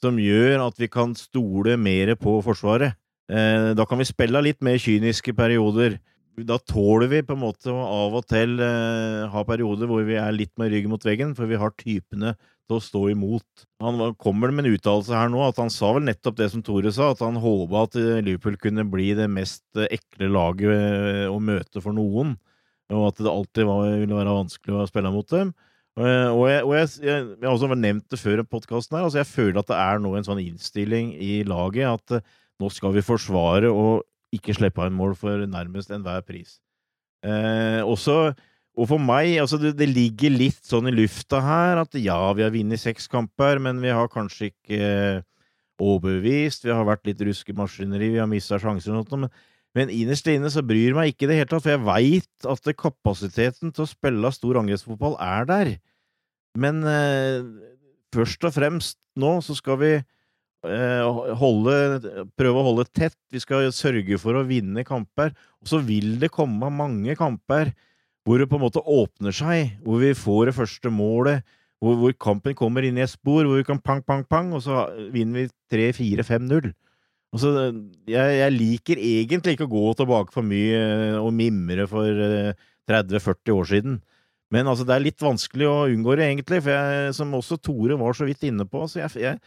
som 0.00 0.18
gjør 0.18 0.64
at 0.64 0.80
vi 0.80 0.88
kan 0.90 1.14
stole 1.18 1.76
mer 1.78 2.14
på 2.18 2.38
Forsvaret. 2.44 2.96
Eh, 3.30 3.70
da 3.76 3.86
kan 3.86 4.00
vi 4.00 4.08
spille 4.08 4.42
litt 4.42 4.60
mer 4.64 4.80
kyniske 4.80 5.34
perioder. 5.36 5.98
Da 6.46 6.56
tåler 6.62 7.10
vi 7.10 7.20
på 7.26 7.34
en 7.34 7.42
måte 7.42 7.72
å 7.72 7.80
av 7.80 8.14
og 8.20 8.26
til 8.30 8.60
eh, 8.64 9.26
ha 9.28 9.42
perioder 9.44 9.90
hvor 9.90 10.04
vi 10.06 10.16
er 10.16 10.32
litt 10.32 10.52
med 10.60 10.70
ryggen 10.72 10.92
mot 10.92 11.04
veggen, 11.04 11.34
for 11.36 11.50
vi 11.50 11.58
har 11.60 11.74
typene 11.76 12.34
til 12.38 12.76
å 12.78 12.82
stå 12.84 13.02
imot. 13.12 13.64
Han 13.82 14.14
kommer 14.20 14.54
med 14.54 14.64
en 14.64 14.76
uttalelse 14.76 15.16
her 15.16 15.28
nå, 15.32 15.42
at 15.44 15.58
han 15.60 15.72
sa 15.74 15.90
vel 15.96 16.06
nettopp 16.06 16.38
det 16.38 16.48
som 16.52 16.62
Tore 16.64 16.92
sa, 16.94 17.10
at 17.12 17.24
han 17.24 17.40
håpa 17.42 17.84
at 17.88 17.98
Liverpool 17.98 18.56
kunne 18.62 18.86
bli 18.88 19.10
det 19.18 19.26
mest 19.32 19.66
ekle 19.90 20.30
laget 20.32 20.70
eh, 20.70 21.26
å 21.28 21.40
møte 21.42 21.82
for 21.82 21.96
noen 21.96 22.38
og 22.90 23.10
at 23.10 23.20
det 23.22 23.30
alltid 23.30 23.66
var, 23.68 23.84
ville 24.00 24.16
være 24.18 24.34
vanskelig 24.34 24.74
å 24.74 24.86
spille 24.90 25.12
mot 25.14 25.28
dem. 25.30 25.52
Og 26.00 26.44
jeg, 26.48 26.62
og 26.64 26.72
jeg, 26.74 26.88
jeg, 27.04 27.24
jeg 27.36 27.46
har 27.46 27.52
også 27.52 27.76
nevnt 27.76 28.06
det 28.10 28.18
før 28.18 28.40
i 28.42 28.46
podkasten 28.48 28.96
her, 28.96 29.04
altså 29.06 29.20
jeg 29.20 29.28
føler 29.28 29.60
at 29.60 29.68
det 29.70 29.78
er 29.78 30.00
nå 30.02 30.14
en 30.16 30.26
sånn 30.26 30.40
innstilling 30.42 31.12
i 31.14 31.42
laget 31.46 31.90
at 31.90 32.30
nå 32.60 32.70
skal 32.72 32.94
vi 32.94 33.04
forsvare 33.04 33.70
og 33.72 34.02
ikke 34.34 34.54
slippe 34.56 34.86
inn 34.86 34.96
mål 34.96 35.16
for 35.18 35.46
nærmest 35.50 35.92
enhver 35.94 36.22
pris. 36.26 36.58
Eh, 37.26 37.80
også, 37.84 38.32
og 38.78 38.88
for 38.88 39.02
meg, 39.02 39.34
altså 39.42 39.58
det, 39.60 39.74
det, 39.78 39.90
ligger 39.90 40.32
litt 40.32 40.62
sånn 40.64 40.88
i 40.88 40.94
lufta 40.94 41.42
her 41.44 41.82
at 41.82 41.98
ja, 42.00 42.18
vi 42.36 42.46
har 42.46 42.54
vunnet 42.54 42.80
seks 42.80 43.10
kamper, 43.10 43.60
men 43.60 43.82
vi 43.82 43.92
har 43.92 44.08
kanskje 44.12 44.52
ikke 44.52 44.80
eh, 44.80 45.22
overbevist, 45.80 46.64
vi 46.64 46.74
har 46.76 46.86
vært 46.88 47.08
litt 47.08 47.22
ruskemaskineri, 47.24 48.14
vi 48.14 48.22
har 48.22 48.30
mista 48.30 48.60
sjanser 48.60 48.94
og 48.94 49.02
noe, 49.02 49.24
men 49.26 49.32
men 49.76 49.90
innerst 49.94 50.26
inne 50.26 50.50
så 50.50 50.64
bryr 50.66 50.96
meg 50.96 51.12
ikke 51.12 51.28
det 51.30 51.36
hele 51.38 51.50
tatt, 51.50 51.62
for 51.62 51.74
jeg 51.76 51.84
veit 51.86 52.48
at 52.50 52.70
kapasiteten 52.78 53.70
til 53.74 53.84
å 53.84 53.90
spille 53.90 54.32
stor 54.34 54.58
angrepsfotball 54.58 55.14
er 55.22 55.46
der. 55.46 55.70
Men 56.58 56.82
eh, 56.82 57.46
først 58.14 58.46
og 58.48 58.56
fremst 58.56 58.98
nå 59.20 59.36
så 59.46 59.54
skal 59.58 59.78
vi 59.82 59.92
holde, 60.62 61.76
prøve 62.36 62.60
å 62.60 62.66
holde 62.66 62.84
tett. 62.92 63.16
Vi 63.32 63.40
skal 63.40 63.70
sørge 63.72 64.18
for 64.20 64.36
å 64.36 64.44
vinne 64.48 64.84
kamper. 64.84 65.32
Og 65.62 65.70
så 65.72 65.80
vil 65.84 66.18
det 66.20 66.32
komme 66.34 66.68
mange 66.72 67.16
kamper 67.18 67.72
hvor 68.28 68.38
det 68.38 68.50
på 68.50 68.58
en 68.58 68.66
måte 68.66 68.82
åpner 68.84 69.34
seg, 69.34 69.78
hvor 69.84 70.02
vi 70.02 70.12
får 70.14 70.50
det 70.50 70.56
første 70.58 70.92
målet, 70.92 71.46
hvor, 71.80 71.96
hvor 71.96 72.12
kampen 72.20 72.54
kommer 72.56 72.84
inn 72.84 72.98
i 73.00 73.04
et 73.06 73.12
spor, 73.12 73.46
hvor 73.48 73.56
vi 73.56 73.66
kan 73.66 73.80
pang, 73.80 74.02
pang, 74.04 74.26
pang, 74.28 74.52
og 74.56 74.62
så 74.64 74.84
vinner 75.14 75.46
vi 75.46 75.52
3-4-5-0. 75.72 76.68
Altså, 77.30 77.50
jeg, 78.10 78.36
jeg, 78.40 78.54
liker 78.56 79.00
egentlig 79.00 79.54
ikke 79.54 79.68
å 79.68 79.72
gå 79.72 79.84
tilbake 80.00 80.34
for 80.34 80.46
mye 80.46 80.78
eh, 80.78 81.18
og 81.20 81.30
mimre 81.34 81.86
for 81.90 82.06
30-40 82.90 83.30
eh, 83.30 83.54
år 83.54 83.68
siden. 83.70 84.00
Men 84.50 84.66
altså, 84.66 84.84
det 84.86 84.96
er 84.96 85.04
litt 85.04 85.22
vanskelig 85.22 85.68
å 85.70 85.76
unngå 85.92 86.16
det, 86.18 86.26
egentlig. 86.26 86.58
For 86.66 86.74
jeg, 86.74 87.14
som 87.16 87.36
også 87.38 87.60
Tore 87.62 87.98
var 88.00 88.18
så 88.18 88.26
vidt 88.26 88.42
inne 88.48 88.66
på, 88.68 88.82
så 88.90 89.04
jeg, 89.04 89.14
jeg, 89.22 89.38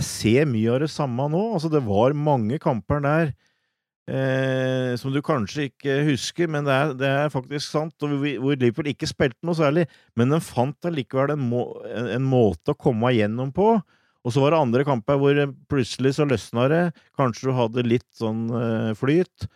ser 0.00 0.46
mye 0.48 0.72
av 0.72 0.80
det 0.80 0.88
samme 0.88 1.26
nå. 1.28 1.42
Altså, 1.52 1.68
det 1.68 1.82
var 1.84 2.16
mange 2.16 2.56
kamper 2.62 3.02
der 3.04 3.32
eh, 4.08 4.96
som 4.96 5.12
du 5.12 5.20
kanskje 5.24 5.68
ikke 5.68 5.98
husker, 6.08 6.48
men 6.48 6.64
det 6.64 6.72
er, 6.72 6.94
det 6.96 7.10
er 7.10 7.34
faktisk 7.34 7.66
sant. 7.68 7.96
Og 8.00 8.16
hvor 8.16 8.56
Liverpool 8.56 8.88
ikke 8.88 9.10
spilte 9.10 9.44
noe 9.44 9.58
særlig, 9.58 9.84
men 10.16 10.32
den 10.32 10.44
fant 10.44 10.88
allikevel 10.88 11.34
en, 11.36 11.44
må, 11.52 11.66
en, 11.92 12.08
en 12.16 12.24
måte 12.24 12.72
å 12.72 12.78
komme 12.78 13.12
igjennom 13.12 13.52
på. 13.52 13.74
Og 14.22 14.32
så 14.32 14.40
var 14.40 14.54
det 14.54 14.62
andre 14.62 14.86
kamper 14.86 15.18
hvor 15.18 15.40
plutselig 15.70 16.14
så 16.16 16.24
løsna 16.24 16.68
det. 16.70 16.84
Kanskje 17.18 17.50
du 17.50 17.56
hadde 17.58 17.84
litt 17.84 18.08
sånn 18.16 18.46
eh, 18.54 18.92
flyt. 18.96 19.50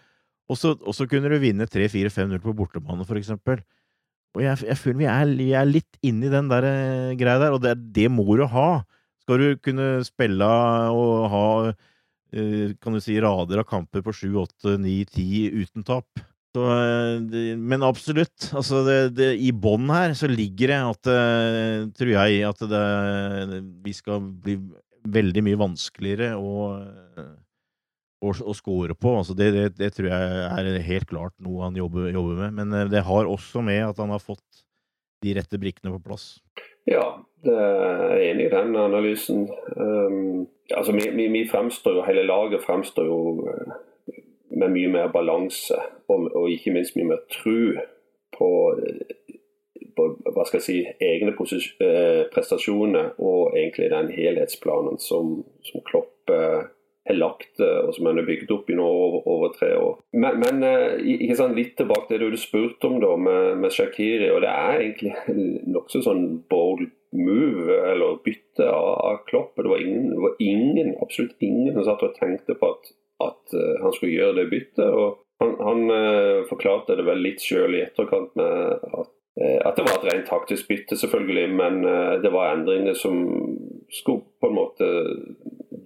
Og 0.50 0.58
så, 0.58 0.74
og 0.76 0.94
så, 0.94 1.06
kunne 1.10 1.30
du 1.30 1.40
vinne 1.42 1.66
3-4-5-0 1.70 2.38
på 2.42 2.54
bortebane, 2.54 3.06
for 3.06 3.18
eksempel. 3.18 3.62
Og 4.36 4.44
jeg, 4.44 4.60
jeg 4.68 4.78
føler 4.78 4.98
vi 5.00 5.08
er, 5.10 5.32
vi 5.38 5.48
er 5.58 5.68
litt 5.68 5.98
inne 6.06 6.28
i 6.28 6.32
den 6.32 6.50
der 6.50 6.66
uh, 6.66 7.14
greia 7.18 7.40
der, 7.40 7.56
og 7.56 7.62
det, 7.64 7.74
det, 7.96 8.06
må 8.12 8.26
du 8.38 8.44
ha. 8.52 8.68
Skal 9.26 9.42
du 9.42 9.58
kunne 9.58 9.90
spille 10.06 10.48
og 10.94 11.26
ha 11.32 11.46
uh, 11.66 12.68
kan 12.78 12.94
du 12.94 13.02
si, 13.02 13.18
rader 13.18 13.62
av 13.62 13.66
kamper 13.66 14.06
på 14.06 14.14
7, 14.14 14.30
8, 14.46 14.76
9, 14.78 14.96
10 15.10 15.62
uten 15.64 15.86
tap, 15.86 16.24
så, 16.56 16.64
eh, 16.72 17.56
men 17.58 17.84
absolutt. 17.84 18.48
Altså 18.56 18.80
det, 18.86 18.98
det, 19.18 19.30
I 19.44 19.52
bånn 19.52 19.90
her 19.92 20.14
så 20.16 20.28
ligger 20.30 20.72
det 20.72 20.78
at 20.80 21.10
eh, 21.12 21.80
Tror 21.96 22.12
jeg 22.14 22.44
at 22.48 22.62
det, 22.70 23.62
vi 23.84 23.92
skal 23.96 24.24
bli 24.24 24.56
veldig 25.06 25.42
mye 25.46 25.58
vanskeligere 25.60 26.32
å, 26.40 26.70
å, 28.24 28.32
å 28.32 28.54
score 28.56 28.96
på. 28.98 29.12
Altså 29.20 29.36
det, 29.38 29.50
det, 29.76 29.92
tror 29.94 30.08
jeg 30.10 30.46
er 30.48 30.80
helt 30.88 31.10
klart 31.10 31.36
noe 31.44 31.66
han 31.66 31.76
jobber, 31.78 32.08
jobber, 32.14 32.40
med. 32.46 32.56
Men 32.62 32.80
eh, 32.80 32.88
det 32.94 33.04
har 33.06 33.28
også 33.28 33.64
med 33.66 33.84
at 33.90 34.00
han 34.02 34.14
har 34.14 34.24
fått 34.24 34.64
de 35.24 35.36
rette 35.36 35.60
brikkene 35.60 35.92
på 35.96 36.02
plass. 36.08 36.26
Ja, 36.88 37.18
det 37.46 37.56
er 37.56 38.22
enig 38.28 38.48
i 38.48 38.52
den 38.52 38.76
analysen. 38.76 39.46
Um, 39.76 40.46
altså, 40.70 40.92
vi, 40.92 41.08
vi, 41.14 41.28
vi, 41.32 41.48
fremstår 41.48 42.00
jo, 42.00 42.06
Hele 42.06 42.26
laget 42.26 42.64
fremstår 42.66 43.06
jo 43.06 43.18
med 44.56 44.72
mye 44.72 44.92
mer 44.92 45.12
balanse 45.12 45.78
og, 46.08 46.30
og, 46.34 46.50
ikke 46.50 46.74
minst 46.74 46.96
mye 46.96 47.10
mer 47.12 47.24
tru 47.32 47.76
på, 48.36 48.48
på 49.96 50.06
hva 50.24 50.46
skal 50.46 50.60
jeg 50.60 50.66
si, 50.66 50.78
egne 51.02 51.34
eh, 51.34 52.22
prestasjoner 52.32 53.14
og 53.18 53.56
egentlig 53.56 53.90
den 53.92 54.10
helhetsplanen 54.14 55.00
som, 55.02 55.38
som 55.66 55.84
Klopp 55.88 56.32
eh, 56.32 56.66
har 57.06 57.18
lagt 57.18 57.60
eh, 57.60 57.82
og 57.86 57.94
som 57.96 58.08
han 58.10 58.20
har 58.20 58.28
bygd 58.28 58.52
opp 58.54 58.70
i 58.70 58.78
nå 58.78 58.86
over, 58.86 59.26
over 59.34 59.54
tre 59.56 59.72
år. 59.78 59.98
Men, 60.16 60.40
men 60.42 60.66
ikke 61.16 61.38
sant, 61.38 61.56
litt 61.58 61.76
tilbake 61.78 62.10
til 62.10 62.22
det 62.22 62.32
du 62.34 62.40
spurte 62.40 62.90
om 62.90 63.00
da 63.02 63.14
med, 63.20 63.56
med 63.64 63.74
Shakiri, 63.74 64.30
og 64.34 64.42
det 64.44 64.52
er 64.52 64.84
egentlig 64.84 65.16
nokså 65.76 66.04
sånn 66.06 66.28
bold 66.50 66.88
move, 67.16 67.80
eller 67.90 68.20
bytte 68.24 68.68
av, 68.70 68.92
av 69.10 69.24
Klopp. 69.30 69.56
Det 69.56 69.68
var, 69.68 69.82
ingen, 69.82 70.10
det 70.12 70.22
var 70.22 70.36
ingen, 70.38 70.94
absolutt 71.02 71.42
ingen 71.44 71.74
som 71.74 71.86
satt 71.88 72.04
og 72.06 72.16
tenkte 72.20 72.56
på 72.58 72.70
at 72.74 72.94
at 73.24 73.54
uh, 73.54 73.82
han 73.82 73.92
skulle 73.92 74.16
gjøre 74.16 74.36
det 74.40 74.50
byttet. 74.50 74.88
og 74.88 75.22
Han, 75.40 75.54
han 75.60 75.90
uh, 75.90 76.46
forklarte 76.48 76.96
det 76.96 77.06
vel 77.06 77.22
litt 77.24 77.44
sjøl 77.44 77.76
i 77.76 77.84
etterkant 77.84 78.34
med 78.38 78.84
at, 79.00 79.12
uh, 79.40 79.58
at, 79.68 79.76
det 79.76 79.86
var 79.86 79.98
et 79.98 80.08
rent 80.10 80.28
taktisk 80.30 80.68
bytte, 80.68 80.98
selvfølgelig, 81.00 81.46
men 81.60 81.82
det 82.22 82.32
var 82.32 82.54
endringer 82.54 82.96
som 82.96 83.18
skulle 83.92 84.24
på 84.40 84.50
en 84.50 84.56
måte 84.56 84.88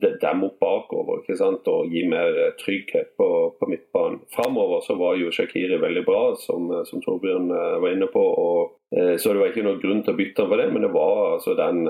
demme 0.01 0.48
opp 0.48 0.59
bakover 0.62 1.20
ikke 1.22 1.36
sant? 1.38 1.68
og 1.70 1.92
gi 1.92 2.07
mer 2.09 2.55
trygghet 2.61 3.14
på, 3.20 3.28
på 3.59 3.70
midtbanen. 3.70 4.22
Framover 4.34 4.82
så 4.86 4.96
var 5.01 5.18
jo 5.20 5.32
Shakiri 5.34 5.80
veldig 5.82 6.05
bra, 6.07 6.24
som, 6.40 6.70
som 6.88 7.05
Torbjørn 7.05 7.51
var 7.53 7.92
inne 7.92 8.11
på. 8.11 8.24
og 8.24 8.76
så 8.90 9.30
det 9.30 9.38
var 9.38 9.53
ikke 9.53 9.62
noen 9.62 9.78
grunn 9.78 10.01
til 10.03 10.16
å 10.16 10.18
bytte 10.18 10.42
ham 10.42 10.51
for 10.51 10.59
det, 10.59 10.70
men 10.74 10.82
det 10.82 10.90
var 10.90 11.18
altså 11.36 11.55
den 11.55 11.84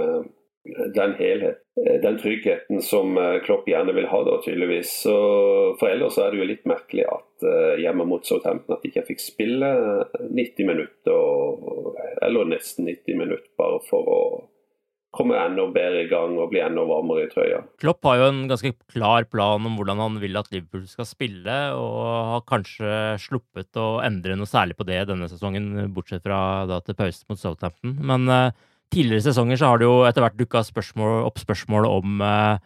den 0.94 1.14
helhet, 1.14 1.58
eh, 1.86 2.00
den 2.00 2.18
tryggheten 2.18 2.82
som 2.82 3.18
eh, 3.18 3.38
Klopp 3.40 3.68
gjerne 3.68 3.92
vil 3.92 4.06
ha, 4.06 4.22
da, 4.24 4.36
tydeligvis. 4.44 4.92
Så 5.02 5.16
For 5.80 5.88
ellers 5.88 6.18
er 6.18 6.30
det 6.30 6.40
jo 6.40 6.48
litt 6.50 6.66
merkelig 6.68 7.06
at 7.08 7.46
hjemme 7.80 8.04
mot 8.04 8.26
Southampton 8.26 8.74
at 8.76 8.82
de 8.82 8.90
ikke 8.90 9.06
fikk 9.06 9.22
spille 9.24 9.68
90 10.28 10.66
minutter, 10.68 11.94
eller 12.26 12.50
nesten 12.50 12.84
90 12.84 13.16
minutter, 13.16 13.48
bare 13.56 13.78
for 13.86 14.10
å 14.12 14.20
komme 15.14 15.34
enda 15.38 15.64
bedre 15.74 16.04
i 16.04 16.08
gang 16.10 16.36
og 16.38 16.52
blir 16.52 16.62
enda 16.62 16.84
varmere 16.86 17.26
i 17.26 17.30
trøya. 17.32 17.60
Klopp 17.82 18.06
har 18.06 18.20
jo 18.20 18.28
en 18.30 18.40
ganske 18.50 18.72
klar 18.92 19.26
plan 19.26 19.66
om 19.66 19.76
hvordan 19.78 20.02
han 20.02 20.18
vil 20.22 20.38
at 20.38 20.50
Liverpool 20.54 20.86
skal 20.90 21.08
spille, 21.08 21.58
og 21.74 22.02
har 22.34 22.44
kanskje 22.48 22.96
sluppet 23.22 23.80
å 23.80 23.98
endre 24.06 24.38
noe 24.38 24.50
særlig 24.50 24.78
på 24.78 24.86
det 24.86 25.02
denne 25.10 25.26
sesongen, 25.30 25.90
bortsett 25.94 26.22
fra 26.26 26.64
da 26.70 26.78
til 26.86 26.98
pause 26.98 27.26
mot 27.30 27.42
Southampton. 27.42 27.96
Men 28.06 28.30
uh, 28.30 28.54
tidligere 28.94 29.26
sesonger 29.30 29.58
så 29.58 29.72
har 29.72 29.82
det 29.82 29.90
jo 29.90 30.02
etter 30.06 30.26
hvert 30.26 30.38
dukka 30.38 30.62
opp 30.62 31.42
spørsmål 31.42 31.90
om 31.90 32.22
uh, 32.22 32.60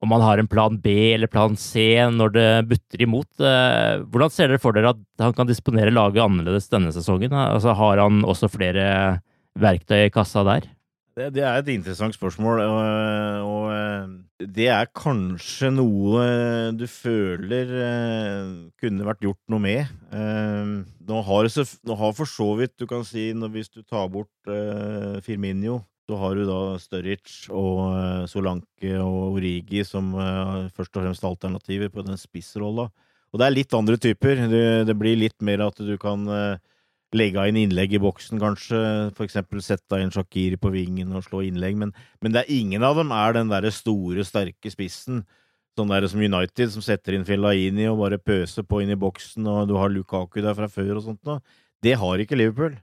om 0.00 0.08
man 0.08 0.22
har 0.24 0.40
en 0.40 0.48
plan 0.48 0.76
B 0.80 1.12
eller 1.14 1.28
plan 1.28 1.56
C 1.60 1.92
når 2.08 2.32
det 2.32 2.48
butter 2.70 3.02
imot. 3.04 3.28
Eh, 3.36 4.00
hvordan 4.08 4.32
ser 4.32 4.48
dere 4.48 4.62
for 4.62 4.76
dere 4.76 4.94
at 4.94 5.02
han 5.20 5.34
kan 5.36 5.48
disponere 5.48 5.92
laget 5.92 6.24
annerledes 6.24 6.70
denne 6.72 6.92
sesongen? 6.94 7.34
Altså, 7.36 7.74
har 7.76 8.00
han 8.00 8.22
også 8.24 8.48
flere 8.48 8.86
verktøy 9.60 10.06
i 10.06 10.12
kassa 10.14 10.44
der? 10.46 10.70
Det, 11.20 11.26
det 11.36 11.44
er 11.44 11.60
et 11.60 11.68
interessant 11.74 12.16
spørsmål, 12.16 12.62
og, 12.64 12.78
og, 13.44 13.66
eh, 13.74 14.46
det 14.56 14.70
er 14.72 14.88
kanskje 14.96 15.68
noe 15.74 16.24
du 16.72 16.86
føler 16.88 17.74
eh, 17.84 18.54
kunne 18.80 19.04
vært 19.04 19.28
gjort 19.28 19.42
noe 19.52 19.60
med. 19.60 19.92
Nå 21.10 21.20
har, 21.26 21.52
nå 21.84 22.00
har 22.00 22.16
for 22.16 22.30
så 22.30 22.48
vidt, 22.56 22.78
du 22.80 22.88
kan 22.88 23.04
si, 23.04 23.28
hvis 23.36 23.72
du 23.74 23.82
tar 23.84 24.08
bort 24.08 24.52
Firminio 25.26 25.82
så 26.10 26.18
har 26.18 26.34
du 26.34 26.46
da 26.48 26.58
Sturridge 26.82 27.52
og 27.54 27.84
eh, 27.94 28.24
Solanke 28.30 28.96
og 28.98 29.36
Origi 29.36 29.84
som 29.86 30.10
uh, 30.16 30.66
først 30.74 30.96
og 30.96 31.04
fremst 31.04 31.26
alternativer 31.26 31.92
på 31.92 32.02
den 32.06 32.18
spissrolla. 32.18 32.88
Og 33.30 33.38
det 33.38 33.46
er 33.46 33.54
litt 33.54 33.76
andre 33.78 33.94
typer. 34.00 34.42
Det, 34.50 34.96
blir 34.98 35.20
litt 35.20 35.38
mer 35.46 35.62
at 35.68 35.78
du 35.78 35.94
kan 36.02 36.26
uh, 36.26 36.58
legge 37.16 37.42
inn 37.48 37.58
innlegg 37.58 37.94
i 37.96 38.00
boksen, 38.02 38.40
kanskje. 38.42 38.80
For 39.16 39.26
eksempel 39.26 39.62
sette 39.64 39.98
inn 40.00 40.12
Shakiri 40.14 40.58
på 40.60 40.72
vingen 40.74 41.12
og 41.16 41.24
slå 41.26 41.42
innlegg. 41.46 41.78
Men, 41.80 41.94
men 42.22 42.34
det 42.34 42.44
er 42.44 42.54
ingen 42.60 42.86
av 42.86 42.98
dem 43.00 43.14
er 43.14 43.36
den 43.36 43.50
derre 43.52 43.72
store, 43.74 44.24
sterke 44.26 44.72
spissen. 44.72 45.24
Sånn 45.78 45.90
der 45.90 46.06
som 46.10 46.22
United, 46.22 46.72
som 46.74 46.84
setter 46.84 47.16
inn 47.16 47.26
Fellaini 47.26 47.86
og 47.90 48.02
bare 48.02 48.20
pøser 48.20 48.66
på 48.66 48.82
inn 48.82 48.92
i 48.92 48.98
boksen, 48.98 49.46
og 49.46 49.70
du 49.70 49.76
har 49.78 49.92
Lukaku 49.92 50.40
der 50.42 50.56
fra 50.58 50.68
før 50.70 50.96
og 50.98 51.04
sånt 51.06 51.22
noe. 51.28 51.40
Det 51.80 51.96
har 51.96 52.20
ikke 52.20 52.38
Liverpool. 52.38 52.76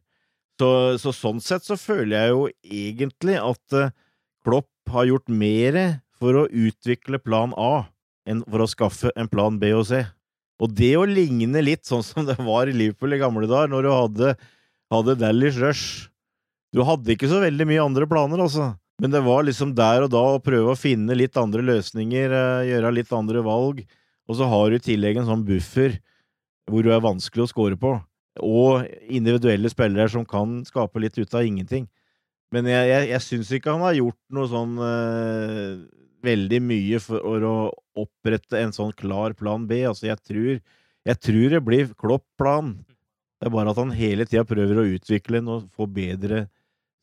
Så, 0.57 0.69
så, 0.97 1.13
sånn 1.13 1.41
sett 1.43 1.67
så 1.67 1.77
føler 1.77 2.15
jeg 2.17 2.33
jo 2.33 2.45
egentlig 2.65 3.35
at 3.37 3.75
uh, 3.77 3.91
Klopp 4.47 4.89
har 4.89 5.05
gjort 5.05 5.29
mer 5.29 5.77
for 6.17 6.39
å 6.39 6.47
utvikle 6.49 7.19
plan 7.21 7.53
A 7.59 7.85
enn 8.27 8.41
for 8.47 8.63
å 8.63 8.69
skaffe 8.69 9.11
en 9.19 9.29
plan 9.29 9.59
B 9.61 9.69
og 9.77 9.85
C. 9.91 10.01
Og 10.63 10.73
det 10.73 10.93
å 10.97 11.05
ligne 11.05 11.61
litt 11.61 11.85
sånn 11.85 12.03
som 12.05 12.25
det 12.25 12.37
var 12.41 12.69
i 12.69 12.75
Liverpool 12.75 13.13
i 13.13 13.21
gamle 13.21 13.49
dager, 13.49 13.69
når 13.71 13.85
du 13.85 13.91
hadde, 13.93 14.33
hadde 14.93 15.17
Dallish 15.21 15.61
Rush 15.61 15.87
Du 16.73 16.81
hadde 16.85 17.13
ikke 17.13 17.29
så 17.31 17.39
veldig 17.41 17.67
mye 17.69 17.85
andre 17.85 18.07
planer, 18.09 18.41
altså. 18.43 18.73
Men 19.01 19.13
det 19.13 19.21
var 19.23 19.45
liksom 19.45 19.75
der 19.77 20.03
og 20.03 20.11
da 20.11 20.23
å 20.33 20.41
prøve 20.43 20.73
å 20.73 20.79
finne 20.79 21.15
litt 21.15 21.37
andre 21.37 21.61
løsninger, 21.63 22.33
uh, 22.33 22.65
gjøre 22.65 22.95
litt 22.97 23.13
andre 23.13 23.43
valg. 23.45 23.83
Og 24.27 24.39
så 24.39 24.49
har 24.49 24.69
du 24.69 24.77
i 24.77 24.83
tillegg 24.83 25.21
en 25.21 25.29
sånn 25.29 25.45
buffer 25.47 25.99
hvor 26.67 26.83
du 26.83 26.89
er 26.91 27.03
vanskelig 27.05 27.45
å 27.45 27.51
score 27.53 27.77
på 27.79 27.93
og 28.43 28.83
individuelle 29.09 29.69
spillere 29.71 30.11
som 30.11 30.25
kan 30.27 30.59
skape 30.67 31.01
litt 31.01 31.15
ut 31.17 31.31
av 31.33 31.45
ingenting. 31.47 31.87
Men 32.53 32.67
jeg, 32.69 32.89
jeg, 32.89 33.07
jeg 33.11 33.23
syns 33.25 33.51
ikke 33.55 33.73
han 33.73 33.85
har 33.85 33.97
gjort 33.97 34.19
noe 34.35 34.49
sånn 34.51 34.75
uh, 34.77 35.79
veldig 36.25 36.59
mye 36.63 36.99
for 37.03 37.47
å 37.47 37.55
opprette 37.97 38.59
en 38.59 38.73
sånn 38.75 38.93
klar 38.97 39.35
plan 39.37 39.65
B. 39.69 39.81
Altså, 39.89 40.09
jeg 40.11 40.21
tror, 40.25 40.59
jeg 41.07 41.21
tror 41.23 41.55
det 41.55 41.63
blir 41.65 41.93
Klopp-plan. 41.99 42.75
Det 43.37 43.49
er 43.49 43.53
bare 43.53 43.73
at 43.73 43.81
han 43.81 43.93
hele 43.97 44.25
tida 44.25 44.45
prøver 44.47 44.81
å 44.81 44.89
utvikle 44.97 45.41
den 45.41 45.51
og 45.53 45.69
få 45.77 45.89
bedre 45.91 46.47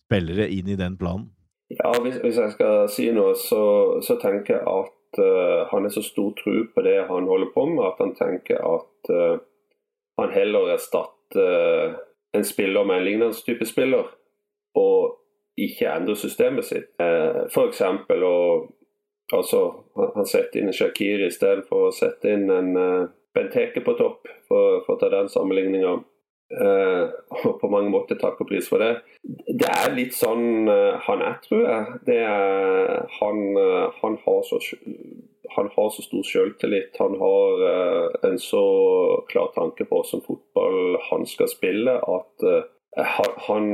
spillere 0.06 0.48
inn 0.52 0.68
i 0.68 0.78
den 0.78 0.98
planen. 1.00 1.30
Ja, 1.72 1.94
hvis, 2.02 2.18
hvis 2.22 2.38
jeg 2.38 2.52
skal 2.54 2.88
si 2.92 3.08
noe, 3.14 3.34
så, 3.40 3.64
så 4.04 4.18
tenker 4.20 4.58
jeg 4.58 4.64
at 4.68 5.20
uh, 5.22 5.64
han 5.70 5.86
er 5.86 5.94
så 5.94 6.02
stor 6.04 6.34
tro 6.38 6.56
på 6.74 6.84
det 6.84 6.98
han 7.08 7.30
holder 7.30 7.50
på 7.54 7.66
med, 7.70 7.84
at 7.88 8.02
han 8.02 8.12
tenker 8.18 8.60
at 8.60 9.10
uh, 9.14 9.38
han 10.20 10.34
heller 10.34 10.74
erstatter 10.74 11.40
uh, 11.40 11.96
en 12.34 12.44
spiller 12.44 12.84
med 12.84 13.00
en 13.00 13.06
lignende 13.06 13.46
type 13.46 13.66
spiller, 13.66 14.10
og 14.74 15.14
ikke 15.58 15.90
endre 15.90 16.16
systemet 16.18 16.66
sitt. 16.66 16.90
Uh, 17.00 17.46
F.eks. 17.46 17.82
å 18.10 18.36
altså, 19.32 19.60
han 19.96 20.26
setter 20.28 20.60
inn 20.60 20.72
en 20.72 21.32
stedet 21.32 21.68
for 21.68 21.88
å 21.88 21.94
sette 21.94 22.34
inn 22.34 22.50
en 22.52 22.74
uh, 22.76 23.12
Benteke 23.34 23.80
på 23.82 23.96
topp, 23.98 24.28
for, 24.48 24.82
for 24.86 24.94
å 24.94 25.00
ta 25.00 25.08
den 25.10 25.30
sammenligninga. 25.32 25.96
Uh, 26.54 27.08
og 27.40 27.56
på 27.58 27.68
mange 27.72 27.90
måter 27.90 28.18
takk 28.20 28.38
og 28.44 28.50
pris 28.50 28.68
for 28.70 28.82
det. 28.82 28.92
Det 29.24 29.70
er 29.70 29.94
litt 29.96 30.14
sånn 30.14 30.68
uh, 30.68 31.00
han 31.06 31.22
er, 31.24 31.38
tror 31.42 31.64
jeg. 31.64 32.00
Er, 32.14 33.00
han, 33.18 33.40
uh, 33.56 33.88
han 34.02 34.18
har 34.26 34.42
så 34.46 34.60
han 35.54 35.68
har 35.74 35.90
så 35.92 36.02
stor 36.02 36.22
selvtillit. 36.26 36.94
Han 36.98 37.18
har 37.20 37.64
en 38.26 38.38
så 38.40 38.62
klar 39.28 39.50
tanke 39.54 39.84
på 39.86 40.00
hvordan 40.00 40.22
fotball 40.24 40.96
han 41.10 41.26
skal 41.30 41.50
spille, 41.52 41.94
at 42.00 42.46
han, 43.44 43.68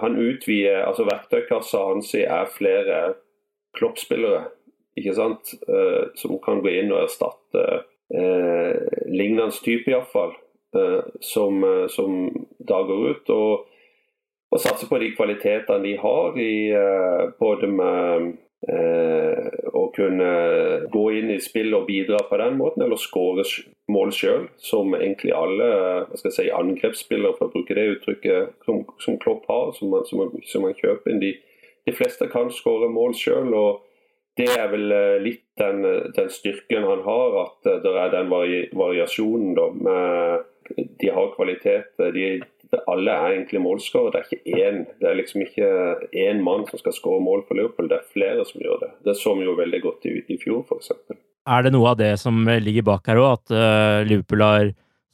han, 0.00 0.16
utvider 0.16 0.80
altså 0.86 1.04
Verktøykassa 1.06 1.84
hans 1.92 2.14
er 2.16 2.48
flere 2.50 2.98
kloppspillere 3.76 4.48
ikke 4.96 5.14
sant? 5.16 5.54
som 6.16 6.38
kan 6.44 6.62
gå 6.64 6.72
inn 6.72 6.92
og 6.94 7.04
erstatte 7.04 7.64
lignende 9.10 9.50
type, 9.64 9.90
iallfall, 9.90 10.34
eh, 10.78 11.00
som, 11.20 11.64
som 11.92 12.20
da 12.58 12.82
går 12.88 13.08
ut. 13.10 13.34
og 13.36 13.72
og 14.54 14.60
satse 14.62 14.86
på 14.86 14.98
de 15.02 15.08
kvalitetene 15.10 15.82
de 15.82 15.96
har, 15.98 16.36
i, 16.38 16.70
både 17.40 17.66
med 17.66 18.28
Eh, 18.66 19.48
å 19.78 19.82
kunne 19.94 20.28
gå 20.90 21.02
inn 21.14 21.28
i 21.30 21.36
spill 21.44 21.74
og 21.76 21.84
bidra 21.86 22.18
på 22.26 22.38
den 22.40 22.56
måten, 22.58 22.82
eller 22.82 22.98
skåre 22.98 23.44
mål 23.92 24.10
sjøl, 24.16 24.46
som 24.58 24.94
egentlig 24.96 25.34
alle 25.36 25.68
hva 26.08 26.18
skal 26.18 26.30
jeg 26.32 26.36
si, 26.38 26.46
angrepsspillere, 26.50 27.36
for 27.36 27.46
å 27.46 27.52
bruke 27.52 27.76
det 27.76 27.84
uttrykket, 27.92 28.56
som, 28.66 28.80
som 29.02 29.20
Klopp 29.22 29.44
har, 29.52 29.70
som 29.76 29.92
man, 29.92 30.06
som 30.08 30.22
man, 30.22 30.32
som 30.48 30.66
man 30.66 30.74
kjøper 30.78 31.12
inn. 31.12 31.22
De, 31.22 31.34
de, 31.86 31.94
fleste 31.94 32.26
kan 32.32 32.50
skåre 32.54 32.88
mål 32.90 33.14
sjøl. 33.18 33.54
Det 34.36 34.50
er 34.52 34.66
vel 34.68 34.92
eh, 34.92 35.16
litt 35.24 35.44
den, 35.56 35.80
den, 36.16 36.28
styrken 36.32 36.84
han 36.84 37.02
har, 37.06 37.38
at 37.46 37.70
eh, 37.70 37.80
det 37.84 37.94
er 38.02 38.12
den 38.12 38.28
vari, 38.32 38.60
variasjonen. 38.76 39.54
Da, 39.56 39.70
med, 39.72 40.44
de 41.00 41.12
har 41.14 41.32
kvalitet. 41.36 41.96
De, 42.12 42.26
alle 42.90 43.14
er 43.14 43.36
egentlig 43.36 43.62
målskårere. 43.64 44.12
Det 44.12 44.20
er 44.20 44.26
ikke 44.28 44.60
én 44.60 44.82
det 45.00 45.08
er 45.08 45.18
liksom 45.20 45.44
ikke 45.46 45.70
én 46.26 46.42
mann 46.44 46.66
som 46.68 46.82
skal 46.82 46.96
skåre 46.96 47.22
mål 47.24 47.46
for 47.48 47.58
Liverpool, 47.58 47.88
det 47.88 48.00
er 48.00 48.12
flere 48.12 48.44
som 48.48 48.60
gjør 48.60 48.82
det. 48.82 48.90
Det 49.06 49.16
så 49.16 49.36
vi 49.38 49.46
jo 49.48 49.56
veldig 49.56 49.82
godt 49.84 50.08
i, 50.10 50.18
i 50.34 50.38
fjor, 50.42 50.66
f.eks. 50.66 50.92
Er 51.46 51.62
det 51.62 51.72
noe 51.72 51.92
av 51.92 52.00
det 52.00 52.16
som 52.20 52.42
ligger 52.42 52.84
bak 52.88 53.06
her 53.06 53.22
òg, 53.22 53.38
at 53.38 53.54
uh, 53.54 54.00
Liverpool 54.08 54.42
har 54.42 54.72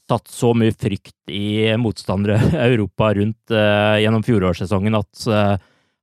satt 0.08 0.30
så 0.32 0.52
mye 0.56 0.72
frykt 0.74 1.30
i 1.30 1.68
motstandere 1.80 2.38
Europa 2.70 3.12
rundt 3.18 3.52
uh, 3.54 4.00
gjennom 4.00 4.24
fjorårssesongen 4.26 4.96
at 4.98 5.26
uh, 5.28 5.54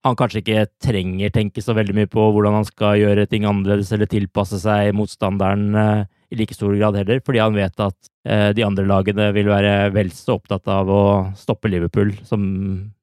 han 0.07 0.15
kanskje 0.19 0.43
ikke 0.43 0.67
trenger 0.83 1.33
tenke 1.35 1.63
så 1.63 1.75
veldig 1.75 1.95
mye 1.97 2.09
på 2.11 2.29
hvordan 2.31 2.59
han 2.59 2.67
skal 2.67 2.99
gjøre 3.01 3.27
ting 3.27 3.47
annerledes 3.47 3.91
eller 3.95 4.07
tilpasse 4.09 4.61
seg 4.61 4.93
motstanderen 4.95 5.73
i 6.29 6.37
like 6.39 6.55
stor 6.55 6.71
grad 6.77 6.95
heller, 6.95 7.19
fordi 7.25 7.41
han 7.41 7.57
vet 7.57 7.83
at 7.83 8.09
Eh, 8.27 8.51
de 8.53 8.65
andre 8.65 8.83
lagene 8.87 9.29
vil 9.35 9.47
være 9.47 9.89
vel 9.95 10.11
så 10.11 10.35
opptatt 10.37 10.67
av 10.69 10.89
å 10.91 11.03
stoppe 11.39 11.71
Liverpool 11.71 12.11
som 12.27 12.41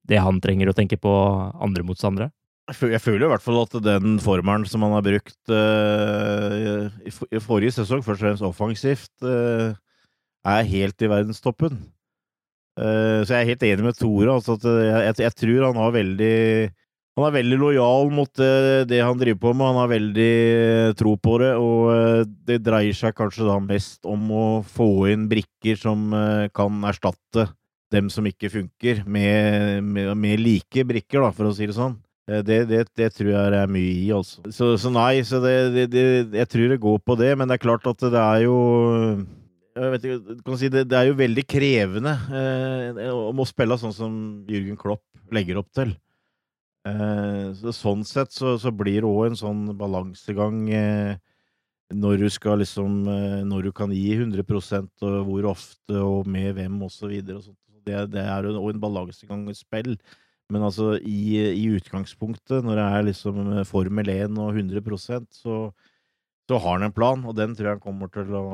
det 0.06 0.20
han 0.22 0.42
trenger 0.44 0.70
å 0.70 0.76
tenke 0.76 0.98
på 1.00 1.12
andre 1.56 1.86
motstandere? 1.86 2.30
Jeg 2.66 3.00
føler 3.00 3.28
i 3.28 3.30
hvert 3.30 3.44
fall 3.44 3.60
at 3.62 3.74
den 3.82 4.16
formelen 4.22 4.66
som 4.68 4.82
han 4.82 4.96
har 4.96 5.04
brukt 5.06 5.52
uh, 5.54 6.90
i 7.06 7.40
forrige 7.42 7.76
sesong, 7.76 8.02
først 8.02 8.18
og 8.18 8.24
fremst 8.24 8.46
offensivt, 8.46 9.12
uh, 9.22 9.70
er 10.46 10.66
helt 10.66 11.02
i 11.02 11.10
verdenstoppen. 11.10 11.78
Så 12.76 13.32
jeg 13.32 13.38
er 13.38 13.48
helt 13.48 13.62
enig 13.64 13.84
med 13.86 13.96
Tore. 13.96 14.34
Altså 14.34 14.58
jeg, 14.60 14.98
jeg, 15.06 15.14
jeg, 15.24 15.34
tror 15.40 15.62
han 15.64 15.78
har 15.80 15.94
veldig 15.94 16.34
han 17.16 17.30
er 17.30 17.36
veldig 17.38 17.56
lojal 17.56 18.10
mot 18.12 18.28
det, 18.36 18.88
det, 18.90 19.00
han 19.00 19.16
driver 19.16 19.40
på 19.40 19.52
med. 19.56 19.70
Han 19.70 19.78
har 19.80 19.92
veldig 19.94 20.32
eh, 20.52 20.94
tro 21.00 21.14
på 21.16 21.38
det, 21.40 21.52
og 21.56 21.86
eh, 21.94 22.24
det 22.48 22.58
dreier 22.66 22.96
seg 22.96 23.16
kanskje 23.16 23.46
da 23.48 23.56
mest 23.62 24.04
om 24.04 24.26
å 24.28 24.46
få 24.68 25.06
inn 25.14 25.24
brikker 25.30 25.80
som 25.80 26.10
eh, 26.12 26.48
kan 26.52 26.84
erstatte 26.84 27.48
dem 27.94 28.10
som 28.12 28.26
ikke 28.28 28.50
funker, 28.52 29.04
med, 29.06 29.80
med, 29.86 30.10
med 30.18 30.42
like 30.42 30.84
brikker, 30.84 31.22
da, 31.22 31.30
for 31.32 31.48
å 31.48 31.54
si 31.56 31.68
det 31.70 31.78
sånn. 31.78 31.96
Det, 32.26 32.64
det, 32.66 32.80
det, 32.98 33.08
tror 33.14 33.28
jeg 33.30 33.54
er 33.54 33.68
mye 33.70 33.90
i, 34.02 34.08
altså. 34.10 34.42
Så, 34.50 34.72
så 34.82 34.90
nei, 34.90 35.20
så 35.24 35.38
det, 35.40 35.86
jeg 35.94 36.48
tror 36.50 36.72
det 36.72 36.80
går 36.82 36.98
på 37.06 37.14
det, 37.20 37.30
men 37.38 37.46
det 37.46 37.56
er 37.56 37.62
klart 37.62 37.86
at 37.86 38.02
det 38.02 38.18
er 38.18 38.42
jo 38.48 38.56
jeg 39.76 39.92
vet 39.92 40.06
ikke, 40.08 40.56
si 40.58 40.70
det, 40.72 40.86
er 40.90 41.10
jo 41.10 41.18
veldig 41.18 41.44
krevende 41.48 42.16
eh, 42.32 43.06
å 43.12 43.46
spille 43.48 43.76
sånn 43.78 43.94
som 43.94 44.18
Jürgen 44.48 44.78
Klopp 44.80 45.04
legger 45.32 45.60
opp 45.60 45.70
til. 45.76 45.94
Eh, 46.86 47.46
så 47.58 47.72
sånn 47.74 48.04
sett 48.06 48.34
så, 48.34 48.54
så 48.62 48.70
blir 48.74 49.00
det 49.02 49.08
òg 49.08 49.30
en 49.30 49.38
sånn 49.38 49.62
balansegang 49.78 50.60
eh, 50.70 51.16
når 51.94 52.20
du 52.20 52.26
skal 52.30 52.60
liksom 52.62 53.00
eh, 53.10 53.40
Når 53.46 53.68
du 53.68 53.72
kan 53.74 53.94
gi 53.94 54.12
100% 54.14 55.06
og 55.06 55.16
hvor 55.26 55.48
ofte 55.54 56.02
og 56.02 56.30
med 56.30 56.54
hvem 56.58 56.78
og 56.86 56.92
så 56.94 57.10
videre. 57.10 57.42
Det, 57.86 57.98
det 58.14 58.22
er 58.22 58.46
jo 58.46 58.70
en 58.70 58.82
balansegang 58.82 59.44
i 59.50 59.56
spill. 59.56 59.96
Men 60.50 60.62
altså, 60.62 60.94
i, 61.02 61.42
i, 61.58 61.66
utgangspunktet, 61.74 62.62
når 62.62 62.78
det 62.78 62.86
er 62.86 63.06
liksom 63.08 63.38
Formel 63.66 64.10
1 64.12 64.36
og 64.38 64.54
100% 64.54 65.26
så, 65.34 65.56
så 66.46 66.58
har 66.62 66.76
han 66.76 66.86
en 66.86 66.94
plan, 66.94 67.24
og 67.26 67.34
den 67.34 67.54
tror 67.54 67.72
jeg 67.72 67.78
han 67.80 67.82
kommer 67.82 68.12
til 68.14 68.30
å 68.38 68.50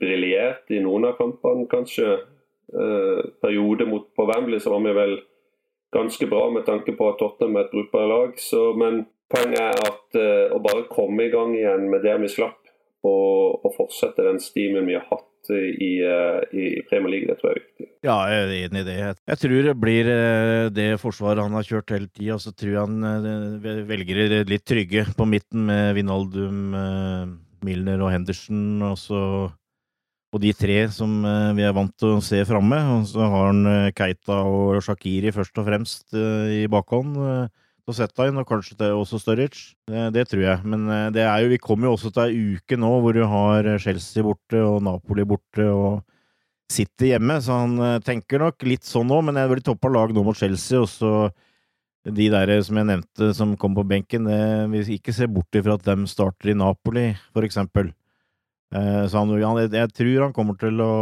briljert 0.00 0.70
i 0.72 0.80
noen 0.82 1.04
av 1.10 1.14
kampene, 1.18 1.66
kanskje. 1.70 2.18
Periode 3.44 3.84
mot, 3.86 4.06
på 4.16 4.22
Wembley 4.26 4.60
så 4.60 4.70
var 4.72 4.80
vi 4.86 4.92
vel 4.96 5.14
ganske 5.94 6.26
bra 6.26 6.50
med 6.50 6.64
tanke 6.66 6.92
på 6.96 7.08
at 7.10 7.18
Tottenham 7.20 7.56
er 7.60 7.64
et 7.66 7.74
brukbart 7.74 8.08
lag. 8.10 8.30
Så, 8.40 8.60
men 8.80 8.94
Poenget 9.34 9.60
er 9.60 9.78
at 9.88 10.16
å 10.52 10.58
bare 10.62 10.90
komme 10.92 11.22
i 11.24 11.32
gang 11.32 11.54
igjen 11.56 11.90
med 11.90 12.00
det 12.04 12.20
vi 12.22 12.28
slapp, 12.30 12.60
og, 13.04 13.64
og 13.64 13.70
fortsette 13.76 14.22
den 14.26 14.40
stimen 14.40 14.86
vi 14.88 14.94
har 14.96 15.06
hatt 15.10 15.33
i, 15.52 15.90
uh, 16.04 16.40
i, 16.54 16.82
Premier 16.88 17.12
League, 17.12 17.28
det 17.28 17.36
tror 17.40 17.50
jeg 17.50 17.56
er 17.56 17.62
viktig. 17.62 17.88
Ja, 18.06 18.16
jeg 18.30 18.44
er 18.44 18.52
enig 18.58 18.82
i 18.82 18.86
det. 18.88 18.96
Jeg 19.00 19.40
tror 19.42 19.66
det 19.68 19.74
blir 19.80 20.10
uh, 20.10 20.68
det 20.74 20.86
forsvaret 21.02 21.44
han 21.44 21.56
har 21.58 21.66
kjørt 21.68 21.94
hele 21.94 22.08
tida. 22.08 22.38
Så 22.40 22.54
tror 22.54 22.72
jeg 22.72 22.80
han 22.80 23.82
velger 23.90 24.46
litt 24.48 24.64
trygge 24.68 25.06
på 25.16 25.28
midten 25.28 25.66
med 25.68 25.92
Vinaldum, 25.98 26.78
Milner 27.64 28.06
og 28.06 28.14
Henderson. 28.14 28.64
Og 28.90 28.96
så 29.00 29.20
og 30.34 30.40
de 30.42 30.50
tre 30.50 30.80
som 30.90 31.20
vi 31.54 31.62
er 31.62 31.74
vant 31.76 31.92
til 31.94 32.16
å 32.16 32.22
se 32.24 32.40
framme. 32.48 32.80
Og 32.96 33.04
så 33.06 33.22
har 33.22 33.52
han 33.52 33.92
Keita 33.94 34.40
og 34.42 34.80
Shakiri 34.82 35.30
først 35.34 35.60
og 35.62 35.68
fremst 35.68 36.16
i 36.18 36.64
bakhånd 36.66 37.14
å 37.88 37.94
sette 37.96 38.26
inn, 38.28 38.40
og 38.40 38.48
kanskje 38.48 38.78
til 38.80 38.96
også 38.96 39.20
Sturridge. 39.20 39.74
Det, 39.90 40.08
det, 40.16 40.26
tror 40.30 40.44
jeg. 40.46 40.64
Men 40.64 40.88
eh, 40.88 41.06
det 41.14 41.24
er 41.26 41.44
jo, 41.44 41.52
vi 41.52 41.60
kommer 41.62 41.90
jo 41.90 41.94
også 41.98 42.12
til 42.14 42.24
ei 42.24 42.58
uke 42.58 42.78
nå 42.80 42.90
hvor 43.04 43.16
du 43.16 43.24
har 43.28 43.68
Chelsea 43.82 44.24
borte 44.24 44.60
og 44.64 44.82
Napoli 44.86 45.26
borte 45.28 45.68
og 45.70 46.02
City 46.72 47.12
hjemme, 47.12 47.38
så 47.44 47.60
han 47.64 47.74
eh, 47.84 47.98
tenker 48.04 48.40
nok 48.40 48.64
litt 48.66 48.86
sånn 48.88 49.10
nå, 49.10 49.20
men 49.26 49.36
jeg 49.38 49.50
blir 49.50 49.64
toppa 49.64 49.90
lag 49.92 50.14
nå 50.14 50.24
mot 50.24 50.38
Chelsea, 50.38 50.80
og 50.80 50.88
så 50.90 51.12
de 52.04 52.28
der 52.32 52.52
som 52.64 52.76
jeg 52.76 52.88
nevnte 52.88 53.30
som 53.36 53.54
kom 53.60 53.76
på 53.76 53.84
benken, 53.88 54.26
det, 54.28 54.40
vi 54.72 54.98
ikke 54.98 55.14
se 55.16 55.28
bort 55.30 55.56
ifra 55.56 55.78
at 55.78 55.86
de 55.86 56.08
starter 56.10 56.52
i 56.52 56.56
Napoli, 56.58 57.10
for 57.32 57.46
eksempel. 57.46 57.92
Eh, 58.74 59.06
så 59.06 59.22
han, 59.22 59.32
jeg 59.70 59.94
tror 59.94 60.26
han 60.26 60.34
kommer 60.34 60.58
til 60.58 60.82
å 60.82 60.92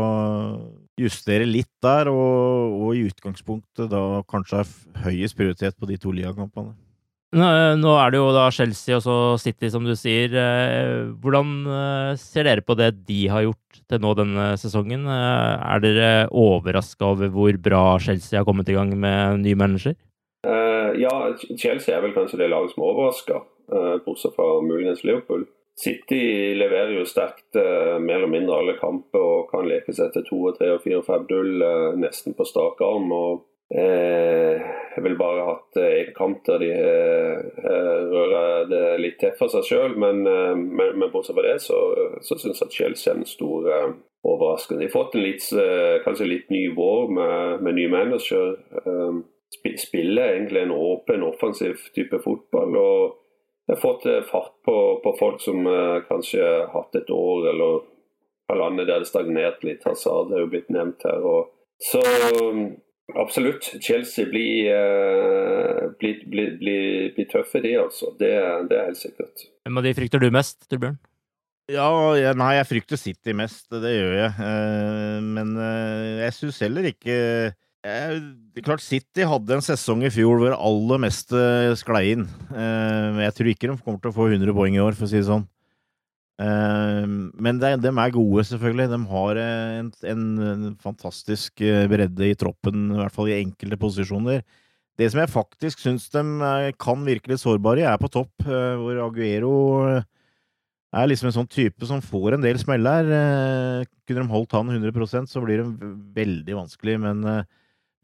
justere 1.00 1.48
litt 1.48 1.70
der, 1.82 2.10
og, 2.12 2.76
og 2.84 2.96
i 2.98 3.06
utgangspunktet 3.08 3.88
da 3.90 4.22
kanskje 4.28 4.60
er 4.60 4.72
høyest 5.06 5.38
prioritet 5.38 5.78
på 5.80 5.88
de 5.88 5.96
to 6.00 6.12
ligakampene. 6.14 6.74
Nå 7.32 7.92
er 7.96 8.10
det 8.12 8.18
jo 8.18 8.26
da 8.36 8.50
Chelsea 8.52 8.98
og 8.98 9.00
så 9.06 9.14
City, 9.40 9.70
som 9.72 9.86
du 9.88 9.94
sier. 9.96 10.34
Eh, 10.36 11.14
hvordan 11.22 11.54
eh, 11.64 12.10
ser 12.20 12.44
dere 12.44 12.64
på 12.64 12.76
det 12.76 12.90
de 13.08 13.22
har 13.32 13.46
gjort 13.46 13.80
til 13.88 14.02
nå 14.04 14.12
denne 14.18 14.50
sesongen? 14.60 15.08
Er 15.08 15.80
dere 15.80 16.10
overraska 16.28 17.08
over 17.14 17.32
hvor 17.32 17.56
bra 17.56 17.82
Chelsea 18.04 18.36
har 18.36 18.44
kommet 18.48 18.68
i 18.68 18.76
gang 18.76 18.92
med 18.92 19.40
ny 19.46 19.56
manager? 19.56 19.96
ja, 20.98 21.08
Chelsea 21.56 21.94
er 21.94 22.02
vel 22.02 22.12
kanskje 22.12 22.36
det 22.36 22.50
laget 22.52 22.74
som 22.74 22.82
er 22.82 22.88
overraska, 22.90 23.36
bortsett 24.04 24.34
fra 24.36 24.44
muligens 24.60 25.00
Liverpool. 25.06 25.46
City 25.82 26.54
leverer 26.54 26.94
jo 26.94 27.06
sterkt 27.08 27.56
eh, 27.58 27.96
mer 27.98 28.20
eller 28.20 28.30
mindre 28.30 28.58
alle 28.60 28.74
kamper 28.78 29.22
og 29.22 29.48
kan 29.50 29.66
leke 29.66 29.94
seg 29.96 30.12
til 30.14 30.22
2, 30.28 30.42
3, 30.60 30.68
4, 30.84 31.00
5-0 31.08 31.64
eh, 31.66 31.86
nesten 31.98 32.36
på 32.38 32.46
strak 32.46 32.78
arm. 32.86 33.08
og 33.10 33.42
eh, 33.74 34.62
Jeg 34.94 35.02
vil 35.08 35.16
bare 35.18 35.46
hatt 35.48 35.80
eh, 35.82 35.96
en 36.04 36.12
kamp 36.14 36.44
der 36.46 36.62
de 36.62 36.68
eh, 36.76 37.40
eh, 37.66 38.04
rører 38.12 38.68
det 38.70 38.84
litt 39.02 39.18
til 39.24 39.34
for 39.38 39.50
seg 39.50 39.66
sjøl, 39.66 39.96
men, 39.98 40.22
men, 40.22 40.94
men, 41.00 41.10
bortsett 41.10 41.34
fra 41.38 41.48
det 41.48 41.58
så, 41.64 41.80
så 42.22 42.38
syns 42.38 42.62
jeg 42.62 42.68
at 42.68 42.78
Chelsea 42.78 43.14
er 43.14 43.18
en 43.18 43.26
stor 43.26 43.66
overraskelse. 44.22 44.78
De 44.78 44.86
har 44.86 44.94
fått 44.94 45.16
en 45.18 45.26
litt, 45.26 45.48
kanskje 46.04 46.30
litt 46.30 46.52
ny 46.54 46.68
vår 46.76 47.10
med, 47.16 47.66
med 47.66 47.80
ny 47.80 47.88
manager. 47.90 48.54
Spiller 49.82 50.36
egentlig 50.36 50.62
en 50.62 50.76
åpen, 50.76 51.26
offensiv 51.26 51.82
type 51.96 52.22
fotball. 52.22 52.78
og 52.78 53.18
fått 53.80 54.06
eh, 54.06 54.22
fart 54.28 54.54
på, 54.66 54.76
på 55.04 55.16
folk 55.18 55.40
som 55.42 55.66
uh, 55.66 56.02
kanskje 56.08 56.42
har 56.42 56.70
hatt 56.74 56.96
et 56.98 57.10
år 57.10 57.48
eller 57.52 57.84
halvannet 58.52 58.88
der 58.88 59.04
det 59.04 59.10
stagnerte 59.10 59.68
litt. 59.68 59.84
Hazard 59.88 60.32
er 60.32 60.44
jo 60.44 60.50
blitt 60.52 60.72
nevnt 60.72 61.04
her. 61.06 61.22
Og, 61.24 61.52
så 61.82 62.02
um, 62.42 62.66
absolutt. 63.18 63.70
Chelsea 63.82 64.28
blir, 64.30 64.72
uh, 64.74 65.88
blir, 66.00 66.20
blir, 66.28 66.58
blir, 66.60 67.08
blir, 67.16 67.30
tøffe, 67.30 67.62
de 67.64 67.76
altså. 67.80 68.12
Det, 68.18 68.34
det, 68.70 68.78
er 68.78 68.90
helt 68.90 69.00
sikkert. 69.00 69.48
Hvem 69.66 69.80
av 69.80 69.88
de 69.88 69.96
frykter 69.98 70.22
du 70.22 70.28
mest, 70.34 70.62
Torbjørn? 70.70 71.00
Ja, 71.70 71.88
jeg, 72.18 72.34
nei, 72.36 72.54
jeg 72.58 72.68
frykter 72.68 73.00
City 73.00 73.34
mest. 73.38 73.68
Det 73.70 73.94
gjør 73.94 74.16
jeg. 74.18 74.32
Uh, 74.36 75.18
men 75.38 75.54
jeg 76.24 76.38
syns 76.40 76.60
heller 76.66 76.90
ikke 76.90 77.20
Eh, 77.42 77.52
klart 77.82 78.82
City 78.84 79.24
hadde 79.26 79.56
en 79.56 79.64
sesong 79.64 80.04
i 80.06 80.12
fjor 80.12 80.38
hvor 80.38 80.54
aller 80.54 81.00
meste 81.02 81.38
sklei 81.80 82.12
inn. 82.14 82.28
Eh, 82.54 83.22
jeg 83.26 83.34
tror 83.36 83.50
ikke 83.50 83.70
de 83.70 83.80
kommer 83.80 83.98
til 84.02 84.12
å 84.12 84.16
få 84.16 84.28
100 84.30 84.54
poeng 84.54 84.76
i 84.76 84.82
år, 84.82 84.94
for 84.94 85.08
å 85.08 85.10
si 85.10 85.18
det 85.18 85.26
sånn. 85.26 85.46
Eh, 86.42 87.06
men 87.42 87.60
de, 87.60 87.74
er 87.90 88.14
gode, 88.14 88.44
selvfølgelig. 88.48 88.88
De 88.92 89.00
har 89.12 89.40
en, 89.42 89.92
en, 90.14 90.66
fantastisk 90.82 91.62
eh, 91.64 91.86
bredde 91.90 92.30
i 92.30 92.38
troppen, 92.38 92.90
i 92.92 93.00
hvert 93.00 93.16
fall 93.16 93.32
i 93.32 93.38
enkelte 93.40 93.80
posisjoner. 93.80 94.44
Det 95.00 95.08
som 95.10 95.22
jeg 95.22 95.32
faktisk 95.32 95.82
syns 95.82 96.06
de 96.12 96.22
eh, 96.22 96.70
kan 96.78 97.02
virke 97.06 97.32
litt 97.32 97.42
sårbare 97.42 97.82
i, 97.82 97.88
er 97.88 97.98
på 98.00 98.10
topp, 98.12 98.46
eh, 98.46 98.74
hvor 98.78 99.00
Aguero 99.08 99.56
er 100.92 101.08
liksom 101.08 101.30
en 101.30 101.34
sånn 101.40 101.50
type 101.50 101.88
som 101.88 102.04
får 102.04 102.36
en 102.36 102.44
del 102.44 102.58
smell 102.60 102.84
her. 102.84 103.86
Kunne 104.06 104.22
de 104.22 104.32
holdt 104.34 104.54
han 104.58 104.70
100% 104.70 105.30
så 105.32 105.40
blir 105.40 105.62
det 105.62 105.92
veldig 106.20 106.58
vanskelig, 106.58 106.98
men 107.00 107.24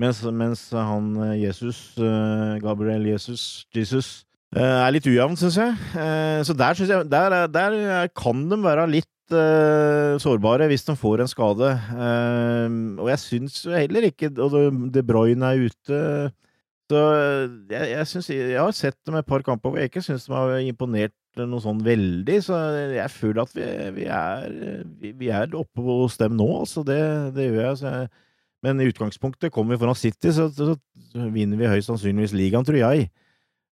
mens, 0.03 0.23
mens 0.35 0.65
han 0.75 1.13
eh, 1.27 1.37
Jesus, 1.43 1.79
eh, 1.99 2.57
Gabriel 2.63 3.07
Jesus, 3.11 3.67
Jesus 3.75 4.09
eh, 4.55 4.63
er 4.63 4.95
litt 4.95 5.07
ujevn, 5.09 5.37
syns 5.39 5.59
jeg. 5.61 5.77
Så 6.47 6.57
der, 6.57 6.79
synes 6.79 6.93
jeg 6.93 7.09
der, 7.11 7.39
der, 7.53 8.09
kan 8.17 8.47
de 8.51 8.61
være 8.65 8.89
litt 8.99 9.07
sårbare 9.29 10.71
hvis 10.71 10.87
de 10.87 10.95
får 10.97 11.21
en 11.21 11.29
skade. 11.29 11.71
Og 12.97 13.11
jeg 13.11 13.21
syns 13.21 13.59
heller 13.69 14.07
ikke 14.09 14.31
Og 14.41 14.55
De 14.89 15.03
Bruyne 15.05 15.51
er 15.51 15.67
ute. 15.69 15.99
Så 16.89 17.03
jeg, 17.69 17.91
jeg, 17.91 18.07
synes, 18.09 18.31
jeg 18.33 18.57
har 18.57 18.73
sett 18.73 18.97
dem 19.05 19.19
et 19.21 19.29
par 19.29 19.45
kamper 19.45 19.69
hvor 19.69 19.83
jeg 19.83 19.91
ikke 19.91 20.01
syns 20.07 20.25
de 20.25 20.33
har 20.33 20.55
imponert 20.65 21.13
noe 21.43 21.61
sånn 21.61 21.83
veldig. 21.85 22.39
Så 22.47 22.63
jeg 22.95 23.13
føler 23.13 23.43
at 23.45 23.53
vi, 23.53 23.67
vi 23.99 24.09
er, 24.09 24.49
vi, 25.03 25.13
vi 25.21 25.29
er 25.29 25.53
oppe 25.61 25.85
hos 25.85 26.17
dem 26.23 26.39
nå, 26.41 26.49
altså. 26.63 26.87
Det, 26.89 27.03
det 27.37 27.51
gjør 27.51 27.67
jeg. 27.67 27.77
Så 27.83 27.93
jeg 27.93 28.09
men 28.65 28.81
i 28.81 28.89
utgangspunktet 28.91 29.53
kommer 29.55 29.75
vi 29.75 29.83
foran 29.83 29.99
City, 29.99 30.33
så, 30.35 30.49
så, 30.51 30.75
så 31.13 31.31
vinner 31.35 31.61
vi 31.61 31.71
høyst 31.71 31.91
sannsynligvis 31.91 32.35
ligaen, 32.37 32.67
tror 32.67 32.81
jeg. 32.81 33.09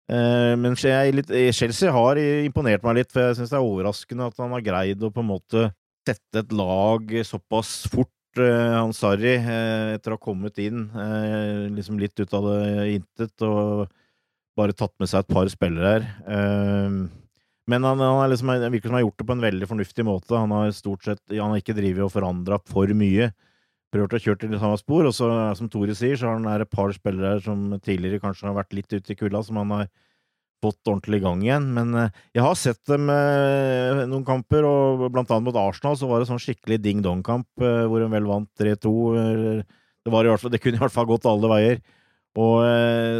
Eh, 0.07 0.53
men 0.55 0.77
Chelsea 0.79 1.91
har 1.91 2.21
imponert 2.21 2.85
meg 2.87 3.01
litt, 3.01 3.11
for 3.11 3.25
jeg 3.25 3.39
syns 3.39 3.51
det 3.51 3.59
er 3.59 3.67
overraskende 3.67 4.29
at 4.31 4.39
han 4.39 4.55
har 4.55 4.63
greid 4.63 5.03
å 5.03 5.11
på 5.11 5.23
en 5.23 5.33
måte 5.33 5.67
sette 6.07 6.43
et 6.43 6.55
lag 6.55 7.11
såpass 7.27 7.81
fort. 7.91 8.13
Eh, 8.39 8.73
han 8.77 8.95
Sarri, 8.95 9.35
eh, 9.35 9.95
etter 9.97 10.13
å 10.13 10.19
ha 10.19 10.23
kommet 10.23 10.59
inn 10.63 10.85
eh, 10.93 11.67
liksom 11.73 11.99
litt 11.99 12.15
ut 12.21 12.35
av 12.37 12.47
det 12.51 12.91
intet, 12.95 13.33
og 13.43 13.87
bare 14.57 14.75
tatt 14.77 14.93
med 15.01 15.09
seg 15.11 15.25
et 15.25 15.33
par 15.35 15.49
spillere 15.51 15.95
her. 15.97 16.07
Eh, 16.31 16.99
men 17.67 17.83
han, 17.83 17.99
han 17.99 18.31
liksom, 18.31 18.53
virker 18.71 18.87
som 18.87 18.95
han 18.95 19.01
har 19.01 19.07
gjort 19.09 19.19
det 19.19 19.27
på 19.27 19.35
en 19.35 19.43
veldig 19.43 19.67
fornuftig 19.67 20.07
måte. 20.07 20.37
Han 20.39 20.53
har 20.55 20.71
stort 20.71 21.03
sett 21.03 21.19
han 21.33 21.51
har 21.51 21.59
ikke 21.59 21.75
drevet 21.75 22.05
og 22.05 22.13
forandra 22.13 22.61
for 22.63 22.93
mye 22.95 23.27
prøvd 23.93 24.17
å 24.17 24.21
kjøre 24.23 24.49
det 24.51 24.59
samme 24.61 24.79
spor. 24.79 25.07
Og 25.07 25.15
så, 25.15 25.29
som 25.59 25.69
Tore 25.71 25.95
sier, 25.97 26.17
så 26.19 26.29
har 26.29 26.39
han 26.39 26.49
et 26.61 26.73
par 26.73 26.91
spillere 26.95 27.39
som 27.43 27.69
tidligere 27.79 28.21
kanskje 28.23 28.49
har 28.49 28.57
vært 28.57 28.75
litt 28.77 28.91
ute 28.93 29.13
i 29.13 29.17
kulda, 29.19 29.43
som 29.45 29.59
han 29.61 29.73
har 29.75 29.89
fått 30.63 30.89
ordentlig 30.89 31.19
i 31.21 31.25
gang 31.25 31.43
igjen. 31.45 31.67
Men 31.75 31.93
eh, 31.97 32.23
jeg 32.35 32.45
har 32.45 32.57
sett 32.59 32.81
dem 32.89 33.11
eh, 33.13 34.03
noen 34.09 34.25
kamper, 34.27 34.65
og 34.67 35.07
blant 35.13 35.29
annet 35.31 35.49
mot 35.49 35.59
Arsenal 35.61 35.97
så 35.99 36.09
var 36.09 36.21
det 36.21 36.29
sånn 36.31 36.41
skikkelig 36.41 36.79
ding-dong-kamp 36.83 37.63
eh, 37.63 37.83
hvor 37.89 38.03
hun 38.03 38.13
vel 38.13 38.29
vant 38.29 38.49
3-2. 38.59 38.95
Det, 40.07 40.11
i 40.11 40.51
det 40.53 40.61
kunne 40.63 40.79
i 40.79 40.81
hvert 40.81 40.95
fall 40.95 41.09
gått 41.09 41.27
alle 41.29 41.51
veier. 41.51 41.81
Og, 42.37 42.61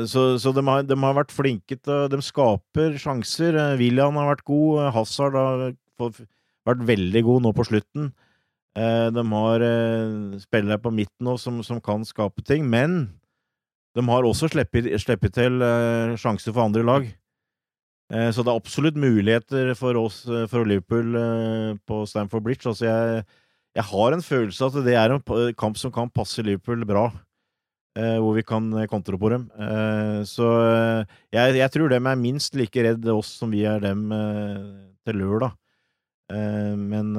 så 0.05 0.23
så 0.37 0.51
de, 0.53 0.61
har, 0.61 0.83
de 0.85 0.93
har 1.01 1.15
vært 1.17 1.31
flinke 1.33 1.73
til 1.73 2.03
De 2.13 2.19
skaper 2.21 2.99
sjanser. 3.01 3.55
William 3.79 4.19
har 4.19 4.27
vært 4.29 4.43
god. 4.45 4.91
Hazard 4.93 5.33
har 5.33 5.63
vært 5.97 6.83
veldig 6.85 7.23
god 7.25 7.47
nå 7.47 7.53
på 7.57 7.65
slutten. 7.65 8.11
Eh, 8.77 9.07
De 9.11 9.23
har 9.33 9.63
eh, 9.65 10.39
spillere 10.43 10.77
på 10.81 10.93
midten 10.93 11.25
nå 11.25 11.37
som, 11.41 11.61
som 11.65 11.81
kan 11.81 12.05
skape 12.05 12.43
ting, 12.45 12.67
men 12.69 13.07
de 13.97 14.03
har 14.05 14.27
også 14.27 14.51
sluppet 14.53 15.33
til 15.33 15.63
eh, 15.65 16.13
sjanser 16.19 16.53
for 16.53 16.67
andre 16.67 16.85
lag. 16.85 17.07
Så 18.07 18.39
det 18.39 18.47
er 18.53 18.55
absolutt 18.55 18.95
muligheter 18.95 19.73
for 19.75 19.97
oss, 19.99 20.21
for 20.47 20.63
Liverpool, 20.63 21.09
på 21.83 21.97
Stamford 22.07 22.45
Bridge. 22.45 22.63
Altså 22.63 22.85
jeg, 22.85 23.25
jeg 23.75 23.83
har 23.83 24.15
en 24.15 24.23
følelse 24.23 24.69
at 24.69 24.77
det 24.85 24.93
er 24.95 25.11
en 25.11 25.51
kamp 25.59 25.75
som 25.75 25.91
kan 25.91 26.07
passe 26.15 26.39
Liverpool 26.39 26.85
bra. 26.87 27.09
Hvor 27.99 28.31
vi 28.37 28.45
kan 28.47 28.69
kontre 28.87 29.19
på 29.19 29.33
dem. 29.33 29.49
Så 30.23 30.47
jeg, 31.35 31.57
jeg 31.59 31.73
tror 31.73 31.91
dem 31.91 32.07
er 32.07 32.21
minst 32.21 32.55
like 32.55 32.87
redd 32.87 33.11
oss 33.11 33.33
som 33.41 33.51
vi 33.51 33.65
er 33.67 33.83
dem 33.83 34.07
til 35.03 35.19
lørdag. 35.19 35.59
Men 36.79 37.11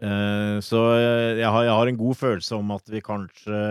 Så 0.00 0.82
eh, 0.96 1.40
jeg 1.42 1.48
har, 1.50 1.64
jeg 1.66 1.76
har 1.76 1.90
en 1.90 2.00
god 2.00 2.18
følelse 2.20 2.56
om 2.56 2.70
at 2.76 2.92
vi 2.92 3.02
kanskje 3.04 3.62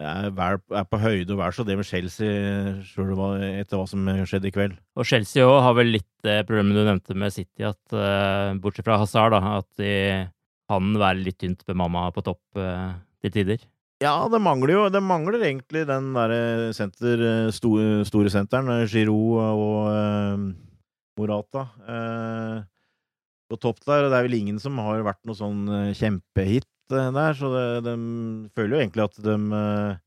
er, 0.00 0.30
er 0.32 0.86
på 0.88 0.98
høyde 0.98 1.34
og 1.34 1.40
vær 1.42 1.54
så 1.54 1.64
det 1.66 1.76
med 1.78 1.86
Chelsea 1.86 2.74
sjøl 2.88 3.12
etter 3.44 3.76
hva 3.76 3.86
som 3.88 4.08
skjedde 4.24 4.50
i 4.50 4.54
kveld. 4.54 4.78
Og 4.96 5.06
Chelsea 5.06 5.44
òg 5.46 5.60
har 5.66 5.76
vel 5.78 5.92
litt 5.98 6.08
det 6.26 6.40
problemet 6.48 6.78
du 6.78 6.82
nevnte 6.82 7.16
med 7.18 7.34
City, 7.34 7.66
at 7.68 7.96
eh, 7.96 8.56
bortsett 8.60 8.88
fra 8.88 8.98
Hazard, 9.00 9.36
da, 9.36 9.58
at 9.60 9.68
de 9.80 9.92
kan 10.70 10.94
være 11.02 11.24
litt 11.24 11.38
tynt 11.42 11.62
bemamma 11.68 12.08
på 12.14 12.24
topp 12.24 12.60
eh, 12.60 12.90
til 13.22 13.34
tider. 13.34 13.68
Ja, 14.00 14.14
det 14.32 14.40
mangler 14.40 14.72
jo 14.72 14.82
Det 14.88 15.02
mangler 15.04 15.42
egentlig 15.44 15.82
den 15.88 16.14
derre 16.16 16.72
senter, 16.72 17.50
store, 17.52 18.32
senteren, 18.32 18.70
eh, 18.72 18.86
Giroud 18.88 19.40
og 19.44 19.90
eh, 19.92 20.44
Morata. 21.20 21.66
Eh, 21.84 22.62
på 23.50 23.58
topp 23.60 23.82
der, 23.86 24.08
det 24.08 24.18
er 24.18 24.28
vel 24.28 24.38
ingen 24.38 24.60
som 24.62 24.78
har 24.82 25.02
vært 25.06 25.20
noe 25.28 25.38
sånn 25.38 25.64
eh, 25.68 25.90
kjempehit 25.98 26.68
eh, 26.94 27.10
der, 27.16 27.34
så 27.36 27.50
det, 27.54 27.66
de 27.88 27.96
føler 28.56 28.76
jo 28.76 28.82
egentlig 28.84 29.06
at 29.08 29.20
de 29.26 29.36
eh, 29.58 29.98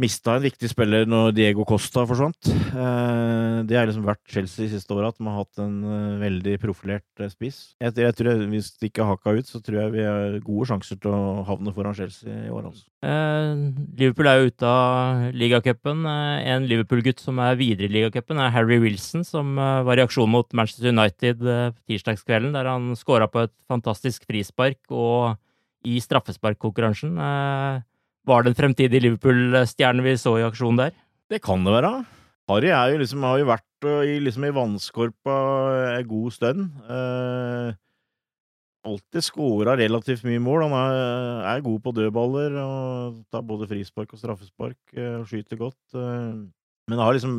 mista 0.00 0.34
en 0.36 0.44
viktig 0.44 0.68
spiller 0.68 1.06
når 1.08 1.32
Diego 1.36 1.64
Costa 1.68 2.04
forsvant. 2.08 2.48
Eh, 2.48 3.60
det 3.68 3.78
har 3.78 3.88
liksom 3.88 4.04
vært 4.06 4.22
Chelsea 4.28 4.66
de 4.66 4.74
siste 4.74 4.92
åra, 4.92 5.08
at 5.12 5.18
de 5.18 5.28
har 5.28 5.38
hatt 5.38 5.62
en 5.62 5.76
eh, 5.84 6.18
veldig 6.20 6.56
profilert 6.62 7.22
eh, 7.22 7.30
spiss. 7.32 7.60
Jeg, 7.82 7.94
jeg 8.04 8.16
tror 8.18 8.30
jeg, 8.32 8.48
Hvis 8.52 8.72
det 8.76 8.90
ikke 8.90 9.06
haka 9.08 9.36
ut, 9.38 9.48
så 9.48 9.62
tror 9.64 9.80
jeg 9.80 9.94
vi 9.94 10.04
har 10.04 10.36
gode 10.44 10.68
sjanser 10.68 11.00
til 11.00 11.14
å 11.16 11.46
havne 11.48 11.72
foran 11.76 11.96
Chelsea 11.96 12.44
i 12.46 12.52
år. 12.52 12.68
altså. 12.72 12.84
Eh, 13.06 13.64
Liverpool 14.02 14.30
er 14.32 14.42
jo 14.42 14.52
ute 14.52 14.74
av 14.74 15.24
ligacupen. 15.36 16.04
En 16.04 16.68
Liverpool-gutt 16.68 17.24
som 17.24 17.40
er 17.44 17.56
videre 17.56 17.88
i 17.88 17.96
ligacupen, 17.96 18.42
er 18.42 18.52
Harry 18.52 18.78
Wilson, 18.82 19.24
som 19.24 19.56
var 19.56 19.96
i 19.96 20.04
aksjon 20.04 20.30
mot 20.30 20.52
Manchester 20.56 20.92
United 20.92 21.40
tirsdagskvelden, 21.88 22.52
der 22.56 22.68
han 22.68 22.92
skåra 22.98 23.30
på 23.30 23.46
et 23.46 23.54
fantastisk 23.70 24.28
frispark 24.28 24.82
og 24.92 25.36
i 25.86 26.00
straffesparkkonkurransen. 26.02 27.14
Eh, 27.18 27.82
var 28.26 28.42
det 28.42 28.52
en 28.52 28.58
fremtidig 28.58 29.00
Liverpool-stjerne 29.04 30.04
vi 30.04 30.16
så 30.20 30.36
i 30.40 30.46
aksjon 30.46 30.78
der? 30.80 30.94
Det 31.30 31.42
kan 31.44 31.64
det 31.66 31.74
være. 31.74 31.92
Harry 32.50 32.70
jo 32.70 33.00
liksom, 33.00 33.24
har 33.26 33.40
jo 33.40 33.48
vært 33.48 33.86
uh, 33.88 34.02
i, 34.06 34.18
liksom 34.22 34.46
i 34.46 34.54
vannskorpa 34.54 35.36
en 35.96 36.06
god 36.06 36.34
stund. 36.34 36.68
Eh, 36.86 37.70
alltid 38.86 39.26
scora 39.26 39.74
relativt 39.78 40.22
mye 40.26 40.42
mål. 40.42 40.66
Han 40.68 40.76
er, 40.78 41.00
er 41.54 41.64
god 41.64 41.80
på 41.82 41.94
dødballer 41.96 42.58
og 42.62 43.16
tar 43.34 43.46
både 43.46 43.66
frispark 43.70 44.14
og 44.14 44.22
straffespark 44.22 44.78
eh, 44.94 45.16
og 45.20 45.26
skyter 45.30 45.58
godt. 45.58 45.80
eh. 45.94 46.46
men 46.86 46.94
jeg 46.94 47.02
har 47.02 47.18
liksom 47.18 47.34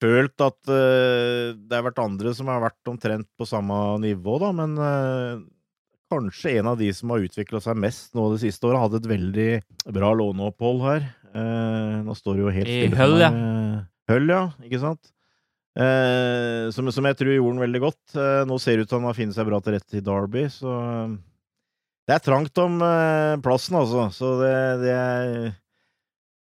følt 0.00 0.46
at 0.46 0.72
eh, 0.72 1.52
det 1.58 1.76
har 1.76 1.84
vært 1.90 2.00
andre 2.00 2.32
som 2.36 2.48
har 2.48 2.64
vært 2.64 2.92
omtrent 2.92 3.28
på 3.36 3.48
samme 3.48 3.76
nivå, 4.00 4.38
da, 4.40 4.52
men 4.56 4.78
kanskje 6.12 6.56
en 6.58 6.72
av 6.72 6.80
de 6.80 6.88
som 6.96 7.12
har 7.12 7.24
utvikla 7.24 7.60
seg 7.62 7.78
mest 7.80 8.16
nå 8.16 8.26
det 8.32 8.42
siste 8.46 8.68
året, 8.68 8.80
hadde 8.86 9.02
et 9.02 9.12
veldig 9.12 9.50
bra 9.94 10.10
låneopphold 10.16 10.82
her. 10.86 11.06
Eh, 11.36 11.94
nå 12.06 12.16
står 12.16 12.36
det 12.36 12.44
jo 12.44 12.56
helt 12.56 12.70
stille 12.72 12.96
I 12.96 12.98
Høll, 12.98 13.16
ja. 13.20 13.30
Eh, 14.08 14.26
ja. 14.32 14.42
Ikke 14.64 14.80
sant? 14.82 15.12
Eh, 15.78 16.68
som, 16.74 16.88
som 16.90 17.06
jeg 17.06 17.18
tror 17.20 17.34
gjorde 17.36 17.54
den 17.54 17.64
veldig 17.66 17.82
godt. 17.84 18.02
Eh, 18.16 18.42
nå 18.48 18.58
ser 18.58 18.78
det 18.78 18.86
ut 18.86 18.90
til 18.90 18.98
han 18.98 19.08
har 19.10 19.18
funnet 19.18 19.36
seg 19.36 19.46
bra 19.46 19.60
til 19.62 19.76
rette 19.76 19.98
i 20.00 20.04
Derby, 20.04 20.44
så 20.50 20.74
eh, 20.82 21.16
Det 22.08 22.16
er 22.16 22.24
trangt 22.24 22.58
om 22.64 22.80
eh, 22.82 23.36
plassen, 23.44 23.78
altså. 23.78 24.08
Så 24.14 24.34
det, 24.40 24.54
det 24.82 24.94
er 24.96 25.28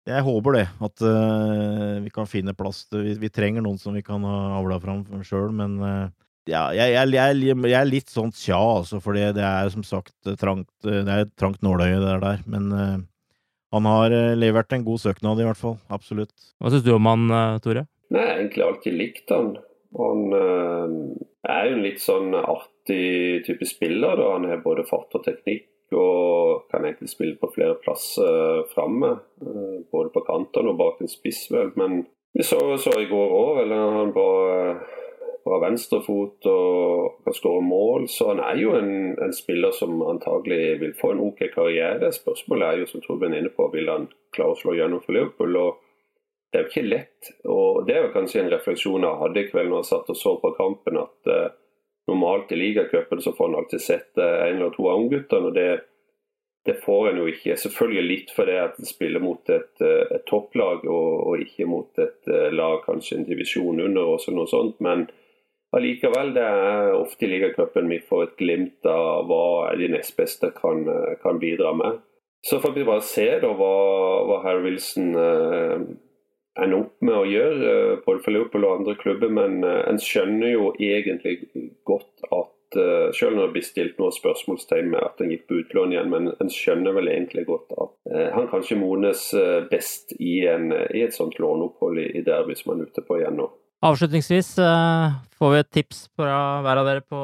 Jeg 0.08 0.24
håper 0.26 0.56
det. 0.56 0.68
At 0.80 1.04
uh, 1.04 2.00
vi 2.00 2.14
kan 2.16 2.30
finne 2.32 2.56
plass 2.56 2.86
vi, 2.94 3.18
vi 3.20 3.30
trenger 3.30 3.66
noen 3.66 3.78
som 3.82 3.94
vi 3.94 4.06
kan 4.06 4.24
ha 4.24 4.56
avla 4.62 4.80
fram 4.80 5.04
sjøl, 5.28 5.52
men 5.52 5.76
eh, 5.84 6.08
ja, 6.48 6.64
jeg, 6.76 6.96
jeg, 6.96 7.14
jeg, 7.14 7.60
jeg 7.68 7.78
er 7.78 7.90
litt 7.90 8.10
sånn 8.12 8.34
tja, 8.36 8.58
altså, 8.58 9.02
for 9.04 9.18
det 9.18 9.36
er 9.36 9.70
som 9.74 9.84
sagt 9.86 10.16
trangt 10.40 10.70
Det 10.84 11.04
er 11.04 11.26
et 11.26 11.36
trangt 11.40 11.62
nåløye, 11.66 12.00
det 12.02 12.18
der. 12.24 12.44
Men 12.50 12.72
uh, 12.74 12.98
han 13.72 13.86
har 13.86 14.12
eh, 14.12 14.36
levert 14.36 14.72
en 14.74 14.86
god 14.88 15.02
søknad, 15.04 15.40
i 15.42 15.48
hvert 15.48 15.60
fall. 15.60 15.78
Absolutt. 15.92 16.32
Hva 16.62 16.72
syns 16.72 16.86
du 16.86 16.94
om 16.96 17.10
han, 17.10 17.28
eh, 17.30 17.58
Tore? 17.64 17.88
Nei, 18.16 18.28
egentlig 18.38 18.64
alltid 18.64 18.96
likt 18.96 19.34
han. 19.34 19.56
Han 19.98 20.38
eh, 20.38 20.94
er 21.52 21.68
jo 21.68 21.74
en 21.76 21.84
litt 21.84 22.04
sånn 22.04 22.36
artig 22.40 23.44
type 23.48 23.68
spiller. 23.68 24.16
da. 24.20 24.30
Han 24.38 24.48
har 24.48 24.64
både 24.64 24.88
fart 24.88 25.18
og 25.20 25.26
teknikk 25.28 25.68
og 25.96 26.68
kan 26.72 26.84
egentlig 26.84 27.12
spille 27.12 27.38
på 27.40 27.52
flere 27.54 27.78
plasser 27.84 28.64
framme. 28.74 29.18
eh, 29.44 29.76
både 29.92 30.14
på 30.16 30.24
kantene 30.28 30.72
og 30.72 30.80
bak 30.80 31.04
en 31.04 31.12
spiss, 31.12 31.50
vel. 31.52 31.74
Men 31.76 32.06
vi 32.34 32.48
så, 32.48 32.62
så 32.80 32.96
i 33.02 33.10
går 33.12 33.36
òg, 33.36 33.62
eller 33.66 34.00
han 34.00 34.16
var 34.16 34.80
fra 35.48 35.60
venstrefot 35.64 36.48
og 36.52 37.18
kan 37.26 37.36
skåre 37.36 37.64
mål. 37.66 38.08
Så 38.12 38.30
han 38.32 38.44
er 38.44 38.62
jo 38.62 38.76
en, 38.78 38.94
en 39.24 39.36
spiller 39.36 39.74
som 39.76 40.02
antagelig 40.04 40.78
vil 40.84 40.96
få 41.00 41.14
en 41.14 41.24
OK 41.28 41.46
karriere. 41.54 42.12
Spørsmålet 42.14 42.68
er 42.68 42.82
jo, 42.82 42.90
som 42.92 43.04
Torbjørn 43.04 43.36
er 43.36 43.46
inne 43.46 43.54
på, 43.56 43.70
vil 43.74 43.92
han 43.92 44.10
klare 44.36 44.56
å 44.56 44.60
slå 44.60 44.78
gjennom 44.78 45.04
for 45.04 45.18
Liverpool? 45.18 45.60
og 45.62 45.84
det 46.52 46.60
er 46.60 46.64
jo 46.64 46.72
ikke 46.72 46.88
lett. 46.88 47.32
og 47.52 47.88
Det 47.88 47.96
er 47.96 48.06
jo 48.06 48.14
kanskje 48.16 48.44
en 48.44 48.54
refleksjon 48.54 49.04
jeg 49.04 49.22
hadde 49.22 49.42
i 49.42 49.50
kveld 49.50 49.72
når 49.72 49.84
jeg 49.84 49.92
satt 49.92 50.12
og 50.14 50.20
så 50.20 50.36
på 50.40 50.54
kampen, 50.56 51.00
at 51.02 51.32
eh, 51.34 51.50
normalt 52.08 52.52
i 52.56 52.60
ligacupen 52.60 53.22
så 53.22 53.34
får 53.36 53.50
en 53.50 53.60
alltid 53.62 53.84
sett 53.84 54.18
eh, 54.18 54.40
en 54.48 54.62
eller 54.62 54.76
to 54.76 54.88
av 54.88 55.02
ungguttene. 55.02 55.52
og 55.52 55.54
det, 55.58 55.68
det 56.68 56.78
får 56.84 57.10
en 57.10 57.22
jo 57.22 57.28
ikke. 57.32 57.60
Selvfølgelig 57.60 58.08
litt 58.08 58.34
fordi 58.36 58.58
at 58.64 58.80
en 58.80 58.90
spiller 58.90 59.24
mot 59.24 59.52
et, 59.52 59.74
eh, 59.84 60.04
et 60.16 60.26
topplag 60.30 60.88
og, 60.88 61.12
og 61.28 61.44
ikke 61.44 61.68
mot 61.70 62.04
et 62.04 62.32
eh, 62.32 62.50
lag 62.56 62.82
kanskje 62.86 63.20
en 63.20 63.28
divisjon 63.28 63.84
under 63.84 64.16
oss 64.16 64.28
eller 64.28 64.42
noe 64.42 64.52
sånt. 64.52 64.80
men 64.84 65.08
Allikevel, 65.76 66.32
det 66.38 66.44
er 66.48 66.94
ofte 66.96 67.28
i 67.28 67.32
ligacupen 67.34 67.90
vi 67.92 68.00
får 68.08 68.24
et 68.24 68.38
glimt 68.40 68.88
av 68.88 69.28
hva 69.28 69.74
de 69.76 69.90
nest 69.92 70.16
beste 70.16 70.54
kan, 70.56 70.86
kan 71.24 71.42
bidra 71.42 71.74
med. 71.76 72.00
Så 72.50 72.60
får 72.60 72.72
vi 72.72 72.86
bare 72.88 73.04
se 73.04 73.26
da 73.44 73.50
hva, 73.58 73.74
hva 74.28 74.38
Harry 74.46 74.64
Wilson 74.70 75.16
eh, 75.20 75.82
ender 76.62 76.78
opp 76.80 77.02
med 77.04 77.16
å 77.18 77.26
gjøre, 77.28 77.72
eh, 77.72 77.96
både 78.06 78.24
for 78.24 78.36
Liverpool 78.36 78.68
og 78.68 78.76
andre 78.80 78.96
klubber. 79.00 79.34
Men 79.34 79.60
eh, 79.68 79.82
en 79.90 80.00
skjønner 80.02 80.54
jo 80.54 80.70
egentlig 80.80 81.40
godt 81.88 82.24
at 82.30 82.80
eh, 82.80 83.10
selv 83.18 83.36
når 83.36 83.50
det 83.50 83.56
blir 83.58 83.68
stilt 83.68 84.00
noen 84.00 84.16
spørsmålstegn 84.16 84.92
med 84.94 85.04
at 85.04 85.24
han 85.24 85.34
gikk 85.34 85.48
på 85.50 85.62
utlån 85.64 85.96
igjen, 85.96 86.14
men 86.14 86.32
en 86.38 86.54
skjønner 86.54 86.96
vel 86.96 87.12
egentlig 87.12 87.48
godt 87.50 87.74
at 87.76 87.96
eh, 88.14 88.30
han 88.38 88.50
kanskje 88.54 88.80
modnes 88.80 89.28
eh, 89.38 89.62
best 89.72 90.16
i, 90.20 90.40
en, 90.48 90.72
i 90.72 91.04
et 91.04 91.18
sånt 91.18 91.40
låneopphold 91.42 92.04
i, 92.06 92.12
i 92.22 92.26
Derby 92.28 92.56
som 92.56 92.76
han 92.76 92.86
er 92.86 92.94
ute 92.94 93.04
på 93.08 93.20
igjen 93.20 93.42
nå. 93.42 93.52
Avslutningsvis 93.86 94.58
eh, 94.58 95.18
får 95.38 95.52
vi 95.54 95.58
et 95.62 95.72
tips 95.76 96.08
fra 96.18 96.38
hver 96.66 96.80
av 96.82 96.88
dere 96.88 97.04
på 97.06 97.18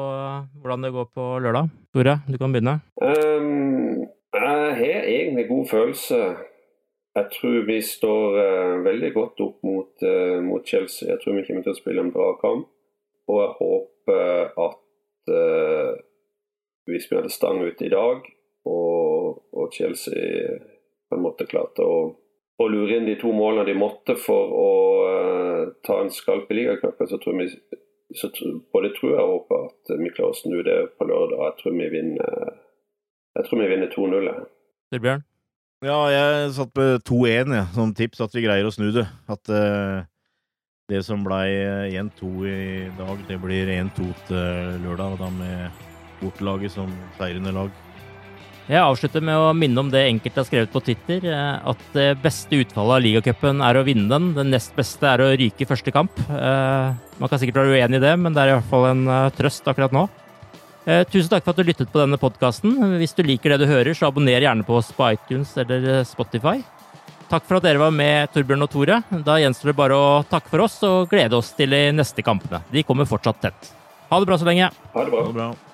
hvordan 0.62 0.86
det 0.86 0.92
går 0.94 1.08
på 1.10 1.24
lørdag. 1.42 1.72
Tore, 1.94 2.18
du 2.30 2.38
kan 2.38 2.54
begynne. 2.54 2.76
Um, 3.02 4.04
jeg 4.34 4.76
har 4.78 5.08
egentlig 5.10 5.48
god 5.48 5.66
følelse. 5.72 6.20
Jeg 7.14 7.30
tror 7.34 7.58
vi 7.66 7.80
står 7.82 8.38
eh, 8.44 8.76
veldig 8.86 9.10
godt 9.16 9.42
opp 9.42 9.66
mot, 9.66 10.06
mot 10.46 10.66
Chelsea. 10.66 11.10
Jeg 11.10 11.22
tror 11.22 11.40
vi 11.40 11.44
kommer 11.48 11.66
til 11.66 11.74
å 11.74 11.80
spille 11.80 12.06
en 12.06 12.14
bra 12.14 12.30
kamp. 12.38 12.70
Og 13.30 13.40
jeg 13.40 13.52
håper 13.58 14.50
at 14.60 15.32
uh, 15.32 15.92
vi 16.86 17.00
spiller 17.00 17.30
stang 17.32 17.62
ut 17.64 17.80
i 17.82 17.88
dag, 17.88 18.26
og, 18.68 19.40
og 19.56 19.72
Chelsea 19.72 20.58
på 21.08 21.16
en 21.16 21.24
måte 21.24 21.46
klarte 21.48 21.82
å, 21.82 21.96
å 22.62 22.68
lure 22.70 22.98
inn 22.98 23.08
de 23.08 23.16
to 23.18 23.32
målene 23.34 23.66
de 23.66 23.74
måtte 23.78 24.14
for 24.20 24.52
å 24.54 24.70
uh, 25.08 25.72
ta 25.86 25.98
en 26.02 26.12
skalp 26.14 26.50
i 26.52 26.60
ligacupen. 26.60 27.10
Så 27.10 27.18
tror 27.22 27.40
vi 27.40 27.48
så 28.14 28.30
både 28.72 28.92
tror 28.94 29.10
jeg 29.10 29.22
og 29.22 29.32
håper 29.32 29.62
at 29.66 29.94
vi 29.98 30.10
klarer 30.14 30.34
å 30.34 30.38
snu 30.38 30.58
det 30.62 30.78
på 30.98 31.06
lørdag. 31.08 31.40
Jeg 31.40 31.56
tror 31.60 31.76
vi 31.78 31.88
vinner, 31.90 32.58
jeg 33.34 33.48
tror 33.48 33.62
vi 33.62 33.70
vinner 33.72 33.90
2-0. 33.94 34.28
Bjørn? 34.94 35.24
Ja, 35.84 35.98
jeg 36.08 36.52
satt 36.56 36.70
på 36.76 36.84
2-1 37.10 37.56
ja, 37.58 37.64
som 37.74 37.92
tips, 37.96 38.22
at 38.24 38.36
vi 38.36 38.44
greier 38.44 38.68
å 38.68 38.72
snu 38.72 38.90
det. 38.94 39.04
At 39.28 39.50
uh, 39.50 40.04
Det 40.88 41.00
som 41.04 41.24
ble 41.24 41.40
1-2 41.96 42.30
i 42.44 42.86
dag, 42.98 43.20
det 43.28 43.38
blir 43.40 43.72
1-2 43.72 44.06
til 44.28 44.80
lørdag, 44.84 45.18
da 45.20 45.30
med 45.32 45.84
bortelaget 46.20 46.76
som 46.76 46.92
seirende 47.18 47.54
lag. 47.56 47.72
Jeg 48.64 48.80
avslutter 48.80 49.20
med 49.20 49.36
å 49.36 49.50
minne 49.52 49.82
om 49.82 49.90
det 49.92 50.06
enkelte 50.08 50.40
har 50.40 50.46
skrevet 50.48 50.70
på 50.72 50.80
Twitter, 50.86 51.26
eh, 51.28 51.56
at 51.68 51.80
det 51.92 52.14
beste 52.22 52.56
utfallet 52.62 52.96
av 52.96 53.02
ligacupen 53.04 53.60
er 53.60 53.76
å 53.76 53.84
vinne 53.84 54.08
den. 54.08 54.30
Det 54.32 54.44
nest 54.48 54.72
beste 54.76 55.04
er 55.04 55.20
å 55.20 55.34
ryke 55.36 55.66
i 55.66 55.68
første 55.68 55.92
kamp. 55.92 56.16
Eh, 56.32 56.94
man 57.20 57.28
kan 57.28 57.40
sikkert 57.42 57.60
være 57.60 57.76
uenig 57.76 58.00
i 58.00 58.04
det, 58.06 58.14
men 58.16 58.32
det 58.32 58.40
er 58.40 58.52
i 58.52 58.54
hvert 58.56 58.70
fall 58.70 58.86
en 58.88 59.04
eh, 59.04 59.32
trøst 59.36 59.68
akkurat 59.68 59.92
nå. 59.92 60.06
Tusen 60.84 61.30
takk 61.32 61.46
for 61.46 61.54
at 61.54 61.60
du 61.60 61.64
lyttet 61.64 61.88
på 61.88 61.96
denne 61.96 62.18
podkasten. 62.20 62.74
Hvis 63.00 63.16
du 63.16 63.22
liker 63.24 63.54
det 63.54 63.62
du 63.62 63.70
hører, 63.70 63.96
så 63.96 64.10
abonner 64.10 64.44
gjerne 64.44 64.66
på 64.68 64.76
oss 64.76 64.90
på 64.92 65.06
iTunes 65.14 65.54
eller 65.56 66.02
Spotify. 66.04 66.58
Takk 67.30 67.46
for 67.48 67.56
at 67.56 67.64
dere 67.64 67.80
var 67.80 67.94
med, 67.94 68.28
Torbjørn 68.34 68.66
og 68.66 68.68
Tore. 68.68 69.00
Da 69.24 69.38
gjenstår 69.40 69.72
det 69.72 69.78
bare 69.80 69.96
å 69.96 70.10
takke 70.28 70.52
for 70.52 70.66
oss 70.66 70.76
og 70.84 71.08
glede 71.08 71.40
oss 71.40 71.54
til 71.56 71.72
de 71.72 71.86
neste 71.96 72.20
kampene. 72.20 72.60
De 72.68 72.84
kommer 72.84 73.08
fortsatt 73.08 73.40
tett. 73.46 73.72
Ha 74.10 74.20
det 74.20 74.28
bra 74.28 74.36
så 74.36 74.50
lenge. 74.50 74.68
Ha 74.68 75.06
det 75.06 75.16
bra. 75.16 75.22
Ha 75.24 75.32
det 75.32 75.38
bra. 75.40 75.73